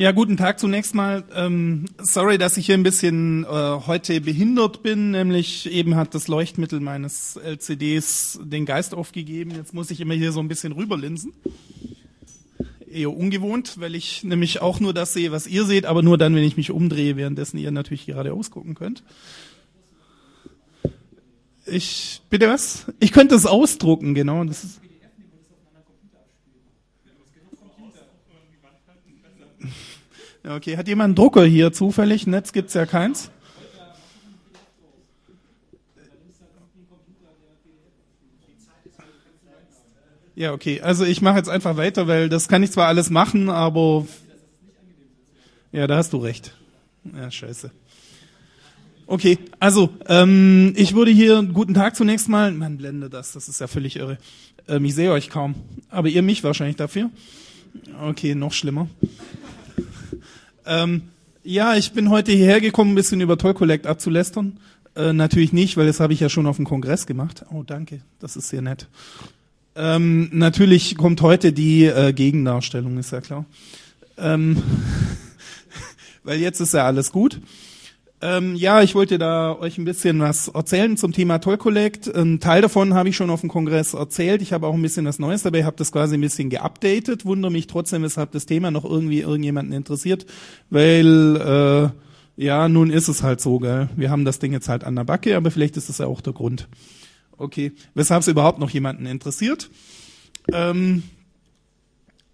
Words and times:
Ja, 0.00 0.12
guten 0.12 0.36
Tag 0.36 0.60
zunächst 0.60 0.94
mal. 0.94 1.24
Ähm, 1.34 1.86
sorry, 1.98 2.38
dass 2.38 2.56
ich 2.56 2.66
hier 2.66 2.76
ein 2.76 2.84
bisschen 2.84 3.42
äh, 3.42 3.48
heute 3.48 4.20
behindert 4.20 4.84
bin. 4.84 5.10
Nämlich 5.10 5.68
eben 5.72 5.96
hat 5.96 6.14
das 6.14 6.28
Leuchtmittel 6.28 6.78
meines 6.78 7.34
LCDs 7.34 8.38
den 8.44 8.64
Geist 8.64 8.94
aufgegeben. 8.94 9.50
Jetzt 9.56 9.74
muss 9.74 9.90
ich 9.90 10.00
immer 10.00 10.14
hier 10.14 10.30
so 10.30 10.38
ein 10.38 10.46
bisschen 10.46 10.70
rüberlinsen. 10.70 11.32
Eher 12.88 13.10
ungewohnt, 13.10 13.80
weil 13.80 13.96
ich 13.96 14.22
nämlich 14.22 14.62
auch 14.62 14.78
nur 14.78 14.94
das 14.94 15.14
sehe, 15.14 15.32
was 15.32 15.48
ihr 15.48 15.64
seht, 15.64 15.84
aber 15.84 16.04
nur 16.04 16.16
dann, 16.16 16.32
wenn 16.36 16.44
ich 16.44 16.56
mich 16.56 16.70
umdrehe, 16.70 17.16
währenddessen 17.16 17.58
ihr 17.58 17.72
natürlich 17.72 18.06
gerade 18.06 18.32
ausgucken 18.32 18.76
könnt. 18.76 19.02
Ich, 21.66 22.20
bitte 22.30 22.46
was? 22.46 22.86
Ich 23.00 23.10
könnte 23.10 23.34
es 23.34 23.46
ausdrucken, 23.46 24.14
genau. 24.14 24.44
Das 24.44 24.62
ist, 24.62 24.80
Okay, 30.48 30.78
hat 30.78 30.88
jemand 30.88 31.08
einen 31.08 31.14
Drucker 31.14 31.44
hier 31.44 31.74
zufällig? 31.74 32.26
Netz 32.26 32.52
gibt's 32.52 32.72
ja 32.72 32.86
keins. 32.86 33.30
Ja, 40.34 40.52
okay. 40.52 40.80
Also 40.80 41.04
ich 41.04 41.20
mache 41.20 41.36
jetzt 41.36 41.50
einfach 41.50 41.76
weiter, 41.76 42.06
weil 42.06 42.30
das 42.30 42.48
kann 42.48 42.62
ich 42.62 42.70
zwar 42.70 42.86
alles 42.86 43.10
machen, 43.10 43.50
aber 43.50 44.06
ja, 45.70 45.86
da 45.86 45.98
hast 45.98 46.14
du 46.14 46.16
recht. 46.16 46.54
Ja, 47.14 47.30
scheiße. 47.30 47.70
Okay, 49.06 49.38
also 49.58 49.90
ähm, 50.06 50.72
ich 50.76 50.94
würde 50.94 51.10
hier 51.10 51.42
guten 51.42 51.74
Tag 51.74 51.94
zunächst 51.94 52.28
mal. 52.28 52.52
Man 52.52 52.78
blende 52.78 53.10
das, 53.10 53.32
das 53.32 53.48
ist 53.48 53.60
ja 53.60 53.66
völlig 53.66 53.96
irre. 53.96 54.16
Ähm, 54.66 54.84
ich 54.86 54.94
sehe 54.94 55.12
euch 55.12 55.28
kaum, 55.28 55.56
aber 55.90 56.08
ihr 56.08 56.22
mich 56.22 56.42
wahrscheinlich 56.42 56.76
dafür. 56.76 57.10
Okay, 58.00 58.34
noch 58.34 58.52
schlimmer. 58.52 58.88
Ähm, 60.68 61.02
ja, 61.42 61.74
ich 61.76 61.92
bin 61.92 62.10
heute 62.10 62.30
hierher 62.30 62.60
gekommen, 62.60 62.92
ein 62.92 62.94
bisschen 62.94 63.22
über 63.22 63.38
Toll 63.38 63.54
Collect 63.54 63.86
abzulästern. 63.86 64.60
Äh, 64.94 65.14
natürlich 65.14 65.54
nicht, 65.54 65.78
weil 65.78 65.86
das 65.86 65.98
habe 65.98 66.12
ich 66.12 66.20
ja 66.20 66.28
schon 66.28 66.46
auf 66.46 66.56
dem 66.56 66.66
Kongress 66.66 67.06
gemacht. 67.06 67.46
Oh, 67.50 67.62
danke, 67.62 68.02
das 68.20 68.36
ist 68.36 68.50
sehr 68.50 68.60
nett. 68.60 68.86
Ähm, 69.74 70.28
natürlich 70.30 70.96
kommt 70.96 71.22
heute 71.22 71.52
die 71.52 71.84
äh, 71.86 72.12
Gegendarstellung, 72.12 72.98
ist 72.98 73.12
ja 73.12 73.22
klar. 73.22 73.46
Ähm, 74.18 74.62
weil 76.22 76.38
jetzt 76.38 76.60
ist 76.60 76.74
ja 76.74 76.84
alles 76.84 77.12
gut. 77.12 77.40
Ähm, 78.20 78.56
ja, 78.56 78.82
ich 78.82 78.96
wollte 78.96 79.16
da 79.16 79.56
euch 79.56 79.78
ein 79.78 79.84
bisschen 79.84 80.18
was 80.18 80.48
erzählen 80.48 80.96
zum 80.96 81.12
Thema 81.12 81.38
Toll 81.38 81.56
Collect. 81.56 82.08
Ein 82.08 82.40
Teil 82.40 82.62
davon 82.62 82.94
habe 82.94 83.08
ich 83.08 83.16
schon 83.16 83.30
auf 83.30 83.42
dem 83.42 83.48
Kongress 83.48 83.94
erzählt. 83.94 84.42
Ich 84.42 84.52
habe 84.52 84.66
auch 84.66 84.74
ein 84.74 84.82
bisschen 84.82 85.06
was 85.06 85.20
Neues 85.20 85.44
dabei, 85.44 85.64
habe 85.64 85.76
das 85.76 85.92
quasi 85.92 86.16
ein 86.16 86.20
bisschen 86.20 86.50
geupdatet. 86.50 87.24
Wundere 87.24 87.52
mich 87.52 87.68
trotzdem, 87.68 88.02
weshalb 88.02 88.32
das 88.32 88.46
Thema 88.46 88.72
noch 88.72 88.84
irgendwie 88.84 89.20
irgendjemanden 89.20 89.72
interessiert, 89.72 90.26
weil 90.68 91.92
äh, 92.36 92.44
ja, 92.44 92.68
nun 92.68 92.90
ist 92.90 93.06
es 93.06 93.22
halt 93.22 93.40
so, 93.40 93.60
gell. 93.60 93.88
Wir 93.94 94.10
haben 94.10 94.24
das 94.24 94.40
Ding 94.40 94.52
jetzt 94.52 94.68
halt 94.68 94.82
an 94.82 94.96
der 94.96 95.04
Backe, 95.04 95.36
aber 95.36 95.52
vielleicht 95.52 95.76
ist 95.76 95.88
das 95.88 95.98
ja 95.98 96.06
auch 96.06 96.20
der 96.20 96.32
Grund. 96.32 96.66
Okay, 97.36 97.72
weshalb 97.94 98.22
es 98.22 98.28
überhaupt 98.28 98.58
noch 98.58 98.70
jemanden 98.70 99.06
interessiert. 99.06 99.70
Ähm, 100.52 101.04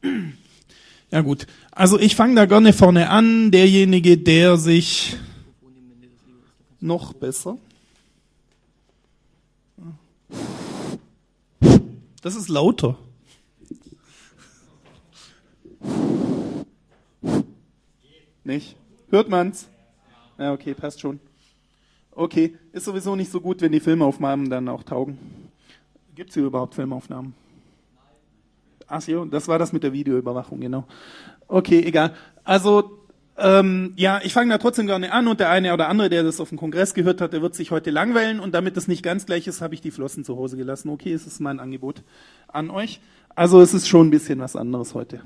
ja 1.11 1.21
gut, 1.21 1.47
also 1.73 1.99
ich 2.01 2.17
fange 2.17 2.37
da 2.37 2.47
gerne 2.47 2.73
vorne 2.73 3.11
an. 3.11 3.51
Derjenige, 3.51 4.17
der 4.17 4.57
sich 4.57 5.19
noch 6.85 7.15
besser. 7.15 7.59
Das 12.23 12.37
ist 12.37 12.49
lauter. 12.49 12.97
Nicht? 18.45 18.77
Hört 19.09 19.29
man's? 19.29 19.69
Ja, 20.39 20.53
okay, 20.53 20.75
passt 20.75 21.01
schon. 21.01 21.21
Okay, 22.13 22.57
ist 22.73 22.85
sowieso 22.85 23.17
nicht 23.17 23.31
so 23.31 23.41
gut, 23.41 23.61
wenn 23.63 23.73
die 23.73 23.81
Filmaufnahmen 23.81 24.51
dann 24.51 24.69
auch 24.69 24.83
taugen. 24.83 25.19
Gibt's 26.15 26.35
hier 26.35 26.45
überhaupt 26.45 26.75
Filmaufnahmen? 26.75 27.35
Ach 28.87 29.01
so, 29.01 29.25
das 29.25 29.49
war 29.49 29.59
das 29.59 29.73
mit 29.73 29.83
der 29.83 29.93
Videoüberwachung, 29.93 30.61
genau. 30.61 30.85
Okay, 31.49 31.81
egal. 31.81 32.15
Also 32.45 33.04
ähm, 33.37 33.93
ja, 33.97 34.21
ich 34.23 34.33
fange 34.33 34.51
da 34.51 34.59
trotzdem 34.59 34.87
gerne 34.87 35.13
an 35.13 35.27
und 35.27 35.41
der 35.41 35.51
eine 35.51 35.73
oder 35.73 35.89
andere, 35.89 36.09
der 36.09 36.23
das 36.23 36.41
auf 36.41 36.51
dem 36.51 36.59
Kongress 36.59 36.95
gehört 36.95 37.21
hat, 37.21 37.33
der 37.33 37.43
wird 37.43 37.55
sich 37.55 37.71
heute 37.71 37.91
langweilen 37.91 38.39
und 38.39 38.55
damit 38.55 38.77
das 38.77 38.87
nicht 38.87 39.03
ganz 39.03 39.27
gleich 39.27 39.47
ist, 39.47 39.61
habe 39.61 39.75
ich 39.75 39.81
die 39.81 39.91
Flossen 39.91 40.25
zu 40.25 40.37
Hause 40.37 40.57
gelassen. 40.57 40.89
Okay, 40.89 41.13
es 41.13 41.27
ist 41.27 41.41
mein 41.41 41.59
Angebot 41.59 42.03
an 42.49 42.71
euch. 42.71 43.01
Also 43.35 43.61
es 43.61 43.75
ist 43.75 43.89
schon 43.89 44.09
ein 44.09 44.11
bisschen 44.11 44.39
was 44.39 44.55
anderes 44.55 44.95
heute. 44.95 45.21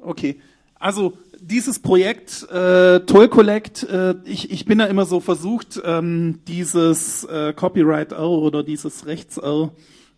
Okay, 0.00 0.40
also 0.78 1.14
dieses 1.40 1.78
Projekt 1.80 2.48
äh, 2.50 3.00
Toll 3.00 3.28
Collect, 3.28 3.82
äh, 3.84 4.14
ich, 4.24 4.50
ich 4.50 4.64
bin 4.64 4.78
da 4.78 4.84
immer 4.84 5.04
so 5.04 5.18
versucht, 5.18 5.80
ähm, 5.84 6.40
dieses 6.46 7.24
äh, 7.24 7.52
Copyright 7.52 8.12
R 8.12 8.28
oder 8.28 8.62
dieses 8.62 9.06
Rechts 9.06 9.38
R 9.38 9.72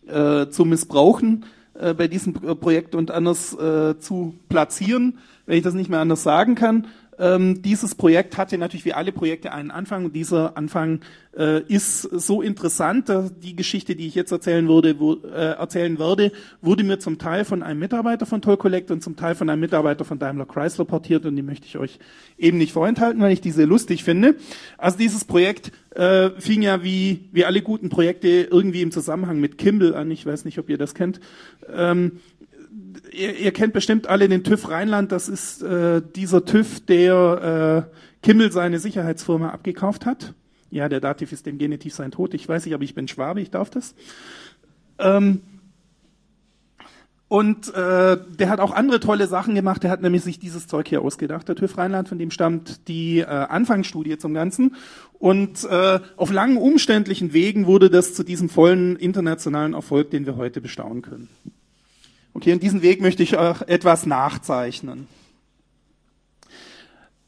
äh, 0.07 0.49
zu 0.49 0.65
missbrauchen 0.65 1.45
äh, 1.73 1.93
bei 1.93 2.07
diesem 2.07 2.33
Projekt 2.33 2.95
und 2.95 3.11
anders 3.11 3.53
äh, 3.53 3.97
zu 3.99 4.35
platzieren, 4.49 5.19
wenn 5.45 5.57
ich 5.57 5.63
das 5.63 5.73
nicht 5.73 5.89
mehr 5.89 5.99
anders 5.99 6.23
sagen 6.23 6.55
kann. 6.55 6.87
Ähm, 7.19 7.61
dieses 7.61 7.95
Projekt 7.95 8.37
hatte 8.37 8.57
natürlich 8.57 8.85
wie 8.85 8.93
alle 8.93 9.11
Projekte 9.11 9.51
einen 9.51 9.71
Anfang 9.71 10.05
und 10.05 10.15
dieser 10.15 10.55
Anfang 10.57 11.01
äh, 11.37 11.61
ist 11.67 12.01
so 12.01 12.41
interessant, 12.41 13.09
dass 13.09 13.37
die 13.39 13.55
Geschichte, 13.55 13.95
die 13.95 14.07
ich 14.07 14.15
jetzt 14.15 14.31
erzählen 14.31 14.67
würde, 14.67 14.99
wo, 14.99 15.13
äh, 15.13 15.53
erzählen 15.57 15.99
werde, 15.99 16.31
wurde 16.61 16.83
mir 16.83 16.99
zum 16.99 17.17
Teil 17.17 17.45
von 17.45 17.63
einem 17.63 17.79
Mitarbeiter 17.79 18.25
von 18.25 18.41
Toll 18.41 18.57
Collect 18.57 18.91
und 18.91 19.03
zum 19.03 19.15
Teil 19.15 19.35
von 19.35 19.49
einem 19.49 19.61
Mitarbeiter 19.61 20.05
von 20.05 20.19
Daimler 20.19 20.45
Chrysler 20.45 20.85
portiert 20.85 21.25
und 21.25 21.35
die 21.35 21.41
möchte 21.41 21.65
ich 21.65 21.77
euch 21.77 21.99
eben 22.37 22.57
nicht 22.57 22.73
vorenthalten, 22.73 23.21
weil 23.21 23.33
ich 23.33 23.41
diese 23.41 23.65
lustig 23.65 24.03
finde. 24.03 24.35
Also 24.77 24.97
dieses 24.97 25.25
Projekt 25.25 25.71
äh, 25.95 26.29
fing 26.39 26.61
ja 26.61 26.83
wie, 26.83 27.29
wie 27.31 27.45
alle 27.45 27.61
guten 27.61 27.89
Projekte 27.89 28.27
irgendwie 28.27 28.81
im 28.81 28.91
Zusammenhang 28.91 29.39
mit 29.39 29.57
Kimball 29.57 29.95
an. 29.95 30.11
Ich 30.11 30.25
weiß 30.25 30.45
nicht, 30.45 30.59
ob 30.59 30.69
ihr 30.69 30.77
das 30.77 30.93
kennt. 30.93 31.19
Ähm, 31.71 32.19
ihr, 33.11 33.37
ihr 33.37 33.51
kennt 33.51 33.73
bestimmt 33.73 34.07
alle 34.07 34.29
den 34.29 34.43
TÜV 34.43 34.69
Rheinland. 34.69 35.11
Das 35.11 35.29
ist 35.29 35.61
äh, 35.63 36.01
dieser 36.15 36.45
TÜV, 36.45 36.85
der 36.85 37.87
äh, 37.91 37.97
Kimmel 38.23 38.51
seine 38.51 38.79
Sicherheitsfirma 38.79 39.49
abgekauft 39.49 40.05
hat. 40.05 40.33
Ja, 40.69 40.89
der 40.89 40.99
Dativ 40.99 41.31
ist 41.31 41.45
dem 41.45 41.57
Genitiv 41.57 41.93
sein 41.93 42.11
Tod. 42.11 42.33
Ich 42.33 42.47
weiß 42.47 42.65
nicht, 42.65 42.73
aber 42.73 42.83
ich 42.83 42.95
bin 42.95 43.07
Schwabe, 43.07 43.41
ich 43.41 43.51
darf 43.51 43.69
das. 43.69 43.95
Ähm, 44.99 45.41
und 47.29 47.73
äh, 47.73 48.17
der 48.39 48.49
hat 48.49 48.61
auch 48.61 48.71
andere 48.71 49.01
tolle 49.01 49.27
Sachen 49.27 49.53
gemacht. 49.53 49.83
Der 49.83 49.91
hat 49.91 50.01
nämlich 50.01 50.23
sich 50.23 50.39
dieses 50.39 50.67
Zeug 50.67 50.87
hier 50.87 51.01
ausgedacht. 51.01 51.47
Der 51.47 51.55
TÜV 51.55 51.77
Rheinland, 51.77 52.07
von 52.07 52.17
dem 52.17 52.31
stammt 52.31 52.87
die 52.87 53.19
äh, 53.19 53.25
Anfangsstudie 53.25 54.17
zum 54.17 54.33
Ganzen. 54.33 54.75
Und 55.19 55.65
äh, 55.65 55.99
auf 56.15 56.31
langen, 56.31 56.57
umständlichen 56.57 57.33
Wegen 57.33 57.65
wurde 57.65 57.89
das 57.89 58.13
zu 58.13 58.23
diesem 58.23 58.47
vollen 58.47 58.95
internationalen 58.95 59.73
Erfolg, 59.73 60.09
den 60.11 60.25
wir 60.25 60.37
heute 60.37 60.61
bestaunen 60.61 61.01
können. 61.01 61.27
Okay, 62.37 62.53
und 62.53 62.61
diesen 62.61 62.83
Weg 62.83 63.01
möchte 63.01 63.23
ich 63.23 63.35
auch 63.35 63.63
etwas 63.63 64.05
nachzeichnen. 64.05 65.07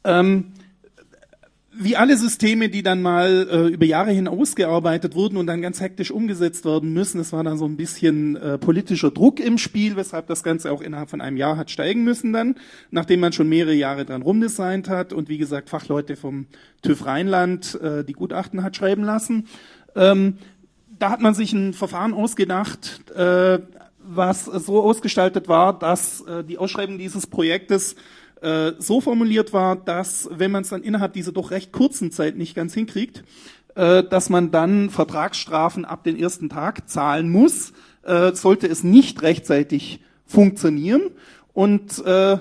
Ähm, 0.04 0.52
wie 1.72 1.96
alle 1.96 2.16
Systeme, 2.16 2.68
die 2.68 2.84
dann 2.84 3.02
mal 3.02 3.48
äh, 3.50 3.74
über 3.74 3.86
Jahre 3.86 4.12
hin 4.12 4.28
ausgearbeitet 4.28 5.16
wurden 5.16 5.36
und 5.36 5.48
dann 5.48 5.62
ganz 5.62 5.80
hektisch 5.80 6.12
umgesetzt 6.12 6.64
werden 6.64 6.92
müssen, 6.92 7.20
es 7.20 7.32
war 7.32 7.42
dann 7.42 7.58
so 7.58 7.64
ein 7.64 7.76
bisschen 7.76 8.36
äh, 8.36 8.56
politischer 8.56 9.10
Druck 9.10 9.40
im 9.40 9.58
Spiel, 9.58 9.96
weshalb 9.96 10.28
das 10.28 10.44
Ganze 10.44 10.70
auch 10.70 10.80
innerhalb 10.80 11.10
von 11.10 11.20
einem 11.20 11.36
Jahr 11.36 11.56
hat 11.56 11.72
steigen 11.72 12.04
müssen 12.04 12.32
dann, 12.32 12.54
nachdem 12.92 13.18
man 13.18 13.32
schon 13.32 13.48
mehrere 13.48 13.74
Jahre 13.74 14.04
dran 14.04 14.22
rumdesignt 14.22 14.88
hat 14.88 15.12
und 15.12 15.28
wie 15.28 15.38
gesagt 15.38 15.70
Fachleute 15.70 16.14
vom 16.14 16.46
TÜV 16.82 17.04
Rheinland 17.06 17.74
äh, 17.82 18.04
die 18.04 18.12
Gutachten 18.12 18.62
hat 18.62 18.76
schreiben 18.76 19.02
lassen. 19.02 19.48
Ähm, 19.96 20.38
da 21.00 21.10
hat 21.10 21.20
man 21.20 21.34
sich 21.34 21.52
ein 21.52 21.72
Verfahren 21.72 22.14
ausgedacht, 22.14 23.10
äh, 23.10 23.58
was 24.02 24.44
so 24.44 24.82
ausgestaltet 24.82 25.48
war, 25.48 25.78
dass 25.78 26.22
äh, 26.22 26.44
die 26.44 26.58
Ausschreibung 26.58 26.98
dieses 26.98 27.26
Projektes 27.26 27.96
äh, 28.40 28.72
so 28.78 29.00
formuliert 29.00 29.52
war, 29.52 29.76
dass 29.76 30.28
wenn 30.32 30.50
man 30.50 30.62
es 30.62 30.70
dann 30.70 30.82
innerhalb 30.82 31.12
dieser 31.12 31.32
doch 31.32 31.50
recht 31.50 31.72
kurzen 31.72 32.10
Zeit 32.10 32.36
nicht 32.36 32.54
ganz 32.54 32.74
hinkriegt, 32.74 33.24
äh, 33.74 34.02
dass 34.04 34.30
man 34.30 34.50
dann 34.50 34.90
Vertragsstrafen 34.90 35.84
ab 35.84 36.04
den 36.04 36.18
ersten 36.18 36.48
Tag 36.48 36.88
zahlen 36.88 37.28
muss, 37.28 37.72
äh, 38.02 38.32
sollte 38.32 38.66
es 38.66 38.82
nicht 38.82 39.22
rechtzeitig 39.22 40.00
funktionieren. 40.26 41.02
Und 41.52 42.04
äh, 42.04 42.38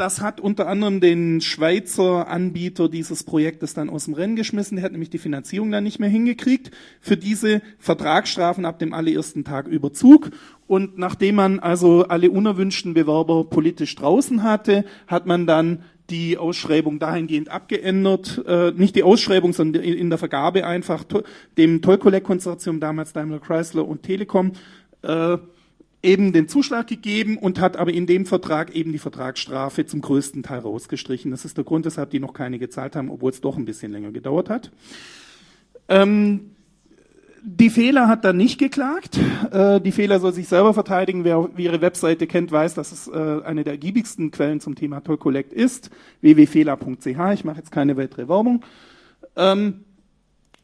das 0.00 0.22
hat 0.22 0.40
unter 0.40 0.66
anderem 0.66 1.00
den 1.00 1.42
Schweizer 1.42 2.26
Anbieter 2.26 2.88
dieses 2.88 3.22
Projektes 3.22 3.74
dann 3.74 3.90
aus 3.90 4.06
dem 4.06 4.14
Rennen 4.14 4.34
geschmissen. 4.34 4.76
Der 4.76 4.84
hat 4.84 4.92
nämlich 4.92 5.10
die 5.10 5.18
Finanzierung 5.18 5.70
dann 5.70 5.84
nicht 5.84 6.00
mehr 6.00 6.08
hingekriegt 6.08 6.70
für 7.00 7.18
diese 7.18 7.60
Vertragsstrafen 7.78 8.64
ab 8.64 8.78
dem 8.78 8.94
allerersten 8.94 9.44
Tag 9.44 9.68
Überzug. 9.68 10.30
Und 10.66 10.96
nachdem 10.96 11.34
man 11.34 11.60
also 11.60 12.04
alle 12.04 12.30
unerwünschten 12.30 12.94
Bewerber 12.94 13.44
politisch 13.44 13.94
draußen 13.94 14.42
hatte, 14.42 14.86
hat 15.06 15.26
man 15.26 15.46
dann 15.46 15.84
die 16.08 16.38
Ausschreibung 16.38 16.98
dahingehend 16.98 17.50
abgeändert, 17.50 18.42
äh, 18.46 18.72
nicht 18.72 18.96
die 18.96 19.02
Ausschreibung, 19.02 19.52
sondern 19.52 19.82
in 19.82 20.08
der 20.08 20.18
Vergabe 20.18 20.66
einfach 20.66 21.04
dem 21.58 21.82
Toll 21.82 21.98
Collect 21.98 22.26
Konsortium, 22.26 22.80
damals 22.80 23.12
Daimler 23.12 23.38
Chrysler 23.38 23.86
und 23.86 24.02
Telekom, 24.02 24.52
äh, 25.02 25.36
eben 26.02 26.32
den 26.32 26.48
Zuschlag 26.48 26.86
gegeben 26.86 27.36
und 27.36 27.60
hat 27.60 27.76
aber 27.76 27.92
in 27.92 28.06
dem 28.06 28.26
Vertrag 28.26 28.74
eben 28.74 28.92
die 28.92 28.98
Vertragsstrafe 28.98 29.86
zum 29.86 30.00
größten 30.00 30.42
Teil 30.42 30.60
rausgestrichen. 30.60 31.30
Das 31.30 31.44
ist 31.44 31.56
der 31.56 31.64
Grund, 31.64 31.84
weshalb 31.84 32.10
die 32.10 32.20
noch 32.20 32.32
keine 32.32 32.58
gezahlt 32.58 32.96
haben, 32.96 33.10
obwohl 33.10 33.30
es 33.30 33.40
doch 33.40 33.56
ein 33.56 33.64
bisschen 33.64 33.92
länger 33.92 34.10
gedauert 34.10 34.48
hat. 34.48 34.70
Ähm, 35.88 36.52
die 37.42 37.70
Fehler 37.70 38.08
hat 38.08 38.24
dann 38.24 38.36
nicht 38.36 38.58
geklagt. 38.58 39.18
Äh, 39.50 39.80
die 39.80 39.92
Fehler 39.92 40.20
soll 40.20 40.32
sich 40.32 40.48
selber 40.48 40.74
verteidigen. 40.74 41.24
Wer 41.24 41.48
ihre 41.56 41.80
Webseite 41.80 42.26
kennt, 42.26 42.52
weiß, 42.52 42.74
dass 42.74 42.92
es 42.92 43.08
äh, 43.08 43.42
eine 43.44 43.64
der 43.64 43.74
ergiebigsten 43.74 44.30
Quellen 44.30 44.60
zum 44.60 44.74
Thema 44.74 45.00
Toll 45.00 45.16
Collect 45.16 45.52
ist. 45.52 45.90
www.fehler.ch. 46.20 47.06
Ich 47.34 47.44
mache 47.44 47.58
jetzt 47.58 47.72
keine 47.72 47.96
weitere 47.96 48.28
Werbung. 48.28 48.62
Ähm, 49.36 49.84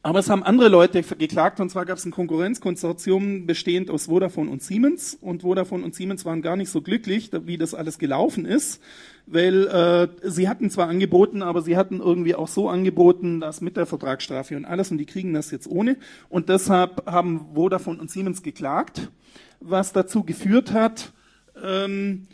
aber 0.07 0.21
es 0.21 0.31
haben 0.31 0.45
andere 0.45 0.69
Leute 0.69 1.03
geklagt, 1.03 1.59
und 1.59 1.69
zwar 1.69 1.85
gab 1.85 1.99
es 1.99 2.05
ein 2.05 2.13
Konkurrenzkonsortium 2.13 3.45
bestehend 3.45 3.91
aus 3.91 4.05
Vodafone 4.05 4.49
und 4.49 4.63
Siemens. 4.63 5.19
Und 5.21 5.43
Vodafone 5.43 5.85
und 5.85 5.97
Siemens 5.97 6.25
waren 6.25 6.43
gar 6.43 6.55
nicht 6.55 6.71
so 6.71 6.81
glücklich, 6.81 7.33
wie 7.33 7.59
das 7.59 7.75
alles 7.75 7.99
gelaufen 7.99 8.45
ist, 8.45 8.81
weil 9.27 9.67
äh, 9.67 10.09
sie 10.23 10.49
hatten 10.49 10.71
zwar 10.71 10.87
angeboten, 10.87 11.43
aber 11.43 11.61
sie 11.61 11.77
hatten 11.77 11.99
irgendwie 11.99 12.37
auch 12.37 12.47
so 12.47 12.69
angeboten, 12.69 13.41
dass 13.41 13.61
mit 13.61 13.77
der 13.77 13.85
Vertragsstrafe 13.85 14.57
und 14.57 14.65
alles, 14.65 14.93
und 14.93 14.99
die 14.99 15.07
kriegen 15.07 15.35
das 15.35 15.51
jetzt 15.51 15.67
ohne. 15.67 15.97
Und 16.29 16.51
deshalb 16.51 17.05
haben 17.07 17.49
Vodafone 17.55 17.99
und 17.99 18.09
Siemens 18.09 18.45
geklagt, 18.45 19.11
was 19.59 19.93
dazu 19.93 20.23
geführt 20.23 20.73
hat, 20.73 21.15
ähm, 21.61 22.29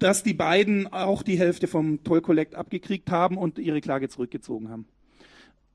dass 0.00 0.24
die 0.24 0.34
beiden 0.34 0.92
auch 0.92 1.22
die 1.22 1.38
Hälfte 1.38 1.68
vom 1.68 2.02
Toll 2.02 2.20
Collect 2.20 2.56
abgekriegt 2.56 3.12
haben 3.12 3.38
und 3.38 3.60
ihre 3.60 3.80
Klage 3.80 4.08
zurückgezogen 4.08 4.70
haben. 4.70 4.86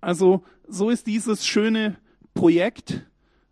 Also 0.02 0.44
so 0.70 0.90
ist 0.90 1.08
dieses 1.08 1.46
schöne 1.46 1.98
Projekt 2.34 3.06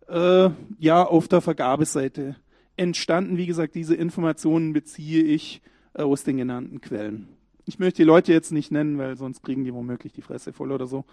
äh, 0.08 0.50
ja 0.78 1.04
auf 1.04 1.28
der 1.28 1.40
Vergabeseite 1.40 2.36
entstanden. 2.76 3.36
Wie 3.36 3.46
gesagt, 3.46 3.74
diese 3.74 3.94
Informationen 3.94 4.72
beziehe 4.72 5.22
ich 5.24 5.60
äh, 5.94 6.02
aus 6.02 6.24
den 6.24 6.36
genannten 6.38 6.80
Quellen. 6.80 7.28
Ich 7.66 7.78
möchte 7.78 7.98
die 7.98 8.06
Leute 8.06 8.32
jetzt 8.32 8.52
nicht 8.52 8.70
nennen, 8.70 8.96
weil 8.98 9.16
sonst 9.16 9.42
kriegen 9.42 9.64
die 9.64 9.74
womöglich 9.74 10.12
die 10.12 10.22
Fresse 10.22 10.52
voll 10.52 10.72
oder 10.72 10.86
so. 10.86 11.04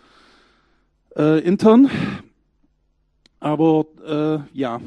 Äh, 1.16 1.40
intern. 1.40 1.90
Aber 3.40 3.86
äh, 4.06 4.58
ja, 4.58 4.80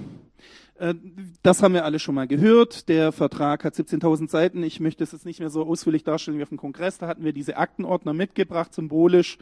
das 1.42 1.62
haben 1.62 1.75
wir 1.75 1.84
alle 1.84 1.98
schon 1.98 2.14
mal 2.14 2.28
gehört. 2.28 2.88
Der 2.88 3.10
Vertrag 3.10 3.64
hat 3.64 3.75
17.000 3.75 4.30
Seiten. 4.30 4.62
Ich 4.62 4.78
möchte 4.78 5.02
es 5.02 5.12
jetzt 5.12 5.26
nicht 5.26 5.40
mehr 5.40 5.50
so 5.50 5.64
ausführlich 5.64 6.04
darstellen 6.04 6.38
wie 6.38 6.42
auf 6.42 6.50
dem 6.50 6.58
Kongress. 6.58 6.98
Da 6.98 7.08
hatten 7.08 7.25
wir 7.25 7.32
diese 7.32 7.56
Aktenordner 7.56 8.12
mitgebracht, 8.12 8.72
symbolisch, 8.72 9.38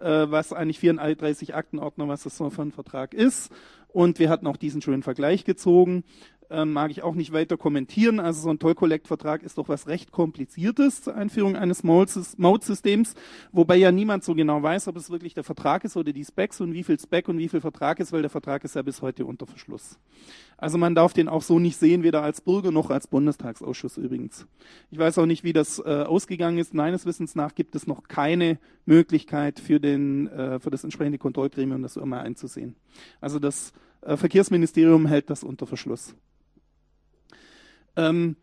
äh, 0.00 0.26
was 0.28 0.52
eigentlich 0.52 0.80
34 0.80 1.54
Aktenordner, 1.54 2.08
was 2.08 2.24
das 2.24 2.36
so 2.36 2.50
für 2.50 2.62
ein 2.62 2.72
Vertrag 2.72 3.14
ist. 3.14 3.52
Und 3.88 4.18
wir 4.18 4.30
hatten 4.30 4.46
auch 4.46 4.56
diesen 4.56 4.82
schönen 4.82 5.02
Vergleich 5.02 5.44
gezogen 5.44 6.04
ähm, 6.50 6.72
mag 6.72 6.90
ich 6.90 7.02
auch 7.02 7.14
nicht 7.14 7.32
weiter 7.32 7.56
kommentieren. 7.56 8.20
Also 8.20 8.42
so 8.42 8.50
ein 8.50 8.58
Toll-Collect-Vertrag 8.58 9.42
ist 9.42 9.58
doch 9.58 9.68
was 9.68 9.86
recht 9.86 10.10
Kompliziertes 10.10 11.02
zur 11.02 11.14
Einführung 11.14 11.56
eines 11.56 11.82
Mode-Systems, 11.82 13.14
wobei 13.52 13.76
ja 13.76 13.92
niemand 13.92 14.24
so 14.24 14.34
genau 14.34 14.62
weiß, 14.62 14.88
ob 14.88 14.96
es 14.96 15.10
wirklich 15.10 15.34
der 15.34 15.44
Vertrag 15.44 15.84
ist 15.84 15.96
oder 15.96 16.12
die 16.12 16.24
Specs 16.24 16.60
und 16.60 16.72
wie 16.72 16.82
viel 16.82 16.98
Spec 16.98 17.28
und 17.28 17.38
wie 17.38 17.48
viel 17.48 17.60
Vertrag 17.60 18.00
ist, 18.00 18.12
weil 18.12 18.22
der 18.22 18.30
Vertrag 18.30 18.64
ist 18.64 18.74
ja 18.74 18.82
bis 18.82 19.02
heute 19.02 19.24
unter 19.24 19.46
Verschluss. 19.46 19.98
Also 20.58 20.76
man 20.76 20.94
darf 20.94 21.12
den 21.12 21.28
auch 21.28 21.42
so 21.42 21.58
nicht 21.58 21.78
sehen, 21.78 22.02
weder 22.02 22.22
als 22.22 22.40
Bürger 22.40 22.70
noch 22.70 22.90
als 22.90 23.06
Bundestagsausschuss 23.06 23.96
übrigens. 23.96 24.46
Ich 24.90 24.98
weiß 24.98 25.18
auch 25.18 25.26
nicht, 25.26 25.42
wie 25.44 25.54
das 25.54 25.78
äh, 25.78 26.02
ausgegangen 26.02 26.58
ist. 26.58 26.74
Meines 26.74 27.06
Wissens 27.06 27.34
nach 27.34 27.54
gibt 27.54 27.74
es 27.74 27.86
noch 27.86 28.08
keine 28.08 28.58
Möglichkeit 28.84 29.58
für, 29.58 29.80
den, 29.80 30.28
äh, 30.28 30.60
für 30.60 30.70
das 30.70 30.84
entsprechende 30.84 31.18
Kontrollgremium, 31.18 31.82
das 31.82 31.96
immer 31.96 32.20
einzusehen. 32.20 32.76
Also 33.20 33.38
das 33.38 33.72
äh, 34.02 34.16
Verkehrsministerium 34.16 35.06
hält 35.06 35.30
das 35.30 35.44
unter 35.44 35.66
Verschluss. 35.66 36.14
Ähm, 37.96 38.36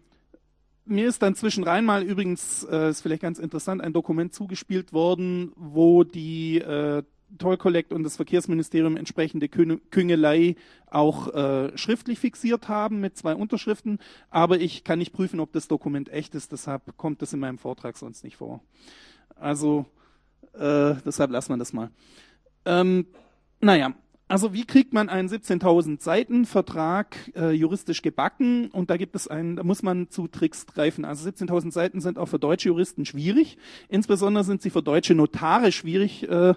mir 0.85 1.07
ist 1.07 1.21
dann 1.21 1.35
zwischenrein 1.35 1.85
mal 1.85 2.03
übrigens, 2.03 2.63
äh, 2.63 2.89
ist 2.89 3.01
vielleicht 3.01 3.21
ganz 3.21 3.39
interessant, 3.39 3.81
ein 3.81 3.93
Dokument 3.93 4.33
zugespielt 4.33 4.93
worden, 4.93 5.51
wo 5.55 6.03
die 6.03 6.59
äh, 6.59 7.03
Toll 7.37 7.57
Collect 7.57 7.91
und 7.91 8.03
das 8.03 8.15
Verkehrsministerium 8.15 8.95
entsprechende 8.95 9.49
Küngelei 9.49 10.55
auch 10.89 11.33
äh, 11.33 11.77
schriftlich 11.77 12.19
fixiert 12.19 12.69
haben 12.69 13.01
mit 13.01 13.17
zwei 13.17 13.35
Unterschriften. 13.35 13.99
Aber 14.29 14.59
ich 14.59 14.85
kann 14.85 14.99
nicht 14.99 15.11
prüfen, 15.11 15.41
ob 15.41 15.51
das 15.51 15.67
Dokument 15.67 16.09
echt 16.09 16.35
ist. 16.35 16.53
Deshalb 16.53 16.95
kommt 16.95 17.21
das 17.21 17.33
in 17.33 17.39
meinem 17.39 17.57
Vortrag 17.57 17.97
sonst 17.97 18.23
nicht 18.23 18.37
vor. 18.37 18.61
Also 19.35 19.85
äh, 20.53 20.95
deshalb 21.05 21.31
lassen 21.31 21.51
wir 21.51 21.57
das 21.57 21.73
mal. 21.73 21.91
Ähm, 22.65 23.07
naja, 23.59 23.93
also 24.27 24.53
wie 24.53 24.65
kriegt 24.65 24.93
man 24.93 25.07
einen 25.07 25.29
17.000 25.29 26.01
Seiten 26.01 26.45
Vertrag 26.45 27.15
äh, 27.35 27.51
juristisch 27.51 28.01
gebacken? 28.01 28.69
Und 28.71 28.89
da 28.89 28.97
gibt 28.97 29.15
es 29.15 29.27
einen, 29.27 29.55
da 29.55 29.63
muss 29.63 29.83
man 29.83 30.09
zu 30.09 30.27
Tricks 30.27 30.65
greifen. 30.65 31.05
Also 31.05 31.29
17.000 31.29 31.71
Seiten 31.71 32.01
sind 32.01 32.19
auch 32.19 32.27
für 32.27 32.39
deutsche 32.39 32.69
Juristen 32.69 33.05
schwierig. 33.05 33.57
Insbesondere 33.87 34.43
sind 34.43 34.61
sie 34.61 34.69
für 34.69 34.83
deutsche 34.83 35.15
Notare 35.15 35.71
schwierig. 35.71 36.27
Äh, 36.29 36.55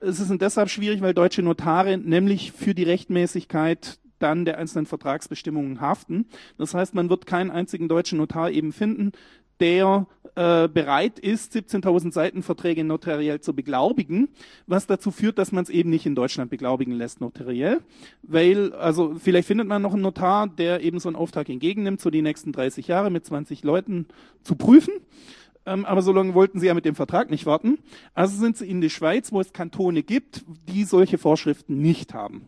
es 0.00 0.20
ist 0.20 0.30
deshalb 0.40 0.68
schwierig, 0.68 1.00
weil 1.00 1.14
deutsche 1.14 1.42
Notare 1.42 1.96
nämlich 1.96 2.52
für 2.52 2.74
die 2.74 2.84
Rechtmäßigkeit 2.84 3.98
dann 4.18 4.44
der 4.44 4.58
einzelnen 4.58 4.86
Vertragsbestimmungen 4.86 5.80
haften. 5.80 6.26
Das 6.58 6.74
heißt, 6.74 6.94
man 6.94 7.08
wird 7.08 7.26
keinen 7.26 7.50
einzigen 7.50 7.88
deutschen 7.88 8.18
Notar 8.18 8.50
eben 8.50 8.72
finden, 8.72 9.12
der 9.60 10.06
äh, 10.38 10.68
bereit 10.68 11.18
ist, 11.18 11.56
17.000 11.56 12.12
Seiten 12.12 12.42
Verträge 12.44 12.84
notariell 12.84 13.40
zu 13.40 13.54
beglaubigen, 13.54 14.28
was 14.68 14.86
dazu 14.86 15.10
führt, 15.10 15.36
dass 15.36 15.50
man 15.50 15.64
es 15.64 15.70
eben 15.70 15.90
nicht 15.90 16.06
in 16.06 16.14
Deutschland 16.14 16.48
beglaubigen 16.48 16.92
lässt 16.92 17.20
notariell, 17.20 17.80
weil, 18.22 18.72
also 18.74 19.16
vielleicht 19.20 19.48
findet 19.48 19.66
man 19.66 19.82
noch 19.82 19.94
einen 19.94 20.02
Notar, 20.02 20.46
der 20.46 20.80
eben 20.82 21.00
so 21.00 21.08
einen 21.08 21.16
Auftrag 21.16 21.48
entgegennimmt, 21.48 22.00
so 22.00 22.10
die 22.10 22.22
nächsten 22.22 22.52
30 22.52 22.86
Jahre 22.86 23.10
mit 23.10 23.26
20 23.26 23.64
Leuten 23.64 24.06
zu 24.44 24.54
prüfen. 24.54 24.94
Ähm, 25.66 25.84
aber 25.84 26.02
so 26.02 26.12
lange 26.12 26.34
wollten 26.34 26.60
sie 26.60 26.68
ja 26.68 26.74
mit 26.74 26.84
dem 26.84 26.94
Vertrag 26.94 27.30
nicht 27.30 27.44
warten. 27.44 27.78
Also 28.14 28.38
sind 28.38 28.56
sie 28.56 28.70
in 28.70 28.80
die 28.80 28.90
Schweiz, 28.90 29.32
wo 29.32 29.40
es 29.40 29.52
Kantone 29.52 30.04
gibt, 30.04 30.44
die 30.68 30.84
solche 30.84 31.18
Vorschriften 31.18 31.82
nicht 31.82 32.14
haben. 32.14 32.46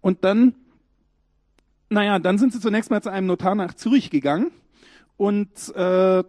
Und 0.00 0.24
dann, 0.24 0.54
naja, 1.90 2.18
dann 2.18 2.38
sind 2.38 2.54
sie 2.54 2.60
zunächst 2.60 2.90
mal 2.90 3.02
zu 3.02 3.10
einem 3.10 3.26
Notar 3.26 3.54
nach 3.54 3.74
Zürich 3.74 4.08
gegangen 4.08 4.50
und 5.18 5.50
äh, 5.74 6.24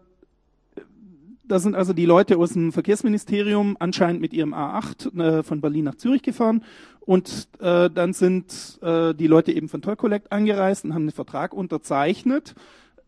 da 1.49 1.59
sind 1.59 1.75
also 1.75 1.93
die 1.93 2.05
Leute 2.05 2.37
aus 2.37 2.53
dem 2.53 2.71
Verkehrsministerium 2.71 3.75
anscheinend 3.79 4.21
mit 4.21 4.33
ihrem 4.33 4.53
A8 4.53 5.19
äh, 5.19 5.43
von 5.43 5.61
Berlin 5.61 5.85
nach 5.85 5.95
Zürich 5.95 6.21
gefahren. 6.21 6.63
Und 7.01 7.47
äh, 7.59 7.89
dann 7.89 8.13
sind 8.13 8.79
äh, 8.83 9.15
die 9.15 9.27
Leute 9.27 9.51
eben 9.51 9.67
von 9.67 9.81
Toll 9.81 9.95
Collect 9.95 10.31
angereist 10.31 10.85
und 10.85 10.93
haben 10.93 11.07
den 11.07 11.11
Vertrag 11.11 11.53
unterzeichnet 11.53 12.53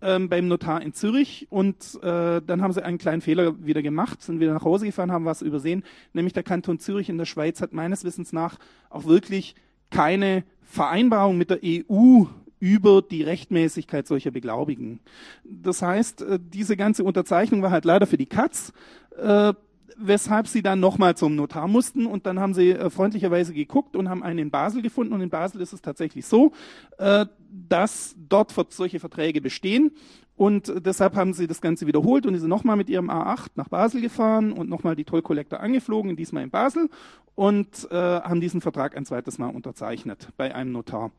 ähm, 0.01 0.27
beim 0.27 0.47
Notar 0.47 0.81
in 0.81 0.93
Zürich. 0.93 1.47
Und 1.51 1.99
äh, 2.01 2.41
dann 2.41 2.63
haben 2.63 2.73
sie 2.73 2.83
einen 2.83 2.97
kleinen 2.97 3.21
Fehler 3.21 3.63
wieder 3.63 3.83
gemacht, 3.83 4.23
sind 4.23 4.39
wieder 4.39 4.53
nach 4.53 4.65
Hause 4.65 4.87
gefahren, 4.87 5.11
haben 5.11 5.25
was 5.25 5.43
übersehen, 5.43 5.83
nämlich 6.13 6.33
der 6.33 6.43
Kanton 6.43 6.79
Zürich 6.79 7.09
in 7.09 7.19
der 7.19 7.25
Schweiz 7.25 7.61
hat 7.61 7.73
meines 7.73 8.03
Wissens 8.03 8.33
nach 8.33 8.57
auch 8.89 9.05
wirklich 9.05 9.55
keine 9.91 10.43
Vereinbarung 10.63 11.37
mit 11.37 11.51
der 11.51 11.59
EU 11.63 12.23
über 12.61 13.01
die 13.01 13.23
Rechtmäßigkeit 13.23 14.07
solcher 14.07 14.31
Beglaubigen. 14.31 15.01
Das 15.43 15.81
heißt, 15.81 16.21
äh, 16.21 16.39
diese 16.41 16.77
ganze 16.77 17.03
Unterzeichnung 17.03 17.61
war 17.61 17.71
halt 17.71 17.85
leider 17.85 18.05
für 18.07 18.17
die 18.17 18.27
Katz, 18.27 18.71
äh, 19.17 19.53
weshalb 19.97 20.47
sie 20.47 20.61
dann 20.61 20.79
nochmal 20.79 21.17
zum 21.17 21.35
Notar 21.35 21.67
mussten. 21.67 22.05
Und 22.05 22.27
dann 22.27 22.39
haben 22.39 22.53
sie 22.53 22.69
äh, 22.69 22.89
freundlicherweise 22.91 23.53
geguckt 23.53 23.95
und 23.95 24.09
haben 24.09 24.21
einen 24.21 24.37
in 24.37 24.51
Basel 24.51 24.83
gefunden. 24.83 25.11
Und 25.11 25.21
in 25.21 25.31
Basel 25.31 25.59
ist 25.59 25.73
es 25.73 25.81
tatsächlich 25.81 26.25
so, 26.25 26.51
äh, 26.99 27.25
dass 27.67 28.15
dort 28.29 28.53
solche 28.71 28.99
Verträge 28.99 29.41
bestehen. 29.41 29.91
Und 30.37 30.71
deshalb 30.85 31.15
haben 31.15 31.33
sie 31.33 31.47
das 31.47 31.61
Ganze 31.61 31.87
wiederholt 31.87 32.25
und 32.25 32.37
sind 32.37 32.49
nochmal 32.49 32.77
mit 32.77 32.89
ihrem 32.89 33.09
A8 33.09 33.49
nach 33.55 33.69
Basel 33.69 34.01
gefahren 34.01 34.53
und 34.53 34.69
nochmal 34.69 34.95
die 34.95 35.03
Toll 35.03 35.21
Collector 35.21 35.59
angeflogen, 35.59 36.15
diesmal 36.15 36.43
in 36.43 36.49
Basel 36.49 36.89
und 37.35 37.87
äh, 37.91 37.95
haben 37.95 38.41
diesen 38.41 38.61
Vertrag 38.61 38.95
ein 38.95 39.05
zweites 39.05 39.37
Mal 39.37 39.49
unterzeichnet 39.49 40.29
bei 40.37 40.53
einem 40.55 40.71
Notar 40.71 41.11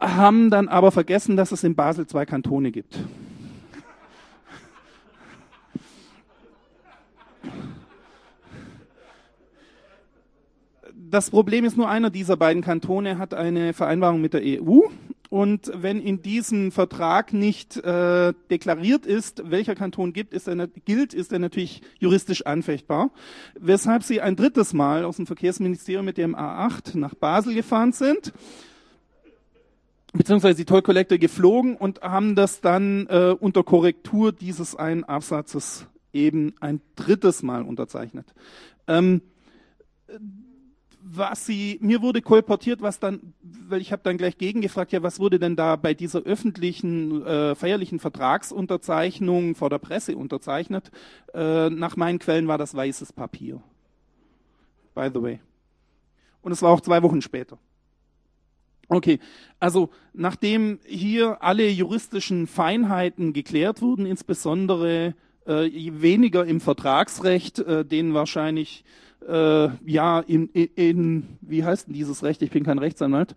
haben 0.00 0.50
dann 0.50 0.68
aber 0.68 0.90
vergessen, 0.92 1.36
dass 1.36 1.52
es 1.52 1.64
in 1.64 1.74
Basel 1.74 2.06
zwei 2.06 2.26
Kantone 2.26 2.70
gibt. 2.70 2.98
Das 10.92 11.30
Problem 11.30 11.64
ist 11.64 11.76
nur 11.76 11.88
einer 11.88 12.10
dieser 12.10 12.36
beiden 12.36 12.62
Kantone 12.62 13.16
hat 13.16 13.32
eine 13.32 13.72
Vereinbarung 13.72 14.20
mit 14.20 14.34
der 14.34 14.42
EU 14.42 14.80
und 15.28 15.72
wenn 15.74 16.00
in 16.00 16.22
diesem 16.22 16.72
Vertrag 16.72 17.32
nicht 17.32 17.76
äh, 17.78 18.32
deklariert 18.50 19.06
ist, 19.06 19.42
welcher 19.50 19.74
Kanton 19.74 20.12
gibt, 20.12 20.32
ist 20.32 20.48
er, 20.48 20.66
gilt, 20.84 21.14
ist 21.14 21.32
er 21.32 21.38
natürlich 21.38 21.82
juristisch 21.98 22.46
anfechtbar. 22.46 23.10
Weshalb 23.58 24.02
sie 24.02 24.20
ein 24.20 24.36
drittes 24.36 24.72
Mal 24.72 25.04
aus 25.04 25.16
dem 25.16 25.26
Verkehrsministerium 25.26 26.04
mit 26.04 26.18
dem 26.18 26.36
A8 26.36 26.96
nach 26.98 27.14
Basel 27.14 27.54
gefahren 27.54 27.92
sind 27.92 28.32
beziehungsweise 30.16 30.56
die 30.56 30.64
Toll 30.64 30.82
Collector 30.82 31.18
geflogen 31.18 31.76
und 31.76 32.00
haben 32.02 32.34
das 32.34 32.60
dann 32.60 33.06
äh, 33.08 33.34
unter 33.38 33.62
Korrektur 33.62 34.32
dieses 34.32 34.74
einen 34.74 35.04
Absatzes 35.04 35.86
eben 36.12 36.54
ein 36.60 36.80
drittes 36.94 37.42
Mal 37.42 37.62
unterzeichnet. 37.62 38.26
Ähm, 38.86 39.22
was 41.08 41.46
sie, 41.46 41.78
mir 41.80 42.02
wurde 42.02 42.20
kolportiert, 42.20 42.82
was 42.82 42.98
dann, 42.98 43.32
weil 43.40 43.80
ich 43.80 43.92
habe 43.92 44.02
dann 44.02 44.18
gleich 44.18 44.38
gegengefragt, 44.38 44.90
ja, 44.90 45.04
was 45.04 45.20
wurde 45.20 45.38
denn 45.38 45.54
da 45.54 45.76
bei 45.76 45.94
dieser 45.94 46.22
öffentlichen, 46.22 47.24
äh, 47.24 47.54
feierlichen 47.54 48.00
Vertragsunterzeichnung 48.00 49.54
vor 49.54 49.70
der 49.70 49.78
Presse 49.78 50.16
unterzeichnet? 50.16 50.90
Äh, 51.32 51.70
nach 51.70 51.96
meinen 51.96 52.18
Quellen 52.18 52.48
war 52.48 52.58
das 52.58 52.74
weißes 52.74 53.12
Papier. 53.12 53.62
By 54.94 55.08
the 55.14 55.22
way. 55.22 55.40
Und 56.42 56.50
es 56.50 56.62
war 56.62 56.70
auch 56.70 56.80
zwei 56.80 57.02
Wochen 57.02 57.22
später. 57.22 57.58
Okay, 58.88 59.18
also 59.58 59.90
nachdem 60.12 60.78
hier 60.84 61.42
alle 61.42 61.68
juristischen 61.68 62.46
Feinheiten 62.46 63.32
geklärt 63.32 63.82
wurden, 63.82 64.06
insbesondere 64.06 65.14
äh, 65.44 65.70
weniger 66.00 66.44
im 66.44 66.60
Vertragsrecht, 66.60 67.58
äh, 67.58 67.84
denen 67.84 68.14
wahrscheinlich 68.14 68.84
äh, 69.26 69.68
ja 69.84 70.20
in, 70.20 70.48
in, 70.50 70.68
in, 70.76 71.38
wie 71.40 71.64
heißt 71.64 71.88
denn 71.88 71.94
dieses 71.94 72.22
Recht? 72.22 72.42
Ich 72.42 72.50
bin 72.50 72.64
kein 72.64 72.78
Rechtsanwalt. 72.78 73.34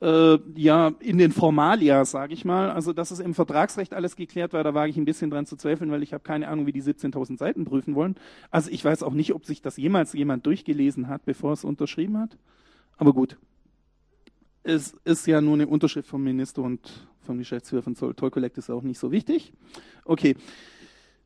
Äh, 0.00 0.38
ja, 0.54 0.92
in 1.00 1.18
den 1.18 1.30
Formalia, 1.30 2.04
sage 2.06 2.32
ich 2.32 2.44
mal. 2.44 2.70
Also, 2.70 2.92
dass 2.92 3.10
es 3.10 3.20
im 3.20 3.34
Vertragsrecht 3.34 3.92
alles 3.92 4.16
geklärt 4.16 4.54
war, 4.54 4.64
da 4.64 4.72
wage 4.72 4.90
ich 4.90 4.96
ein 4.96 5.04
bisschen 5.04 5.30
dran 5.30 5.44
zu 5.44 5.56
zweifeln, 5.56 5.90
weil 5.90 6.02
ich 6.02 6.14
habe 6.14 6.24
keine 6.24 6.48
Ahnung, 6.48 6.66
wie 6.66 6.72
die 6.72 6.82
17.000 6.82 7.36
Seiten 7.38 7.64
prüfen 7.66 7.94
wollen. 7.94 8.16
Also, 8.50 8.70
ich 8.70 8.82
weiß 8.82 9.02
auch 9.02 9.12
nicht, 9.12 9.34
ob 9.34 9.44
sich 9.44 9.60
das 9.60 9.76
jemals 9.76 10.14
jemand 10.14 10.46
durchgelesen 10.46 11.08
hat, 11.08 11.26
bevor 11.26 11.52
es 11.52 11.64
unterschrieben 11.64 12.18
hat. 12.18 12.38
Aber 12.96 13.12
gut. 13.12 13.36
Es 14.62 14.94
ist 15.04 15.26
ja 15.26 15.40
nur 15.40 15.54
eine 15.54 15.66
Unterschrift 15.66 16.08
vom 16.08 16.22
Minister 16.22 16.62
und 16.62 17.08
vom 17.20 17.38
Geschäftsführer 17.38 17.82
von 17.82 17.94
Toll 17.94 18.30
Collect 18.30 18.58
ist 18.58 18.70
auch 18.70 18.82
nicht 18.82 18.98
so 18.98 19.10
wichtig. 19.10 19.52
Okay. 20.04 20.36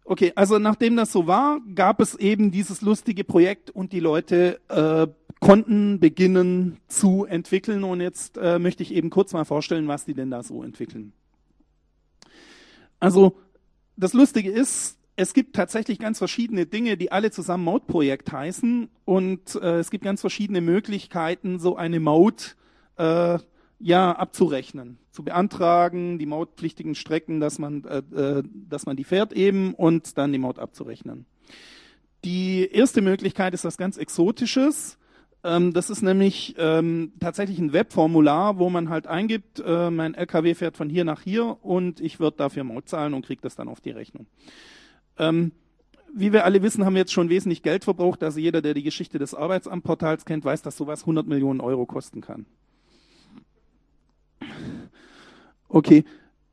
Okay, 0.07 0.33
also 0.35 0.59
nachdem 0.59 0.97
das 0.97 1.12
so 1.12 1.26
war, 1.26 1.61
gab 1.75 1.99
es 1.99 2.14
eben 2.14 2.50
dieses 2.50 2.83
lustige 2.83 3.25
Projekt 3.25 3.71
und 3.71 3.93
die 3.95 4.00
Leute 4.00 4.61
äh, 4.69 5.07
konnten 5.41 5.99
beginnen 5.99 6.79
zu 6.88 7.25
entwickeln. 7.25 7.85
Und 7.85 8.03
jetzt 8.03 8.37
äh, 8.37 8.59
möchte 8.59 8.83
ich 8.83 8.93
eben 8.93 9.09
kurz 9.09 9.33
mal 9.33 9.45
vorstellen, 9.45 9.88
was 9.88 10.05
die 10.05 10.12
denn 10.12 10.31
da 10.31 10.43
so 10.43 10.62
entwickeln. 10.62 11.14
Also 13.00 13.38
das 13.97 14.12
Lustige 14.12 14.50
ist, 14.50 14.99
es 15.17 15.33
gibt 15.33 15.57
tatsächlich 15.57 15.99
ganz 15.99 16.19
verschiedene 16.19 16.67
Dinge, 16.67 16.97
die 16.97 17.11
alle 17.11 17.31
zusammen 17.31 17.64
Mode-Projekt 17.64 18.31
heißen. 18.31 18.91
Und 19.07 19.55
äh, 19.55 19.79
es 19.79 19.91
gibt 19.91 20.05
ganz 20.05 20.21
verschiedene 20.21 20.61
Möglichkeiten, 20.61 21.59
so 21.59 21.76
eine 21.76 22.00
Mode 22.00 22.45
äh, 22.97 23.39
ja 23.79 24.13
abzurechnen, 24.13 24.99
zu 25.11 25.25
beantragen, 25.25 26.19
die 26.19 26.27
mautpflichtigen 26.27 26.95
Strecken, 26.95 27.41
dass 27.41 27.59
man, 27.59 27.85
äh, 27.85 27.99
äh, 27.99 28.43
dass 28.69 28.87
man 28.87 28.97
die 28.97 29.05
fährt 29.05 29.33
eben 29.33 29.75
und 29.75 30.17
dann 30.17 30.33
die 30.33 30.39
Maut 30.39 30.59
abzurechnen. 30.59 31.27
Die 32.25 32.67
erste 32.71 33.03
Möglichkeit 33.03 33.53
ist 33.53 33.65
was 33.65 33.77
ganz 33.77 33.99
Exotisches. 33.99 34.99
Ähm, 35.43 35.75
das 35.75 35.91
ist 35.91 36.01
nämlich 36.01 36.55
ähm, 36.57 37.13
tatsächlich 37.21 37.59
ein 37.59 37.75
Webformular, 37.75 38.59
wo 38.59 38.71
man 38.71 38.89
halt 38.89 39.07
eingibt, 39.07 39.63
äh, 39.65 39.91
mein 39.91 40.15
LKW 40.15 40.55
fährt 40.55 40.77
von 40.79 40.89
hier 40.89 41.05
nach 41.05 41.21
hier 41.21 41.59
und 41.63 42.01
ich 42.01 42.19
würde 42.19 42.39
dafür 42.39 42.65
Maut 42.65 42.89
zahlen 42.89 43.13
und 43.13 43.27
kriege 43.27 43.43
das 43.43 43.55
dann 43.55 43.69
auf 43.69 43.83
die 43.83 43.91
Rechnung. 43.91 44.27
Ähm, 45.19 45.53
wie 46.15 46.33
wir 46.33 46.45
alle 46.45 46.63
wissen, 46.63 46.85
haben 46.85 46.95
wir 46.95 47.01
jetzt 47.01 47.13
schon 47.13 47.29
wesentlich 47.29 47.63
Geld 47.63 47.85
verbraucht. 47.85 48.23
Also 48.23 48.41
jeder, 48.41 48.63
der 48.63 48.73
die 48.73 48.85
Geschichte 48.85 49.19
des 49.19 49.35
Arbeitsamtportals 49.35 50.25
kennt, 50.25 50.45
weiß, 50.45 50.63
dass 50.63 50.77
sowas 50.77 51.03
100 51.03 51.27
Millionen 51.27 51.61
Euro 51.61 51.85
kosten 51.85 52.21
kann. 52.23 52.47
Okay. 55.75 56.04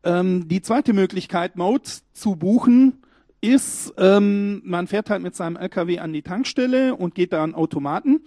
Ähm, 0.04 0.48
die 0.48 0.64
zweite 0.64 0.94
Möglichkeit, 0.94 1.56
Mode 1.56 1.88
zu 2.12 2.36
buchen, 2.36 3.04
ist, 3.40 3.94
ähm, 3.98 4.64
man 4.66 4.88
fährt 4.88 5.12
halt 5.12 5.22
mit 5.22 5.36
seinem 5.36 5.58
LKW 5.58 6.00
an 6.00 6.12
die 6.12 6.24
Tankstelle 6.24 6.96
und 6.96 7.14
geht 7.14 7.32
da 7.32 7.44
an 7.44 7.54
Automaten. 7.54 8.22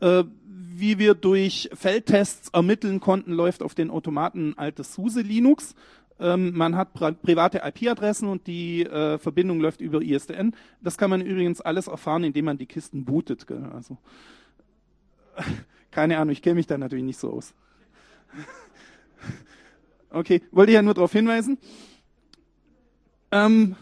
Äh, 0.00 0.24
wie 0.44 0.98
wir 0.98 1.14
durch 1.14 1.70
Feldtests 1.72 2.50
ermitteln 2.50 3.00
konnten, 3.00 3.32
läuft 3.32 3.62
auf 3.62 3.74
den 3.74 3.90
Automaten 3.90 4.50
ein 4.50 4.58
altes 4.58 4.92
SUSE 4.92 5.22
Linux. 5.22 5.74
Ähm, 6.20 6.54
man 6.54 6.76
hat 6.76 6.92
private 6.92 7.62
IP-Adressen 7.64 8.28
und 8.28 8.46
die 8.46 8.82
äh, 8.82 9.16
Verbindung 9.16 9.60
läuft 9.60 9.80
über 9.80 10.02
ISDN. 10.02 10.54
Das 10.82 10.98
kann 10.98 11.08
man 11.08 11.22
übrigens 11.22 11.62
alles 11.62 11.86
erfahren, 11.86 12.22
indem 12.22 12.44
man 12.44 12.58
die 12.58 12.66
Kisten 12.66 13.06
bootet. 13.06 13.46
Gell? 13.46 13.64
Also 13.72 13.96
keine 15.90 16.18
Ahnung, 16.18 16.32
ich 16.32 16.42
kenne 16.42 16.56
mich 16.56 16.66
da 16.66 16.76
natürlich 16.76 17.06
nicht 17.06 17.18
so 17.18 17.32
aus. 17.32 17.54
Okay, 20.10 20.42
wollte 20.52 20.72
ich 20.72 20.74
ja 20.76 20.82
nur 20.82 20.94
darauf 20.94 21.12
hinweisen. 21.12 21.58
Ähm, 23.30 23.76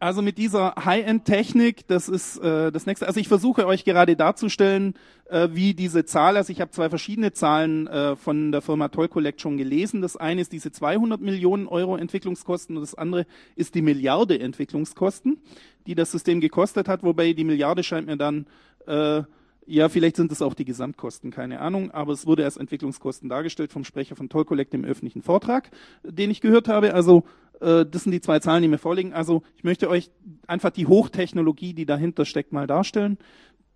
also 0.00 0.22
mit 0.22 0.38
dieser 0.38 0.74
High-End-Technik, 0.84 1.86
das 1.88 2.08
ist 2.08 2.38
äh, 2.38 2.70
das 2.70 2.86
nächste. 2.86 3.06
Also 3.06 3.18
ich 3.18 3.26
versuche 3.26 3.66
euch 3.66 3.84
gerade 3.84 4.14
darzustellen, 4.14 4.94
äh, 5.28 5.48
wie 5.52 5.74
diese 5.74 6.04
Zahl, 6.04 6.36
also 6.36 6.52
ich 6.52 6.60
habe 6.60 6.70
zwei 6.70 6.88
verschiedene 6.88 7.32
Zahlen 7.32 7.88
äh, 7.88 8.14
von 8.14 8.52
der 8.52 8.62
Firma 8.62 8.88
Toll 8.88 9.08
Collect 9.08 9.40
schon 9.40 9.56
gelesen. 9.56 10.00
Das 10.00 10.16
eine 10.16 10.40
ist 10.40 10.52
diese 10.52 10.70
200 10.70 11.20
Millionen 11.20 11.66
Euro 11.66 11.96
Entwicklungskosten 11.96 12.76
und 12.76 12.82
das 12.82 12.94
andere 12.94 13.26
ist 13.56 13.74
die 13.74 13.82
Milliarde 13.82 14.38
Entwicklungskosten, 14.38 15.40
die 15.86 15.96
das 15.96 16.12
System 16.12 16.40
gekostet 16.40 16.88
hat, 16.88 17.02
wobei 17.02 17.32
die 17.32 17.44
Milliarde 17.44 17.82
scheint 17.82 18.06
mir 18.06 18.16
dann 18.16 18.46
äh, 18.86 19.22
ja, 19.68 19.90
vielleicht 19.90 20.16
sind 20.16 20.32
es 20.32 20.40
auch 20.40 20.54
die 20.54 20.64
Gesamtkosten, 20.64 21.30
keine 21.30 21.60
Ahnung, 21.60 21.90
aber 21.90 22.14
es 22.14 22.26
wurde 22.26 22.44
als 22.44 22.56
Entwicklungskosten 22.56 23.28
dargestellt 23.28 23.70
vom 23.70 23.84
Sprecher 23.84 24.16
von 24.16 24.30
Toll 24.30 24.46
Collect 24.46 24.72
im 24.72 24.82
öffentlichen 24.82 25.20
Vortrag, 25.20 25.70
den 26.02 26.30
ich 26.30 26.40
gehört 26.40 26.68
habe. 26.68 26.94
Also 26.94 27.24
äh, 27.60 27.84
das 27.84 28.04
sind 28.04 28.12
die 28.12 28.22
zwei 28.22 28.38
Zahlen, 28.38 28.62
die 28.62 28.68
mir 28.68 28.78
vorliegen. 28.78 29.12
Also 29.12 29.42
ich 29.56 29.64
möchte 29.64 29.90
euch 29.90 30.10
einfach 30.46 30.70
die 30.70 30.86
Hochtechnologie, 30.86 31.74
die 31.74 31.84
dahinter 31.84 32.24
steckt, 32.24 32.50
mal 32.50 32.66
darstellen, 32.66 33.18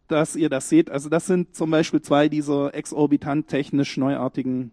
dass 0.08 0.34
ihr 0.34 0.48
das 0.48 0.70
seht. 0.70 0.90
Also 0.90 1.10
das 1.10 1.26
sind 1.26 1.54
zum 1.54 1.70
Beispiel 1.70 2.00
zwei 2.00 2.30
dieser 2.30 2.74
exorbitant 2.74 3.48
technisch 3.48 3.98
neuartigen 3.98 4.70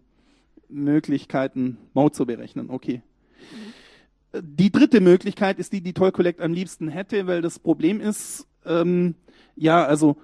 Möglichkeiten, 0.70 1.76
Maut 1.92 2.14
zu 2.14 2.24
berechnen. 2.24 2.70
Okay. 2.70 3.02
Die 4.40 4.72
dritte 4.72 5.02
Möglichkeit 5.02 5.58
ist 5.58 5.74
die, 5.74 5.82
die 5.82 5.92
Toll 5.92 6.12
Collect 6.12 6.40
am 6.40 6.54
liebsten 6.54 6.88
hätte, 6.88 7.26
weil 7.26 7.42
das 7.42 7.58
Problem 7.58 8.00
ist, 8.00 8.46
ähm, 8.64 9.16
ja, 9.54 9.84
also 9.84 10.16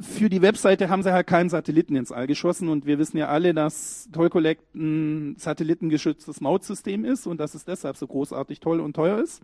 für 0.00 0.28
die 0.28 0.42
Webseite 0.42 0.88
haben 0.88 1.02
sie 1.02 1.12
halt 1.12 1.26
keinen 1.26 1.48
Satelliten 1.48 1.96
ins 1.96 2.12
All 2.12 2.26
geschossen 2.26 2.68
und 2.68 2.86
wir 2.86 2.98
wissen 2.98 3.18
ja 3.18 3.28
alle, 3.28 3.54
dass 3.54 4.08
Toll 4.12 4.30
Collect 4.30 4.74
ein 4.74 5.36
satellitengeschütztes 5.38 6.40
Mautsystem 6.40 7.04
ist 7.04 7.26
und 7.26 7.38
dass 7.38 7.54
es 7.54 7.64
deshalb 7.64 7.96
so 7.96 8.06
großartig 8.06 8.60
toll 8.60 8.80
und 8.80 8.94
teuer 8.94 9.20
ist. 9.20 9.42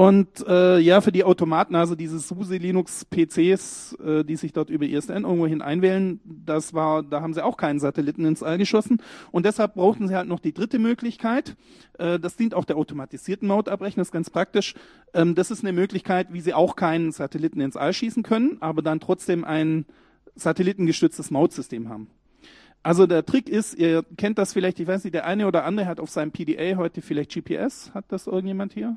Und 0.00 0.46
äh, 0.48 0.78
ja, 0.78 1.02
für 1.02 1.12
die 1.12 1.24
Automaten, 1.24 1.74
also 1.74 1.94
diese 1.94 2.20
SUSE 2.20 2.56
Linux 2.56 3.04
PCs, 3.04 3.98
äh, 4.02 4.24
die 4.24 4.36
sich 4.36 4.54
dort 4.54 4.70
über 4.70 4.86
ISDN 4.86 5.24
irgendwo 5.24 5.46
hin 5.46 5.60
einwählen, 5.60 6.20
das 6.24 6.72
war, 6.72 7.02
da 7.02 7.20
haben 7.20 7.34
sie 7.34 7.44
auch 7.44 7.58
keinen 7.58 7.80
Satelliten 7.80 8.24
ins 8.24 8.42
All 8.42 8.56
geschossen. 8.56 9.02
Und 9.30 9.44
deshalb 9.44 9.74
brauchten 9.74 10.08
sie 10.08 10.16
halt 10.16 10.26
noch 10.26 10.40
die 10.40 10.54
dritte 10.54 10.78
Möglichkeit. 10.78 11.54
Äh, 11.98 12.18
das 12.18 12.36
dient 12.36 12.54
auch 12.54 12.64
der 12.64 12.78
automatisierten 12.78 13.46
Mautabrechnung, 13.46 14.00
das 14.00 14.08
ist 14.08 14.12
ganz 14.12 14.30
praktisch. 14.30 14.74
Ähm, 15.12 15.34
das 15.34 15.50
ist 15.50 15.62
eine 15.64 15.74
Möglichkeit, 15.74 16.28
wie 16.32 16.40
sie 16.40 16.54
auch 16.54 16.76
keinen 16.76 17.12
Satelliten 17.12 17.60
ins 17.60 17.76
All 17.76 17.92
schießen 17.92 18.22
können, 18.22 18.56
aber 18.60 18.80
dann 18.80 19.00
trotzdem 19.00 19.44
ein 19.44 19.84
satellitengestütztes 20.34 21.30
Mautsystem 21.30 21.90
haben. 21.90 22.08
Also 22.82 23.06
der 23.06 23.26
Trick 23.26 23.50
ist, 23.50 23.74
ihr 23.74 24.02
kennt 24.16 24.38
das 24.38 24.54
vielleicht, 24.54 24.80
ich 24.80 24.86
weiß 24.86 25.04
nicht, 25.04 25.12
der 25.12 25.26
eine 25.26 25.46
oder 25.46 25.66
andere 25.66 25.84
hat 25.84 26.00
auf 26.00 26.08
seinem 26.08 26.32
PDA 26.32 26.78
heute 26.78 27.02
vielleicht 27.02 27.34
GPS. 27.34 27.92
Hat 27.92 28.06
das 28.08 28.28
irgendjemand 28.28 28.72
hier? 28.72 28.96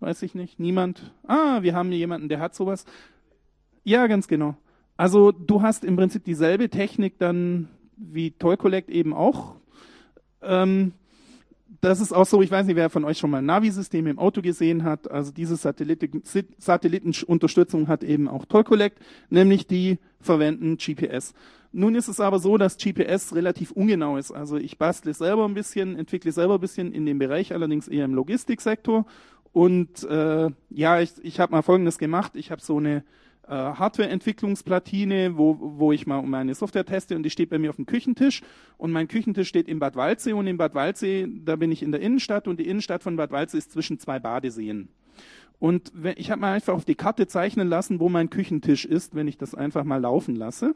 Weiß 0.00 0.22
ich 0.22 0.34
nicht. 0.34 0.60
Niemand. 0.60 1.12
Ah, 1.26 1.62
wir 1.62 1.74
haben 1.74 1.90
hier 1.90 1.98
jemanden, 1.98 2.28
der 2.28 2.40
hat 2.40 2.54
sowas. 2.54 2.84
Ja, 3.84 4.06
ganz 4.06 4.28
genau. 4.28 4.56
Also 4.96 5.32
du 5.32 5.62
hast 5.62 5.84
im 5.84 5.96
Prinzip 5.96 6.24
dieselbe 6.24 6.68
Technik 6.68 7.18
dann 7.18 7.68
wie 7.96 8.32
Toy 8.32 8.56
Collect 8.56 8.90
eben 8.90 9.12
auch. 9.12 9.56
Ähm, 10.42 10.92
das 11.80 12.00
ist 12.00 12.12
auch 12.12 12.26
so, 12.26 12.42
ich 12.42 12.50
weiß 12.50 12.66
nicht, 12.66 12.76
wer 12.76 12.90
von 12.90 13.04
euch 13.04 13.18
schon 13.18 13.30
mal 13.30 13.38
ein 13.38 13.46
Navi-System 13.46 14.06
im 14.06 14.18
Auto 14.18 14.42
gesehen 14.42 14.84
hat. 14.84 15.10
Also 15.10 15.32
diese 15.32 15.56
Satelliten, 15.56 16.22
Satellitenunterstützung 16.58 17.88
hat 17.88 18.02
eben 18.02 18.26
auch 18.26 18.46
Toll 18.46 18.64
Collect, 18.64 18.98
nämlich 19.30 19.66
die 19.66 19.98
verwenden 20.20 20.76
GPS. 20.76 21.34
Nun 21.70 21.94
ist 21.94 22.08
es 22.08 22.18
aber 22.18 22.38
so, 22.38 22.56
dass 22.56 22.78
GPS 22.78 23.34
relativ 23.34 23.72
ungenau 23.72 24.16
ist. 24.16 24.32
Also 24.32 24.56
ich 24.56 24.78
bastle 24.78 25.12
selber 25.12 25.44
ein 25.44 25.54
bisschen, 25.54 25.96
entwickle 25.96 26.32
selber 26.32 26.54
ein 26.54 26.60
bisschen 26.60 26.92
in 26.92 27.04
dem 27.04 27.18
Bereich, 27.18 27.52
allerdings 27.52 27.88
eher 27.88 28.06
im 28.06 28.14
Logistiksektor 28.14 29.04
und 29.58 30.04
äh, 30.04 30.50
ja, 30.70 31.00
ich, 31.00 31.14
ich 31.20 31.40
habe 31.40 31.50
mal 31.50 31.62
Folgendes 31.62 31.98
gemacht. 31.98 32.36
Ich 32.36 32.52
habe 32.52 32.62
so 32.62 32.76
eine 32.76 33.02
äh, 33.48 33.50
Hardware-Entwicklungsplatine, 33.50 35.36
wo, 35.36 35.56
wo 35.58 35.90
ich 35.90 36.06
mal 36.06 36.22
meine 36.22 36.54
Software 36.54 36.84
teste 36.84 37.16
und 37.16 37.24
die 37.24 37.30
steht 37.30 37.50
bei 37.50 37.58
mir 37.58 37.70
auf 37.70 37.74
dem 37.74 37.84
Küchentisch. 37.84 38.42
Und 38.76 38.92
mein 38.92 39.08
Küchentisch 39.08 39.48
steht 39.48 39.66
in 39.66 39.80
Bad 39.80 39.96
Waldsee 39.96 40.32
und 40.32 40.46
in 40.46 40.58
Bad 40.58 40.76
Waldsee, 40.76 41.26
da 41.44 41.56
bin 41.56 41.72
ich 41.72 41.82
in 41.82 41.90
der 41.90 42.00
Innenstadt 42.00 42.46
und 42.46 42.60
die 42.60 42.68
Innenstadt 42.68 43.02
von 43.02 43.16
Bad 43.16 43.32
Waldsee 43.32 43.58
ist 43.58 43.72
zwischen 43.72 43.98
zwei 43.98 44.20
Badeseen. 44.20 44.90
Und 45.58 45.90
ich 46.14 46.30
habe 46.30 46.40
mal 46.40 46.52
einfach 46.52 46.74
auf 46.74 46.84
die 46.84 46.94
Karte 46.94 47.26
zeichnen 47.26 47.66
lassen, 47.66 47.98
wo 47.98 48.08
mein 48.08 48.30
Küchentisch 48.30 48.84
ist, 48.84 49.16
wenn 49.16 49.26
ich 49.26 49.38
das 49.38 49.56
einfach 49.56 49.82
mal 49.82 50.00
laufen 50.00 50.36
lasse. 50.36 50.72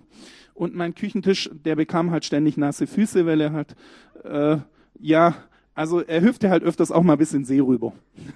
Und 0.55 0.75
mein 0.75 0.97
Küchentisch, 0.97 1.49
der 1.53 1.77
bekam 1.77 2.11
halt 2.11 2.25
ständig 2.25 2.57
nasse 2.57 2.89
Füße, 2.89 3.27
weil 3.27 3.43
er 3.43 3.53
halt, 3.53 3.77
äh, 4.25 4.57
ja, 4.99 5.37
also 5.75 6.01
er 6.01 6.21
hüpfte 6.21 6.51
halt 6.51 6.65
öfters 6.65 6.91
auch 6.91 7.05
mal 7.05 7.17
bis 7.17 7.33
in 7.33 7.45
See 7.45 7.61
rüber. 7.61 7.93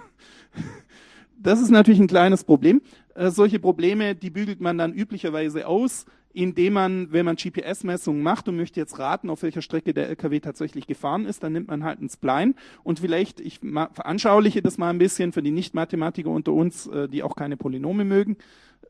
Das 1.39 1.61
ist 1.61 1.71
natürlich 1.71 2.01
ein 2.01 2.07
kleines 2.07 2.45
Problem. 2.45 2.81
Äh, 3.15 3.31
solche 3.31 3.59
Probleme, 3.59 4.15
die 4.15 4.31
bügelt 4.31 4.61
man 4.61 4.79
dann 4.79 4.93
üblicherweise 4.93 5.67
aus, 5.67 6.07
indem 6.33 6.75
man, 6.75 7.13
wenn 7.13 7.25
man 7.25 7.37
GPS-Messungen 7.37 8.23
macht 8.23 8.47
und 8.49 8.57
möchte 8.57 8.79
jetzt 8.79 8.99
raten, 8.99 9.31
auf 9.31 9.43
welcher 9.43 9.63
Strecke 9.63 9.95
der 9.95 10.09
LKW 10.09 10.41
tatsächlich 10.41 10.87
gefahren 10.87 11.25
ist, 11.25 11.43
dann 11.43 11.55
nimmt 11.55 11.69
man 11.69 11.83
halt 11.83 12.03
ein 12.03 12.11
Spline 12.11 12.55
und 12.85 13.01
vielleicht, 13.01 13.41
ich 13.41 13.61
veranschauliche 13.61 14.61
das 14.61 14.77
mal 14.77 14.91
ein 14.91 14.99
bisschen 14.99 15.33
für 15.33 15.43
die 15.43 15.51
Nicht-Mathematiker 15.51 16.29
unter 16.29 16.53
uns, 16.53 16.87
äh, 16.89 17.09
die 17.09 17.23
auch 17.23 17.37
keine 17.37 17.57
Polynome 17.57 18.05
mögen. 18.05 18.37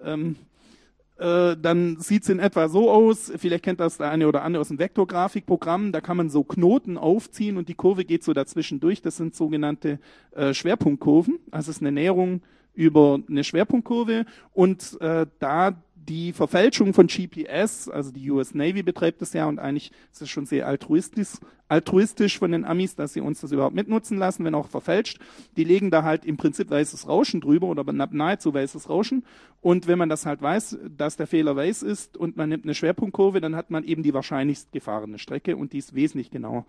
Ähm, 0.02 0.36
äh, 1.18 1.56
dann 1.56 1.98
sieht's 1.98 2.28
in 2.28 2.38
etwa 2.38 2.68
so 2.68 2.90
aus, 2.90 3.32
vielleicht 3.36 3.64
kennt 3.64 3.80
das 3.80 3.98
der 3.98 4.10
eine 4.10 4.28
oder 4.28 4.42
andere 4.42 4.60
aus 4.60 4.68
dem 4.68 4.78
Vektorgrafikprogramm, 4.78 5.92
da 5.92 6.00
kann 6.00 6.16
man 6.16 6.30
so 6.30 6.44
Knoten 6.44 6.98
aufziehen 6.98 7.56
und 7.56 7.68
die 7.68 7.74
Kurve 7.74 8.04
geht 8.04 8.24
so 8.24 8.32
dazwischen 8.32 8.80
durch, 8.80 9.02
das 9.02 9.16
sind 9.16 9.34
sogenannte 9.34 9.98
äh, 10.32 10.52
Schwerpunktkurven, 10.52 11.38
also 11.50 11.70
es 11.70 11.78
ist 11.78 11.82
eine 11.82 11.92
Näherung 11.92 12.42
über 12.76 13.18
eine 13.28 13.42
Schwerpunktkurve. 13.42 14.26
Und 14.52 15.00
äh, 15.00 15.26
da 15.40 15.74
die 15.94 16.32
Verfälschung 16.32 16.94
von 16.94 17.08
GPS, 17.08 17.88
also 17.88 18.12
die 18.12 18.30
US 18.30 18.54
Navy 18.54 18.82
betreibt 18.82 19.20
das 19.22 19.32
ja 19.32 19.46
und 19.46 19.58
eigentlich 19.58 19.90
ist 20.12 20.22
es 20.22 20.30
schon 20.30 20.46
sehr 20.46 20.68
altruistisch, 20.68 21.38
altruistisch 21.68 22.38
von 22.38 22.52
den 22.52 22.64
Amis, 22.64 22.94
dass 22.94 23.12
sie 23.12 23.20
uns 23.20 23.40
das 23.40 23.52
überhaupt 23.52 23.74
mitnutzen 23.74 24.18
lassen, 24.18 24.44
wenn 24.44 24.54
auch 24.54 24.68
verfälscht. 24.68 25.18
Die 25.56 25.64
legen 25.64 25.90
da 25.90 26.02
halt 26.02 26.24
im 26.24 26.36
Prinzip 26.36 26.70
weißes 26.70 27.08
Rauschen 27.08 27.40
drüber 27.40 27.66
oder 27.66 27.84
nahezu 27.92 28.54
weißes 28.54 28.88
Rauschen. 28.88 29.24
Und 29.60 29.88
wenn 29.88 29.98
man 29.98 30.08
das 30.08 30.26
halt 30.26 30.42
weiß, 30.42 30.78
dass 30.96 31.16
der 31.16 31.26
Fehler 31.26 31.56
weiß 31.56 31.82
ist 31.82 32.16
und 32.16 32.36
man 32.36 32.48
nimmt 32.48 32.64
eine 32.64 32.74
Schwerpunktkurve, 32.74 33.40
dann 33.40 33.56
hat 33.56 33.70
man 33.70 33.82
eben 33.84 34.02
die 34.02 34.14
wahrscheinlichst 34.14 34.70
gefahrene 34.70 35.18
Strecke 35.18 35.56
und 35.56 35.72
die 35.72 35.78
ist 35.78 35.94
wesentlich 35.94 36.30
genauer. 36.30 36.66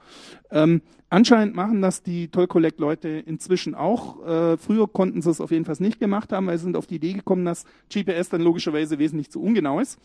Ähm, 0.50 0.82
anscheinend 1.10 1.56
machen 1.56 1.82
das 1.82 2.02
die 2.02 2.30
Toll 2.30 2.48
Collect 2.48 2.80
Leute 2.80 3.10
inzwischen 3.10 3.76
auch. 3.76 4.26
Äh, 4.26 4.58
früher 4.58 4.88
konnten 4.88 5.22
sie 5.22 5.30
es 5.30 5.42
auf 5.42 5.52
jeden 5.52 5.66
Fall 5.66 5.76
nicht 5.80 6.00
gemacht 6.00 6.34
haben, 6.34 6.48
weil 6.48 6.58
sie 6.58 6.64
sind 6.64 6.76
auf 6.76 6.88
die 6.88 6.96
Idee 6.96 7.14
gekommen, 7.14 7.46
dass 7.46 7.66
GPS 7.94 8.30
dann 8.30 8.42
logischerweise 8.42 8.98
wesentlich 8.98 9.30
zu 9.30 9.42
ungenau 9.42 9.80
ist. 9.80 10.00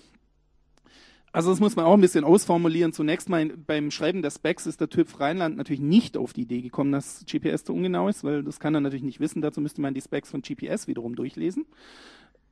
Also 1.35 1.49
das 1.49 1.61
muss 1.61 1.77
man 1.77 1.87
auch 1.87 1.95
ein 1.95 2.01
bisschen 2.03 2.25
ausformulieren. 2.25 2.93
Zunächst 2.93 3.31
mal 3.31 3.47
beim 3.47 3.91
Schreiben 3.91 4.21
der 4.21 4.31
Specs 4.31 4.67
ist 4.67 4.83
der 4.83 4.91
TÜV 4.91 5.19
Rheinland 5.19 5.57
natürlich 5.57 5.81
nicht 5.81 6.19
auf 6.19 6.35
die 6.35 6.43
Idee 6.43 6.61
gekommen, 6.61 6.93
dass 6.93 7.25
GPS 7.25 7.65
zu 7.65 7.73
ungenau 7.73 8.09
ist, 8.09 8.23
weil 8.23 8.43
das 8.43 8.61
kann 8.61 8.75
er 8.75 8.83
natürlich 8.83 9.03
nicht 9.03 9.19
wissen. 9.19 9.41
Dazu 9.41 9.63
müsste 9.63 9.81
man 9.81 9.95
die 9.95 10.03
Specs 10.03 10.31
von 10.31 10.43
GPS 10.43 10.89
wiederum 10.89 11.17
durchlesen. 11.17 11.65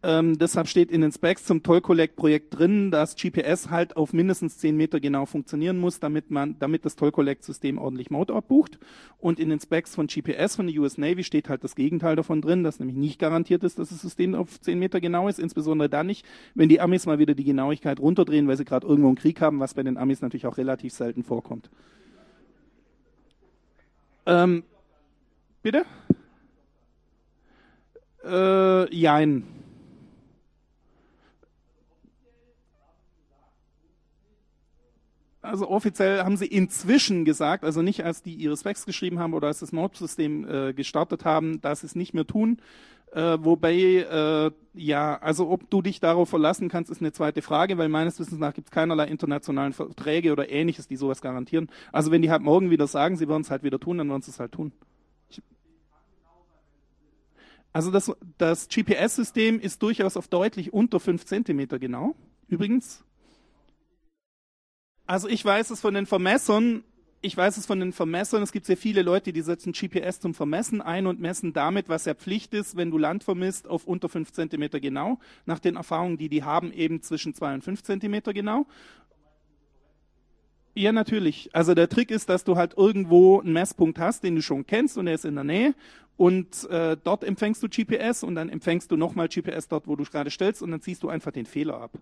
Ähm, 0.02 0.38
deshalb 0.38 0.66
steht 0.66 0.90
in 0.90 1.02
den 1.02 1.12
Specs 1.12 1.45
zum 1.45 1.62
Toll 1.62 1.83
Collect 1.83 2.16
Projekt 2.16 2.59
drin, 2.59 2.90
dass 2.90 3.16
GPS 3.16 3.69
halt 3.69 3.99
auf 3.99 4.14
mindestens 4.14 4.57
10 4.57 4.75
Meter 4.75 4.99
genau 4.99 5.26
funktionieren 5.26 5.76
muss, 5.78 6.00
damit 6.00 6.30
man, 6.30 6.59
damit 6.59 6.87
das 6.87 6.97
Toll 6.97 7.12
Collect 7.12 7.45
System 7.45 7.76
ordentlich 7.76 8.11
Mode 8.11 8.33
abbucht. 8.35 8.78
Und 9.19 9.38
in 9.38 9.50
den 9.50 9.61
Specs 9.61 9.95
von 9.95 10.07
GPS 10.07 10.57
von 10.57 10.69
der 10.69 10.80
US 10.80 10.97
Navy 10.97 11.23
steht 11.23 11.50
halt 11.50 11.62
das 11.64 11.75
Gegenteil 11.75 12.16
davon 12.16 12.40
drin, 12.40 12.64
dass 12.64 12.78
nämlich 12.78 12.97
nicht 12.97 13.19
garantiert 13.19 13.62
ist, 13.62 13.78
dass 13.78 13.90
das 13.90 14.00
System 14.00 14.35
auf 14.35 14.59
10 14.59 14.78
Meter 14.78 15.02
genau 15.02 15.28
ist, 15.28 15.38
insbesondere 15.38 15.90
dann 15.90 16.07
nicht, 16.07 16.25
wenn 16.54 16.71
die 16.71 16.80
Amis 16.80 17.04
mal 17.04 17.19
wieder 17.19 17.35
die 17.35 17.45
Genauigkeit 17.45 18.00
runterdrehen, 18.00 18.49
weil 18.49 18.57
sie 18.57 18.64
gerade 18.64 18.87
irgendwo 18.87 19.09
einen 19.09 19.16
Krieg 19.16 19.42
haben, 19.42 19.61
was 19.61 19.75
bei 19.75 19.83
den 19.83 19.99
Amis 19.99 20.23
natürlich 20.23 20.47
auch 20.47 20.57
relativ 20.57 20.95
selten 20.95 21.25
vorkommt. 21.25 21.69
Ähm, 24.25 24.62
bitte? 25.62 25.85
Äh, 28.25 28.95
jein. 28.95 29.59
Also 35.42 35.68
offiziell 35.68 36.23
haben 36.23 36.37
sie 36.37 36.47
inzwischen 36.47 37.25
gesagt, 37.25 37.64
also 37.64 37.80
nicht 37.80 38.04
als 38.04 38.23
die 38.23 38.35
ihre 38.35 38.56
Specs 38.56 38.85
geschrieben 38.85 39.18
haben 39.18 39.32
oder 39.32 39.47
als 39.47 39.61
das 39.61 39.73
Node-System 39.73 40.47
äh, 40.49 40.73
gestartet 40.75 41.25
haben, 41.25 41.62
dass 41.62 41.80
sie 41.80 41.87
es 41.87 41.94
nicht 41.94 42.12
mehr 42.12 42.26
tun. 42.26 42.59
Äh, 43.12 43.38
wobei, 43.40 43.73
äh, 43.75 44.50
ja, 44.75 45.18
also 45.18 45.50
ob 45.50 45.68
du 45.70 45.82
dich 45.82 45.99
darauf 45.99 46.28
verlassen 46.28 46.68
kannst, 46.68 46.90
ist 46.90 47.00
eine 47.00 47.12
zweite 47.12 47.42
Frage, 47.42 47.78
weil 47.78 47.88
meines 47.88 48.20
Wissens 48.20 48.38
nach 48.38 48.54
gibt 48.54 48.68
es 48.68 48.70
keinerlei 48.70 49.06
internationalen 49.06 49.73
Verträge 49.73 50.30
oder 50.30 50.50
ähnliches, 50.50 50.87
die 50.87 50.97
sowas 50.97 51.23
garantieren. 51.23 51.70
Also 51.90 52.11
wenn 52.12 52.23
die 52.23 52.30
halt 52.30 52.42
morgen 52.42 52.70
wieder 52.70 52.87
sagen, 52.87 53.16
sie 53.16 53.28
werden 53.28 53.42
es 53.42 53.50
halt 53.50 53.62
wieder 53.62 53.80
tun, 53.80 53.99
dann 53.99 54.09
werden 54.11 54.23
sie 54.23 54.30
es 54.30 54.38
halt 54.38 54.52
tun. 54.52 54.73
Also 57.73 57.90
das, 57.90 58.12
das 58.37 58.68
GPS-System 58.68 59.59
ist 59.59 59.82
durchaus 59.82 60.16
auf 60.16 60.28
deutlich 60.28 60.73
unter 60.73 61.00
5 61.00 61.25
Zentimeter 61.25 61.78
genau. 61.78 62.14
Übrigens, 62.49 63.04
also 65.10 65.28
ich 65.28 65.44
weiß 65.44 65.70
es 65.70 65.80
von 65.80 65.92
den 65.92 66.06
Vermessern, 66.06 66.84
ich 67.20 67.36
weiß 67.36 67.56
es 67.56 67.66
von 67.66 67.80
den 67.80 67.92
Vermessern, 67.92 68.44
es 68.44 68.52
gibt 68.52 68.64
sehr 68.64 68.76
viele 68.76 69.02
Leute, 69.02 69.32
die 69.32 69.40
setzen 69.40 69.73
GPS 69.73 70.20
zum 70.20 70.34
Vermessen 70.34 70.80
ein 70.80 71.08
und 71.08 71.18
messen 71.18 71.52
damit, 71.52 71.88
was 71.88 72.04
ja 72.04 72.14
Pflicht 72.14 72.54
ist, 72.54 72.76
wenn 72.76 72.92
du 72.92 72.96
Land 72.96 73.25
vermisst, 73.25 73.66
auf 73.66 73.88
unter 73.88 74.08
5 74.08 74.30
Zentimeter 74.30 74.78
genau. 74.78 75.18
Nach 75.46 75.58
den 75.58 75.75
Erfahrungen, 75.75 76.16
die 76.16 76.28
die 76.28 76.44
haben, 76.44 76.73
eben 76.73 77.02
zwischen 77.02 77.34
2 77.34 77.54
und 77.54 77.64
5 77.64 77.82
Zentimeter 77.82 78.32
genau. 78.32 78.66
Ja, 80.76 80.92
natürlich. 80.92 81.50
Also 81.52 81.75
der 81.75 81.88
Trick 81.88 82.12
ist, 82.12 82.28
dass 82.28 82.44
du 82.44 82.54
halt 82.54 82.78
irgendwo 82.78 83.40
einen 83.40 83.52
Messpunkt 83.52 83.99
hast, 83.99 84.23
den 84.23 84.36
du 84.36 84.42
schon 84.42 84.64
kennst 84.64 84.96
und 84.96 85.08
er 85.08 85.14
ist 85.14 85.25
in 85.25 85.34
der 85.34 85.42
Nähe 85.42 85.75
und 86.16 86.70
äh, 86.70 86.96
dort 87.02 87.25
empfängst 87.25 87.60
du 87.64 87.68
GPS 87.68 88.23
und 88.23 88.36
dann 88.36 88.49
empfängst 88.49 88.88
du 88.92 88.96
nochmal 88.96 89.26
GPS 89.26 89.66
dort, 89.66 89.88
wo 89.88 89.96
du 89.96 90.04
gerade 90.04 90.30
stellst 90.30 90.62
und 90.62 90.70
dann 90.70 90.80
ziehst 90.80 91.02
du 91.02 91.08
einfach 91.08 91.32
den 91.32 91.46
Fehler 91.46 91.80
ab. 91.80 91.99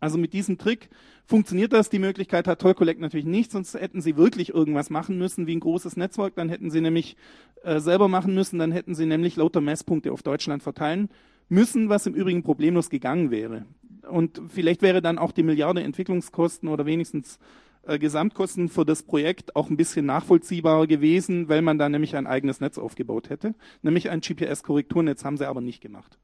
Also 0.00 0.18
mit 0.18 0.32
diesem 0.32 0.58
Trick 0.58 0.88
funktioniert 1.24 1.72
das. 1.72 1.90
Die 1.90 1.98
Möglichkeit 1.98 2.46
hat 2.46 2.60
Toll 2.60 2.74
Collect 2.74 3.00
natürlich 3.00 3.26
nicht, 3.26 3.50
sonst 3.50 3.74
hätten 3.74 4.00
sie 4.00 4.16
wirklich 4.16 4.50
irgendwas 4.50 4.90
machen 4.90 5.18
müssen 5.18 5.46
wie 5.46 5.56
ein 5.56 5.60
großes 5.60 5.96
Netzwerk. 5.96 6.34
Dann 6.36 6.48
hätten 6.48 6.70
sie 6.70 6.80
nämlich 6.80 7.16
äh, 7.62 7.80
selber 7.80 8.08
machen 8.08 8.34
müssen, 8.34 8.58
dann 8.58 8.72
hätten 8.72 8.94
sie 8.94 9.06
nämlich 9.06 9.36
lauter 9.36 9.60
Messpunkte 9.60 10.12
auf 10.12 10.22
Deutschland 10.22 10.62
verteilen 10.62 11.08
müssen, 11.48 11.88
was 11.88 12.06
im 12.06 12.14
Übrigen 12.14 12.42
problemlos 12.42 12.90
gegangen 12.90 13.30
wäre. 13.30 13.64
Und 14.08 14.40
vielleicht 14.48 14.82
wäre 14.82 15.02
dann 15.02 15.18
auch 15.18 15.32
die 15.32 15.42
Milliarde 15.42 15.82
Entwicklungskosten 15.82 16.68
oder 16.68 16.86
wenigstens 16.86 17.38
äh, 17.82 17.98
Gesamtkosten 17.98 18.68
für 18.68 18.84
das 18.84 19.02
Projekt 19.02 19.56
auch 19.56 19.70
ein 19.70 19.76
bisschen 19.76 20.06
nachvollziehbarer 20.06 20.86
gewesen, 20.86 21.48
weil 21.48 21.62
man 21.62 21.78
da 21.78 21.88
nämlich 21.88 22.16
ein 22.16 22.26
eigenes 22.26 22.60
Netz 22.60 22.78
aufgebaut 22.78 23.30
hätte. 23.30 23.54
Nämlich 23.82 24.10
ein 24.10 24.20
GPS-Korrekturnetz 24.20 25.24
haben 25.24 25.36
sie 25.36 25.48
aber 25.48 25.60
nicht 25.60 25.80
gemacht. 25.80 26.18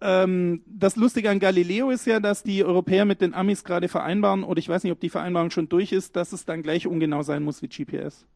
Ähm, 0.00 0.62
das 0.66 0.96
Lustige 0.96 1.30
an 1.30 1.40
Galileo 1.40 1.90
ist 1.90 2.06
ja, 2.06 2.20
dass 2.20 2.42
die 2.42 2.64
Europäer 2.64 3.04
mit 3.04 3.20
den 3.20 3.34
Amis 3.34 3.64
gerade 3.64 3.88
vereinbaren, 3.88 4.44
oder 4.44 4.58
ich 4.58 4.68
weiß 4.68 4.82
nicht, 4.82 4.92
ob 4.92 5.00
die 5.00 5.10
Vereinbarung 5.10 5.50
schon 5.50 5.68
durch 5.68 5.92
ist, 5.92 6.16
dass 6.16 6.32
es 6.32 6.44
dann 6.44 6.62
gleich 6.62 6.86
ungenau 6.86 7.22
sein 7.22 7.42
muss 7.42 7.62
wie 7.62 7.68
GPS. 7.68 8.26